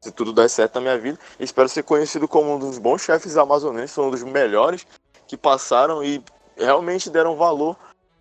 se 0.00 0.12
tudo 0.12 0.32
der 0.32 0.48
certo 0.48 0.76
na 0.76 0.82
minha 0.82 0.98
vida, 0.98 1.18
espero 1.40 1.68
ser 1.68 1.82
conhecido 1.82 2.28
como 2.28 2.54
um 2.54 2.58
dos 2.60 2.78
bons 2.78 3.02
chefes 3.02 3.36
amazonenses, 3.36 3.98
um 3.98 4.12
dos 4.12 4.22
melhores 4.22 4.86
que 5.26 5.36
passaram 5.36 6.04
e 6.04 6.22
realmente 6.56 7.10
deram 7.10 7.34
valor 7.34 7.76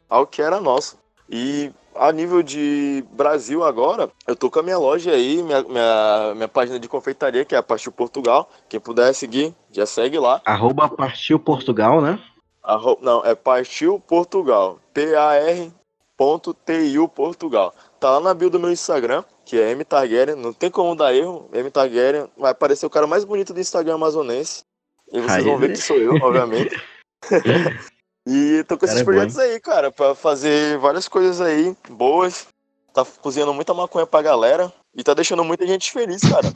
ao 0.10 0.26
que 0.26 0.42
era 0.42 0.60
nosso. 0.60 0.98
E 1.30 1.72
a 2.00 2.12
nível 2.12 2.42
de 2.42 3.04
Brasil 3.12 3.64
agora, 3.64 4.10
eu 4.26 4.36
tô 4.36 4.50
com 4.50 4.60
a 4.60 4.64
minha 4.64 4.78
loja 4.78 5.12
aí, 5.12 5.44
minha, 5.44 5.62
minha, 5.64 6.34
minha 6.36 6.48
página 6.48 6.80
de 6.80 6.88
confeitaria, 6.88 7.44
que 7.46 7.54
é 7.54 7.58
a 7.58 7.64
Pastil 7.64 7.92
Portugal. 7.92 8.50
Quem 8.70 8.80
puder 8.80 9.14
seguir, 9.14 9.54
já 9.72 9.86
segue 9.86 10.18
lá. 10.18 10.42
Arroba 10.46 10.88
Partiu 10.90 11.38
Portugal, 11.40 12.02
né? 12.02 12.20
Arro- 12.64 12.98
Não, 13.02 13.24
é 13.26 13.36
Partiu 13.36 14.00
Portugal. 14.00 14.80
P-A-R.T-I-U 14.94 17.08
Portugal. 17.10 17.74
Tá 18.00 18.12
lá 18.12 18.20
na 18.20 18.34
bio 18.34 18.50
do 18.50 18.60
meu 18.60 18.72
Instagram, 18.72 19.24
que 19.46 19.60
é 19.60 19.72
M 19.72 19.84
Targaryen. 19.84 20.36
Não 20.36 20.54
tem 20.54 20.70
como 20.72 20.96
dar 20.96 21.14
erro. 21.14 21.50
M 21.54 21.70
Targaryen 21.72 22.30
vai 22.38 22.52
aparecer 22.52 22.86
o 22.86 22.90
cara 22.90 23.08
mais 23.08 23.24
bonito 23.26 23.54
do 23.54 23.60
Instagram 23.60 23.96
amazonense. 23.96 24.64
E 25.12 25.20
vocês 25.20 25.38
Aí, 25.40 25.44
vão 25.44 25.58
ver 25.58 25.70
né? 25.70 25.74
que 25.76 25.82
sou 25.82 25.98
eu, 25.98 26.14
obviamente. 26.22 26.80
e 28.28 28.64
tô 28.68 28.78
com 28.78 28.86
Cara 28.86 28.92
esses 28.92 29.02
é 29.02 29.04
bom, 29.04 29.12
projetos 29.12 29.40
aí, 29.40 29.60
cara, 29.60 29.92
pra 29.92 30.16
fazer 30.16 30.78
várias 30.78 31.08
coisas 31.08 31.42
aí 31.42 31.76
boas. 31.90 32.48
Tá 32.94 33.06
cozinhando 33.22 33.54
muita 33.54 33.74
maconha 33.74 34.06
pra 34.06 34.22
galera. 34.22 34.72
E 34.96 35.04
tá 35.04 35.14
deixando 35.14 35.44
muita 35.44 35.66
gente 35.66 35.92
feliz, 35.92 36.22
cara. 36.22 36.52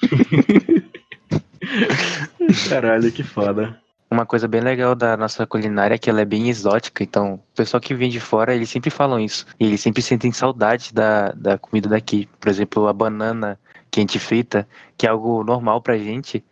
Caralho, 2.68 3.10
que 3.10 3.22
foda. 3.22 3.80
Uma 4.10 4.24
coisa 4.24 4.48
bem 4.48 4.62
legal 4.62 4.94
da 4.94 5.16
nossa 5.16 5.46
culinária 5.46 5.94
é 5.94 5.98
que 5.98 6.08
ela 6.08 6.22
é 6.22 6.24
bem 6.24 6.48
exótica, 6.48 7.02
então 7.02 7.34
o 7.34 7.40
pessoal 7.54 7.80
que 7.80 7.94
vem 7.94 8.08
de 8.08 8.20
fora, 8.20 8.54
eles 8.54 8.70
sempre 8.70 8.88
falam 8.88 9.20
isso. 9.20 9.44
E 9.60 9.66
eles 9.66 9.82
sempre 9.82 10.00
sentem 10.00 10.32
saudade 10.32 10.94
da, 10.94 11.32
da 11.32 11.58
comida 11.58 11.90
daqui. 11.90 12.26
Por 12.40 12.48
exemplo, 12.48 12.88
a 12.88 12.92
banana 12.92 13.60
quente 13.90 14.18
frita, 14.18 14.66
que 14.96 15.06
é 15.06 15.10
algo 15.10 15.44
normal 15.44 15.82
pra 15.82 15.98
gente, 15.98 16.42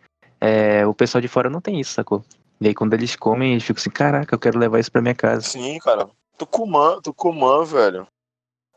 é, 0.41 0.87
o 0.87 0.93
pessoal 0.93 1.23
de 1.23 1.29
fora 1.29 1.49
não 1.49 1.61
tem 1.61 1.81
isso, 1.81 1.93
sacou? 1.93 2.23
E 2.61 2.69
aí 2.69 2.75
quando 2.75 2.95
eles 2.95 3.15
comem, 3.17 3.53
eles 3.53 3.65
ficam 3.65 3.81
assim, 3.81 3.91
caraca, 3.91 4.35
eu 4.35 4.39
quero 4.39 4.59
levar 4.59 4.81
isso 4.81 4.91
pra 4.91 5.03
minha 5.03 5.15
casa. 5.15 5.43
Sim, 5.43 5.79
cara. 5.79 6.09
Tucumã, 6.39 7.01
Tucumã, 7.03 7.65
velho. 7.65 8.07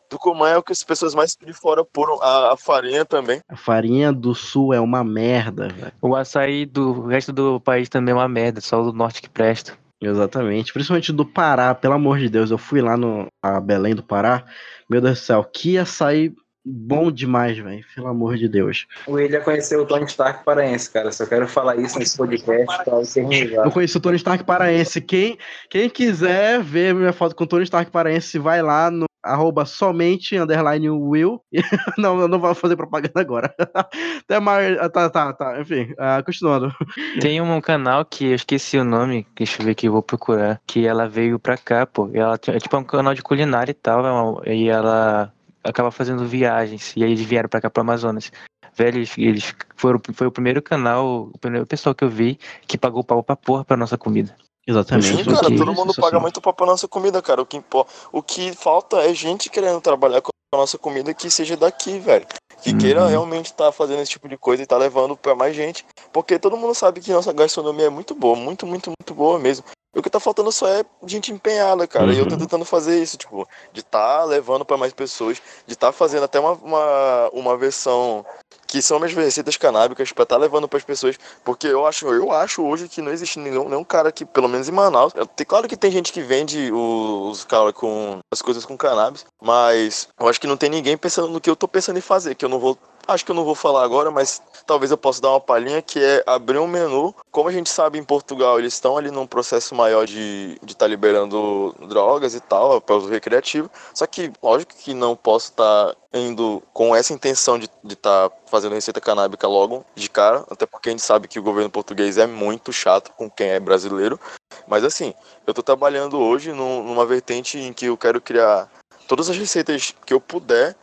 Tucumã 0.10 0.50
é 0.50 0.58
o 0.58 0.64
que 0.64 0.72
as 0.72 0.84
pessoas 0.84 1.14
mais 1.14 1.36
de 1.36 1.54
fora 1.54 1.86
puram. 1.86 2.22
A, 2.22 2.54
a 2.54 2.58
farinha 2.58 3.06
também. 3.06 3.42
A 3.48 3.56
farinha 3.56 4.12
do 4.12 4.34
sul 4.34 4.74
é 4.74 4.80
uma 4.80 5.04
merda, 5.04 5.70
velho. 5.70 5.94
O 6.02 6.16
açaí 6.16 6.66
do 6.66 7.06
resto 7.06 7.32
do 7.32 7.60
país 7.60 7.88
também 7.88 8.12
é 8.12 8.16
uma 8.16 8.28
merda, 8.28 8.60
só 8.60 8.82
o 8.82 8.92
do 8.92 8.94
norte 8.98 9.22
que 9.22 9.30
presta. 9.30 9.78
Exatamente. 10.02 10.74
Principalmente 10.74 11.12
do 11.12 11.26
Pará, 11.26 11.76
pelo 11.76 11.94
amor 11.94 12.18
de 12.18 12.30
Deus. 12.30 12.50
Eu 12.50 12.58
fui 12.58 12.82
lá 12.82 12.98
no 12.98 13.28
a 13.44 13.60
Belém 13.60 13.94
do 13.94 14.02
Pará. 14.02 14.46
Meu 14.90 15.00
Deus 15.00 15.20
do 15.20 15.24
céu, 15.24 15.44
que 15.44 15.78
açaí 15.78 16.34
bom 16.70 17.12
demais, 17.12 17.58
velho. 17.58 17.84
Pelo 17.96 18.08
amor 18.08 18.38
de 18.38 18.48
Deus. 18.48 18.86
O 19.08 19.14
William 19.14 19.42
conheceu 19.42 19.82
o 19.82 19.86
Tony 19.86 20.06
Stark 20.06 20.44
paraense, 20.44 20.90
cara. 20.92 21.12
Só 21.12 21.26
quero 21.26 21.48
falar 21.48 21.76
isso 21.78 21.98
nesse 21.98 22.18
podcast 22.18 22.84
pra 22.84 23.02
eternizar. 23.02 23.66
Eu 23.66 23.72
conheci 23.72 23.98
o 23.98 24.00
Tony 24.00 24.18
Stark 24.18 24.44
paraense. 24.44 25.02
Quem, 25.02 25.38
quem 25.70 25.90
quiser 25.90 26.62
ver 26.62 26.94
minha 26.94 27.14
foto 27.14 27.36
com 27.36 27.44
o 27.44 27.48
Tony 27.48 27.64
Stark 27.64 27.92
paraense, 27.92 28.38
vai 28.38 28.62
lá 28.62 28.92
no 28.92 29.10
arroba 29.24 29.66
somente 29.66 30.38
underline 30.38 30.90
will. 30.90 31.42
não, 31.98 32.20
eu 32.20 32.28
não 32.28 32.40
vou 32.40 32.54
fazer 32.56 32.76
propaganda 32.76 33.20
agora. 33.20 33.54
Até 34.24 34.40
mais. 34.40 34.78
ah, 34.80 34.90
Tá, 34.90 35.10
tá, 35.10 35.34
tá. 35.34 35.62
Enfim, 35.62 35.94
ah, 35.98 36.22
continuando. 36.24 36.74
Tem 37.20 37.42
um 37.42 37.62
canal 37.62 38.06
que 38.06 38.26
eu 38.26 38.36
esqueci 38.36 38.78
o 38.78 38.84
nome, 38.84 39.26
deixa 39.36 39.62
eu 39.62 39.66
ver 39.66 39.72
aqui, 39.72 39.88
eu 39.88 39.92
vou 39.92 40.02
procurar. 40.02 40.62
Que 40.66 40.86
ela 40.86 41.08
veio 41.08 41.40
pra 41.40 41.58
cá, 41.58 41.86
pô. 41.86 42.10
E 42.14 42.18
ela 42.18 42.40
é 42.48 42.60
tipo 42.60 42.78
um 42.78 42.84
canal 42.84 43.14
de 43.14 43.22
culinária 43.22 43.72
e 43.72 43.76
tal. 43.76 44.42
é 44.46 44.56
E 44.56 44.70
ela 44.70 45.32
acaba 45.70 45.92
fazendo 45.92 46.26
viagens. 46.26 46.94
E 46.96 47.04
aí 47.04 47.12
eles 47.12 47.26
vieram 47.26 47.48
pra 47.50 47.62
cá 47.62 47.70
pro 47.70 47.82
Amazonas. 47.82 48.32
Velho, 48.76 48.98
eles, 49.00 49.18
eles 49.18 49.56
foram, 49.76 50.00
foi 50.14 50.28
o 50.28 50.32
primeiro 50.32 50.62
canal, 50.62 51.30
o 51.34 51.38
primeiro 51.40 51.66
pessoal 51.66 51.94
que 51.96 52.04
eu 52.04 52.10
vi 52.10 52.40
que 52.68 52.78
pagou 52.78 53.04
pau 53.04 53.22
pra 53.24 53.36
porra 53.36 53.66
pra 53.66 53.76
nossa 53.78 53.98
comida. 53.98 54.36
Exatamente. 54.68 55.08
Sim, 55.08 55.24
cara, 55.24 55.48
aqui, 55.48 55.58
todo 55.58 55.74
mundo 55.74 55.94
paga 55.96 56.20
muito 56.20 56.40
pau 56.40 56.54
pra 56.54 56.66
nossa 56.66 56.88
comida, 56.88 57.22
cara. 57.22 57.42
O 57.42 57.46
que, 57.46 57.58
impo- 57.58 57.88
o 58.12 58.22
que 58.22 58.54
falta 58.54 58.98
é 58.98 59.14
gente 59.14 59.50
querendo 59.50 59.82
trabalhar 59.82 60.22
com 60.22 60.30
a 60.54 60.58
nossa 60.58 60.78
comida 60.78 61.14
que 61.14 61.30
seja 61.30 61.58
daqui, 61.58 61.98
velho. 62.00 62.26
Que 62.62 62.72
Uhum. 62.72 62.78
queira 62.78 63.08
realmente 63.08 63.48
estar 63.48 63.72
fazendo 63.72 64.02
esse 64.02 64.12
tipo 64.12 64.28
de 64.28 64.38
coisa 64.38 64.62
e 64.62 64.66
tá 64.66 64.78
levando 64.78 65.16
pra 65.18 65.34
mais 65.34 65.56
gente. 65.56 65.86
Porque 66.14 66.38
todo 66.38 66.58
mundo 66.58 66.76
sabe 66.76 67.00
que 67.02 67.12
nossa 67.12 67.34
gastronomia 67.34 67.88
é 67.88 67.90
muito 67.90 68.14
boa, 68.14 68.36
muito, 68.36 68.68
muito, 68.68 68.90
muito 68.92 69.14
boa 69.14 69.40
mesmo. 69.40 69.66
O 69.96 70.04
que 70.04 70.10
tá 70.10 70.20
faltando 70.20 70.52
só 70.52 70.68
é 70.68 70.84
gente 71.06 71.32
empenhada, 71.32 71.88
cara. 71.88 72.14
E 72.14 72.18
eu 72.18 72.26
tô 72.28 72.36
Uhum. 72.36 72.42
tentando 72.42 72.64
fazer 72.64 73.02
isso, 73.02 73.18
tipo, 73.18 73.48
de 73.74 73.82
tá 73.84 74.24
levando 74.24 74.64
pra 74.64 74.78
mais 74.78 74.94
pessoas, 74.94 75.42
de 75.66 75.76
tá 75.76 75.92
fazendo 75.92 76.24
até 76.24 76.40
uma, 76.40 76.52
uma, 76.54 77.30
uma 77.34 77.58
versão 77.58 78.24
que 78.68 78.84
são 78.84 79.00
minhas 79.00 79.14
receitas 79.14 79.58
canábicas 79.58 80.12
pra 80.12 80.28
tá 80.28 80.38
levando 80.38 80.68
pras 80.68 80.84
pessoas, 80.84 81.18
porque 81.44 81.66
eu 81.66 81.88
acho, 81.88 82.08
eu 82.08 82.32
acho 82.32 82.62
hoje 82.64 82.88
que 82.88 83.02
não 83.02 83.12
existe 83.12 83.40
nenhum, 83.40 83.68
nenhum 83.68 83.84
cara 83.84 84.12
que, 84.12 84.24
pelo 84.26 84.48
menos 84.48 84.70
em 84.70 84.72
Manaus, 84.72 85.12
tem, 85.36 85.46
claro 85.46 85.68
que 85.68 85.76
tem 85.76 85.90
gente 85.92 86.14
que 86.14 86.22
vende 86.22 86.72
os, 86.72 87.40
os 87.40 87.46
cara 87.46 87.74
com 87.74 88.20
as 88.32 88.44
coisas 88.44 88.66
com 88.66 88.78
cannabis, 88.78 89.26
mas 89.42 90.08
eu 90.20 90.28
acho 90.28 90.40
que 90.40 90.46
não 90.46 90.56
tem 90.58 90.70
ninguém 90.70 90.96
pensando 90.96 91.30
no 91.30 91.42
que 91.42 91.50
eu 91.50 91.56
tô 91.56 91.68
pensando 91.68 91.98
em 91.98 92.02
fazer, 92.02 92.36
que 92.36 92.46
eu 92.46 92.50
não 92.50 92.60
vou 92.60 92.78
Acho 93.10 93.26
que 93.26 93.32
eu 93.32 93.36
não 93.36 93.44
vou 93.44 93.56
falar 93.56 93.84
agora, 93.84 94.12
mas 94.12 94.40
talvez 94.68 94.92
eu 94.92 94.98
possa 94.98 95.20
dar 95.20 95.32
uma 95.32 95.42
palhinha 95.42 95.82
que 95.82 96.00
é 96.00 96.24
abrir 96.28 96.60
um 96.60 96.68
menu. 96.68 97.16
Como 97.32 97.50
a 97.50 97.52
gente 97.52 97.68
sabe 97.68 97.98
em 97.98 98.04
Portugal, 98.04 98.60
eles 98.60 98.76
estão 98.76 98.96
ali 98.98 99.10
num 99.10 99.26
processo 99.26 99.74
maior 99.74 100.06
de 100.06 100.60
estar 100.68 100.86
liberando 100.86 101.76
drogas 101.88 102.36
e 102.36 102.40
tal, 102.40 102.80
para 102.80 102.96
uso 102.96 103.10
recreativo. 103.10 103.68
Só 103.96 104.06
que, 104.06 104.32
lógico 104.44 104.76
que 104.76 104.94
não 104.94 105.16
posso 105.16 105.50
estar 105.50 105.96
indo 106.14 106.62
com 106.72 106.96
essa 106.96 107.12
intenção 107.12 107.58
de 107.58 107.68
estar 107.90 108.30
fazendo 108.46 108.76
receita 108.76 109.02
canábica 109.02 109.48
logo 109.48 109.84
de 109.96 110.08
cara, 110.08 110.46
até 110.48 110.68
porque 110.68 110.90
a 110.90 110.92
gente 110.92 111.02
sabe 111.02 111.28
que 111.28 111.40
o 111.40 111.44
governo 111.44 111.72
português 111.72 112.20
é 112.20 112.28
muito 112.28 112.72
chato 112.72 113.12
com 113.18 113.28
quem 113.28 113.48
é 113.50 113.60
brasileiro. 113.60 114.20
Mas 114.68 114.84
assim, 114.84 115.16
eu 115.48 115.54
tô 115.56 115.64
trabalhando 115.64 116.20
hoje 116.20 116.54
num- 116.54 116.84
numa 116.84 117.08
vertente 117.08 117.58
em 117.58 117.74
que 117.74 117.88
eu 117.88 117.98
quero 117.98 118.22
criar 118.22 118.70
todas 119.08 119.32
as 119.32 119.36
receitas 119.38 119.96
que 120.06 120.14
eu 120.14 120.22
puder 120.22 120.76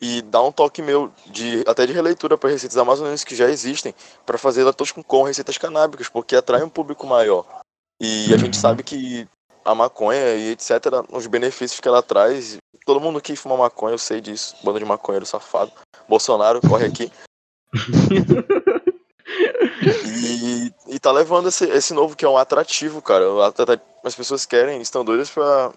e 0.00 0.22
dar 0.22 0.42
um 0.42 0.52
toque 0.52 0.80
meu 0.80 1.12
de 1.26 1.62
até 1.66 1.86
de 1.86 1.92
releitura 1.92 2.38
para 2.38 2.50
receitas 2.50 2.78
amazonenses 2.78 3.24
que 3.24 3.34
já 3.36 3.48
existem, 3.48 3.94
para 4.24 4.38
fazer 4.38 4.62
elas 4.62 4.74
todas 4.74 4.92
com, 4.92 5.02
com 5.02 5.22
receitas 5.22 5.58
canábicas, 5.58 6.08
porque 6.08 6.34
atrai 6.34 6.62
um 6.62 6.68
público 6.68 7.06
maior. 7.06 7.44
E 8.00 8.32
a 8.32 8.38
gente 8.38 8.56
sabe 8.56 8.82
que 8.82 9.28
a 9.64 9.74
maconha 9.74 10.34
e 10.36 10.52
etc, 10.52 10.86
os 11.12 11.26
benefícios 11.26 11.80
que 11.80 11.88
ela 11.88 12.02
traz, 12.02 12.56
todo 12.86 13.00
mundo 13.00 13.18
aqui 13.18 13.36
fuma 13.36 13.56
maconha, 13.56 13.94
eu 13.94 13.98
sei 13.98 14.20
disso, 14.20 14.56
bando 14.64 14.78
de 14.78 14.84
maconheiro 14.84 15.26
safado. 15.26 15.70
Bolsonaro 16.08 16.60
corre 16.60 16.86
aqui. 16.86 17.12
E, 19.82 20.72
e 20.88 20.98
tá 20.98 21.12
levando 21.12 21.48
esse, 21.48 21.64
esse 21.64 21.94
novo 21.94 22.16
que 22.16 22.24
é 22.24 22.28
um 22.28 22.36
atrativo, 22.36 23.00
cara. 23.00 23.24
As 24.04 24.14
pessoas 24.14 24.44
querem, 24.44 24.80
estão 24.80 25.04
doidas 25.04 25.30
pra 25.30 25.72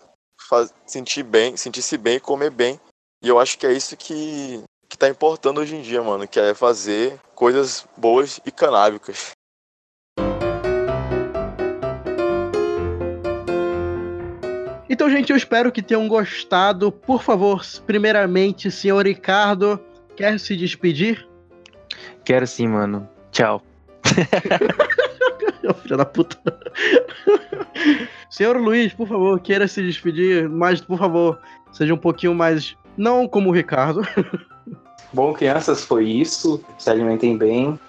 faz- 0.49 0.73
sentir 0.85 1.23
bem, 1.23 1.55
sentir-se 1.55 1.97
bem 1.97 2.15
e 2.15 2.19
comer 2.19 2.49
bem. 2.49 2.79
E 3.23 3.29
eu 3.29 3.39
acho 3.39 3.57
que 3.57 3.65
é 3.65 3.71
isso 3.71 3.95
que, 3.95 4.61
que 4.89 4.97
tá 4.97 5.07
importando 5.07 5.61
hoje 5.61 5.73
em 5.77 5.81
dia, 5.81 6.03
mano, 6.03 6.27
que 6.27 6.37
é 6.37 6.53
fazer 6.53 7.17
coisas 7.33 7.87
boas 7.95 8.41
e 8.45 8.51
canábicas. 8.51 9.31
Então, 14.89 15.09
gente, 15.09 15.29
eu 15.31 15.37
espero 15.37 15.71
que 15.71 15.81
tenham 15.81 16.05
gostado. 16.09 16.91
Por 16.91 17.23
favor, 17.23 17.65
primeiramente, 17.85 18.69
senhor 18.69 19.05
Ricardo, 19.05 19.79
quer 20.17 20.37
se 20.37 20.57
despedir? 20.57 21.25
Quero 22.25 22.45
sim, 22.45 22.67
mano. 22.67 23.07
Tchau. 23.31 23.63
Filha 25.81 25.95
da 25.95 26.05
puta. 26.05 26.37
Senhor 28.29 28.57
Luiz, 28.57 28.93
por 28.93 29.07
favor, 29.07 29.39
queira 29.39 29.67
se 29.67 29.81
despedir, 29.81 30.49
mas 30.49 30.81
por 30.81 30.99
favor, 30.99 31.39
seja 31.71 31.93
um 31.93 31.97
pouquinho 31.97 32.35
mais. 32.35 32.75
Não 32.97 33.27
como 33.27 33.49
o 33.49 33.53
Ricardo. 33.53 34.01
Bom, 35.11 35.33
crianças, 35.33 35.83
foi 35.83 36.05
isso. 36.05 36.63
Se 36.77 36.89
alimentem 36.89 37.37
bem. 37.37 37.79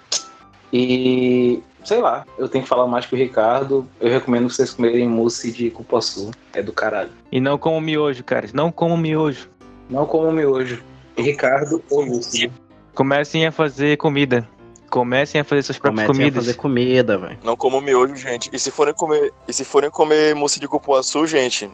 E 0.71 1.61
sei 1.83 1.99
lá, 1.99 2.25
eu 2.37 2.49
tenho 2.49 2.63
que 2.63 2.69
falar 2.69 2.87
mais 2.87 3.05
que 3.05 3.15
o 3.15 3.17
Ricardo. 3.17 3.87
Eu 3.99 4.09
recomendo 4.09 4.49
vocês 4.49 4.71
comerem 4.71 5.07
mousse 5.07 5.51
de 5.51 5.69
cupuaçu. 5.69 6.31
É 6.53 6.61
do 6.61 6.73
caralho. 6.73 7.11
E 7.31 7.39
não 7.39 7.57
como 7.57 7.79
miojo, 7.81 8.23
cara. 8.23 8.47
Não 8.53 8.71
como 8.71 8.97
miojo. 8.97 9.49
Não 9.89 10.05
como 10.05 10.31
miojo. 10.31 10.83
Ricardo 11.17 11.83
ou 11.89 12.01
Lúcio. 12.01 12.51
Comecem 12.93 13.45
a 13.45 13.51
fazer 13.51 13.97
comida. 13.97 14.47
Comecem 14.89 15.41
a 15.41 15.43
fazer 15.43 15.63
suas 15.63 15.77
próprias 15.77 16.07
Comecem 16.07 16.25
a 16.25 16.29
comidas. 16.29 16.45
fazer 16.45 16.57
comida, 16.57 17.17
velho. 17.17 17.37
Não 17.43 17.55
como 17.55 17.81
miojo, 17.81 18.15
gente. 18.15 18.49
E 18.53 18.59
se 18.59 18.71
forem 18.71 18.93
comer, 18.93 19.33
e 19.47 19.53
se 19.53 19.65
forem 19.65 19.89
comer 19.89 20.35
mousse 20.35 20.59
de 20.59 20.67
cupuaçu, 20.67 21.25
gente, 21.27 21.69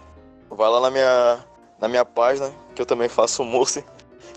vai 0.49 0.69
lá 0.69 0.81
na 0.81 0.91
minha, 0.91 1.39
na 1.81 1.87
minha 1.87 2.05
página, 2.05 2.51
que 2.75 2.81
eu 2.81 2.85
também 2.85 3.09
faço 3.09 3.43
mousse. 3.43 3.83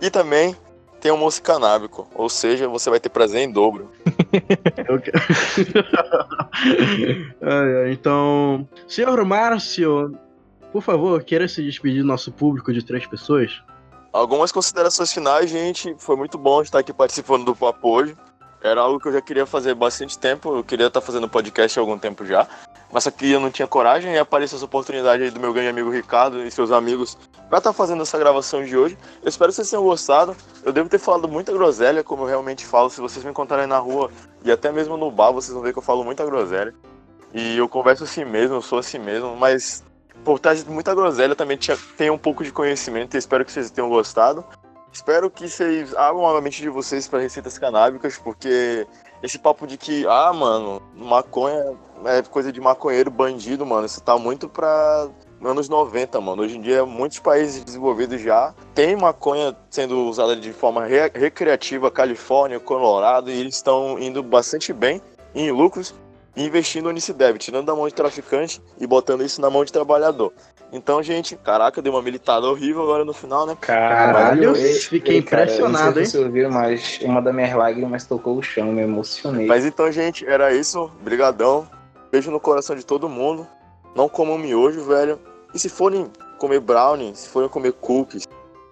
E 0.01 0.11
também 0.11 0.57
tem 1.01 1.13
um 1.13 1.19
mousse 1.19 1.43
canábico, 1.43 2.09
ou 2.15 2.31
seja, 2.31 2.67
você 2.67 2.89
vai 2.89 2.99
ter 2.99 3.11
prazer 3.11 3.43
em 3.43 3.53
dobro. 3.53 3.91
Então, 7.91 8.67
senhor 8.89 9.23
Márcio, 9.25 10.19
por 10.73 10.83
favor, 10.83 11.23
queira 11.23 11.47
se 11.47 11.63
despedir 11.63 12.03
do 12.03 12.09
nosso 12.09 12.33
público 12.33 12.73
de 12.73 12.83
três 12.83 13.07
pessoas? 13.07 13.63
Algumas 14.13 14.51
considerações 14.51 15.13
finais, 15.13 15.51
gente. 15.51 15.95
Foi 15.99 16.17
muito 16.17 16.39
bom 16.39 16.63
estar 16.63 16.79
aqui 16.79 16.93
participando 16.93 17.45
do 17.45 17.55
papo 17.55 17.91
hoje. 17.91 18.17
Era 18.63 18.81
algo 18.81 18.99
que 18.99 19.09
eu 19.09 19.13
já 19.13 19.21
queria 19.21 19.45
fazer 19.45 19.73
há 19.73 19.75
bastante 19.75 20.19
tempo. 20.19 20.57
Eu 20.57 20.65
queria 20.65 20.87
estar 20.87 21.01
fazendo 21.01 21.29
podcast 21.29 21.79
há 21.79 21.83
algum 21.83 21.99
tempo 21.99 22.25
já. 22.25 22.47
Mas 22.91 23.07
que 23.09 23.31
eu 23.31 23.41
não 23.41 23.51
tinha 23.51 23.69
coragem 23.69 24.15
e 24.15 24.19
apareceu 24.19 24.57
essa 24.57 24.65
oportunidade 24.65 25.23
aí 25.23 25.31
do 25.31 25.39
meu 25.39 25.53
grande 25.53 25.69
amigo 25.69 25.91
Ricardo 25.91 26.45
e 26.45 26.51
seus 26.51 26.71
amigos 26.71 27.19
pra 27.55 27.59
estar 27.59 27.73
fazendo 27.73 28.03
essa 28.03 28.19
gravação 28.19 28.65
de 28.65 28.77
hoje. 28.77 28.99
Eu 29.23 29.29
espero 29.29 29.51
que 29.51 29.55
vocês 29.55 29.71
tenham 29.71 29.85
gostado. 29.85 30.37
Eu 30.65 30.73
devo 30.73 30.89
ter 30.89 30.99
falado 30.99 31.29
muita 31.29 31.53
groselha, 31.53 32.03
como 32.03 32.25
eu 32.25 32.27
realmente 32.27 32.67
falo. 32.67 32.91
Se 32.91 33.01
vocês 33.01 33.25
me 33.25 33.31
encontrarem 33.31 33.69
na 33.69 33.79
rua 33.79 34.11
e 34.45 34.51
até 34.51 34.73
mesmo 34.73 34.97
no 34.97 35.09
bar, 35.09 35.31
vocês 35.31 35.55
vão 35.55 35.63
ver 35.63 35.73
que 35.73 35.79
eu 35.79 35.83
falo 35.83 36.03
muita 36.03 36.25
groselha. 36.25 36.75
E 37.33 37.57
eu 37.57 37.69
converso 37.69 38.03
assim 38.03 38.25
mesmo, 38.25 38.57
eu 38.57 38.63
sou 38.63 38.81
assim 38.81 38.99
mesmo, 38.99 39.37
mas 39.37 39.85
por 40.25 40.41
trás 40.41 40.65
de 40.65 40.71
muita 40.71 40.93
groselha 40.97 41.37
também 41.37 41.57
tem 41.97 42.11
um 42.11 42.19
pouco 42.19 42.43
de 42.43 42.51
conhecimento 42.51 43.15
e 43.15 43.19
espero 43.19 43.45
que 43.45 43.53
vocês 43.53 43.71
tenham 43.71 43.89
gostado. 43.89 44.45
Espero 44.93 45.31
que 45.31 45.49
vocês 45.49 45.95
abram 45.95 46.27
a 46.27 46.41
mente 46.41 46.61
de 46.61 46.69
vocês 46.69 47.07
para 47.07 47.21
receitas 47.21 47.57
canábicas, 47.57 48.19
porque 48.19 48.85
esse 49.23 49.39
papo 49.39 49.65
de 49.65 49.77
que, 49.77 50.05
ah, 50.09 50.33
mano, 50.33 50.83
maconha 50.97 51.77
é 52.05 52.21
coisa 52.23 52.51
de 52.51 52.61
maconheiro, 52.61 53.13
bandido, 53.13 53.65
mano, 53.65 53.87
isso 53.87 54.01
tá 54.01 54.19
muito 54.19 54.49
pra 54.49 55.09
anos 55.49 55.69
90, 55.69 56.21
mano. 56.21 56.43
Hoje 56.43 56.57
em 56.57 56.61
dia, 56.61 56.85
muitos 56.87 57.19
países 57.19 57.63
desenvolvidos 57.65 58.21
já 58.21 58.55
tem 58.75 58.97
maconha 58.97 59.57
sendo 59.71 60.05
usada 60.09 60.35
de 60.37 60.53
forma 60.53 60.85
re- 60.85 61.11
recreativa, 61.15 61.91
Califórnia, 61.91 62.59
Colorado, 62.61 63.31
e 63.31 63.39
eles 63.39 63.57
estão 63.57 63.99
indo 63.99 64.23
bastante 64.23 64.73
bem 64.73 65.01
em 65.35 65.51
lucros 65.51 65.95
e 66.37 66.45
investindo 66.45 66.89
onde 66.89 67.01
se 67.01 67.13
deve, 67.13 67.39
tirando 67.39 67.67
da 67.67 67.75
mão 67.75 67.87
de 67.87 67.95
traficante 67.95 68.61
e 68.81 68.87
botando 68.87 69.23
isso 69.23 69.41
na 69.41 69.49
mão 69.51 69.65
de 69.65 69.73
trabalhador. 69.73 70.33
Então, 70.73 71.01
gente, 71.01 71.37
caraca, 71.37 71.81
deu 71.81 71.93
uma 71.93 72.03
militada 72.03 72.49
horrível 72.49 72.83
agora 72.83 73.05
no 73.05 73.13
final, 73.13 73.47
né? 73.47 73.57
Caralho, 73.61 74.57
ei, 74.57 74.75
fiquei 74.75 75.17
ei, 75.17 75.23
cara, 75.23 75.43
impressionado, 75.45 75.85
eu 75.85 75.85
não 75.85 75.93
sei 75.93 76.03
hein? 76.03 76.07
se 76.07 76.11
vocês 76.13 76.25
ouviram, 76.25 76.51
mas 76.51 76.99
uma 77.03 77.23
das 77.23 77.33
minhas 77.33 77.55
lágrimas 77.55 78.05
tocou 78.05 78.37
o 78.39 78.43
chão, 78.43 78.73
me 78.73 78.83
emocionei. 78.83 79.47
Mas 79.47 79.65
então, 79.65 79.93
gente, 79.93 80.27
era 80.27 80.53
isso. 80.53 80.91
Brigadão. 81.01 81.69
Beijo 82.11 82.31
no 82.33 82.41
coração 82.41 82.75
de 82.75 82.85
todo 82.85 83.09
mundo. 83.09 83.47
Não 83.95 84.09
comam 84.09 84.37
miojo, 84.37 84.83
velho. 84.85 85.21
E 85.55 85.59
se 85.59 85.69
forem 85.69 86.11
comer 86.39 86.61
brownie, 86.61 87.15
se 87.15 87.29
forem 87.29 87.49
comer 87.49 87.73
cookies, 87.73 88.27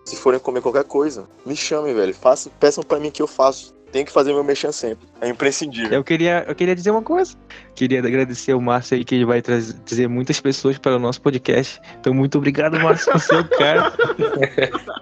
se 0.04 0.16
forem 0.16 0.40
comer 0.40 0.60
qualquer 0.60 0.84
coisa, 0.84 1.28
me 1.46 1.54
chamem, 1.54 1.94
velho. 1.94 2.14
Façam, 2.14 2.50
peçam 2.58 2.82
pra 2.82 2.98
mim 2.98 3.10
que 3.10 3.22
eu 3.22 3.26
faço. 3.26 3.72
Tenho 3.92 4.06
que 4.06 4.12
fazer 4.12 4.32
meu 4.32 4.42
mexer 4.42 4.72
sempre. 4.72 5.06
É 5.20 5.28
imprescindível. 5.28 5.92
Eu 5.92 6.02
queria, 6.02 6.44
eu 6.48 6.54
queria 6.54 6.74
dizer 6.74 6.90
uma 6.90 7.02
coisa. 7.02 7.36
Queria 7.74 7.98
agradecer 8.00 8.52
ao 8.52 8.60
Márcio 8.60 8.96
aí, 8.96 9.04
que 9.04 9.14
ele 9.14 9.26
vai 9.26 9.42
trazer, 9.42 10.08
muitas 10.08 10.40
pessoas 10.40 10.78
para 10.78 10.96
o 10.96 10.98
nosso 10.98 11.20
podcast. 11.20 11.78
Então, 12.00 12.14
muito 12.14 12.38
obrigado, 12.38 12.80
Márcio, 12.80 13.12
por 13.12 13.20
ser 13.20 13.36
o 13.40 13.48
cara. 13.50 13.92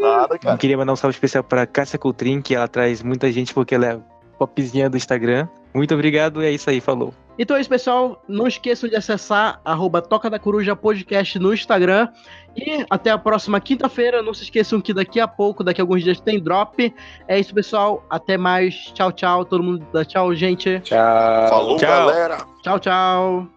Nada, 0.00 0.34
Eu 0.34 0.38
cara. 0.38 0.56
queria 0.56 0.76
mandar 0.76 0.92
um 0.92 0.96
salve 0.96 1.16
especial 1.16 1.42
para 1.42 1.66
Cássia 1.66 1.98
Coutrin, 1.98 2.40
que 2.40 2.54
ela 2.54 2.68
traz 2.68 3.02
muita 3.02 3.30
gente 3.32 3.52
porque 3.52 3.74
ela 3.74 3.86
é 3.86 4.00
popzinha 4.38 4.88
do 4.88 4.96
Instagram. 4.96 5.48
Muito 5.74 5.92
obrigado 5.94 6.42
e 6.42 6.46
é 6.46 6.50
isso 6.52 6.70
aí, 6.70 6.80
falou. 6.80 7.12
Então 7.38 7.56
é 7.56 7.60
isso, 7.60 7.68
pessoal. 7.68 8.22
Não 8.28 8.46
esqueçam 8.46 8.88
de 8.88 8.96
acessar 8.96 9.60
arroba 9.64 10.00
Toca 10.00 10.30
da 10.30 10.38
Coruja 10.38 10.76
Podcast 10.76 11.38
no 11.38 11.52
Instagram. 11.52 12.08
E 12.56 12.86
até 12.88 13.10
a 13.10 13.18
próxima 13.18 13.60
quinta-feira. 13.60 14.22
Não 14.22 14.32
se 14.32 14.44
esqueçam 14.44 14.80
que 14.80 14.94
daqui 14.94 15.18
a 15.18 15.26
pouco, 15.26 15.64
daqui 15.64 15.80
a 15.80 15.84
alguns 15.84 16.04
dias, 16.04 16.20
tem 16.20 16.40
drop. 16.40 16.94
É 17.26 17.38
isso, 17.38 17.52
pessoal. 17.52 18.04
Até 18.08 18.36
mais. 18.36 18.74
Tchau, 18.94 19.10
tchau. 19.10 19.44
Todo 19.44 19.62
mundo 19.64 19.86
dá 19.92 20.04
tchau, 20.04 20.34
gente. 20.34 20.80
Tchau. 20.80 21.48
Falou, 21.48 21.76
Tchau. 21.76 21.88
galera. 21.88 22.38
Tchau, 22.62 22.78
tchau. 22.78 23.53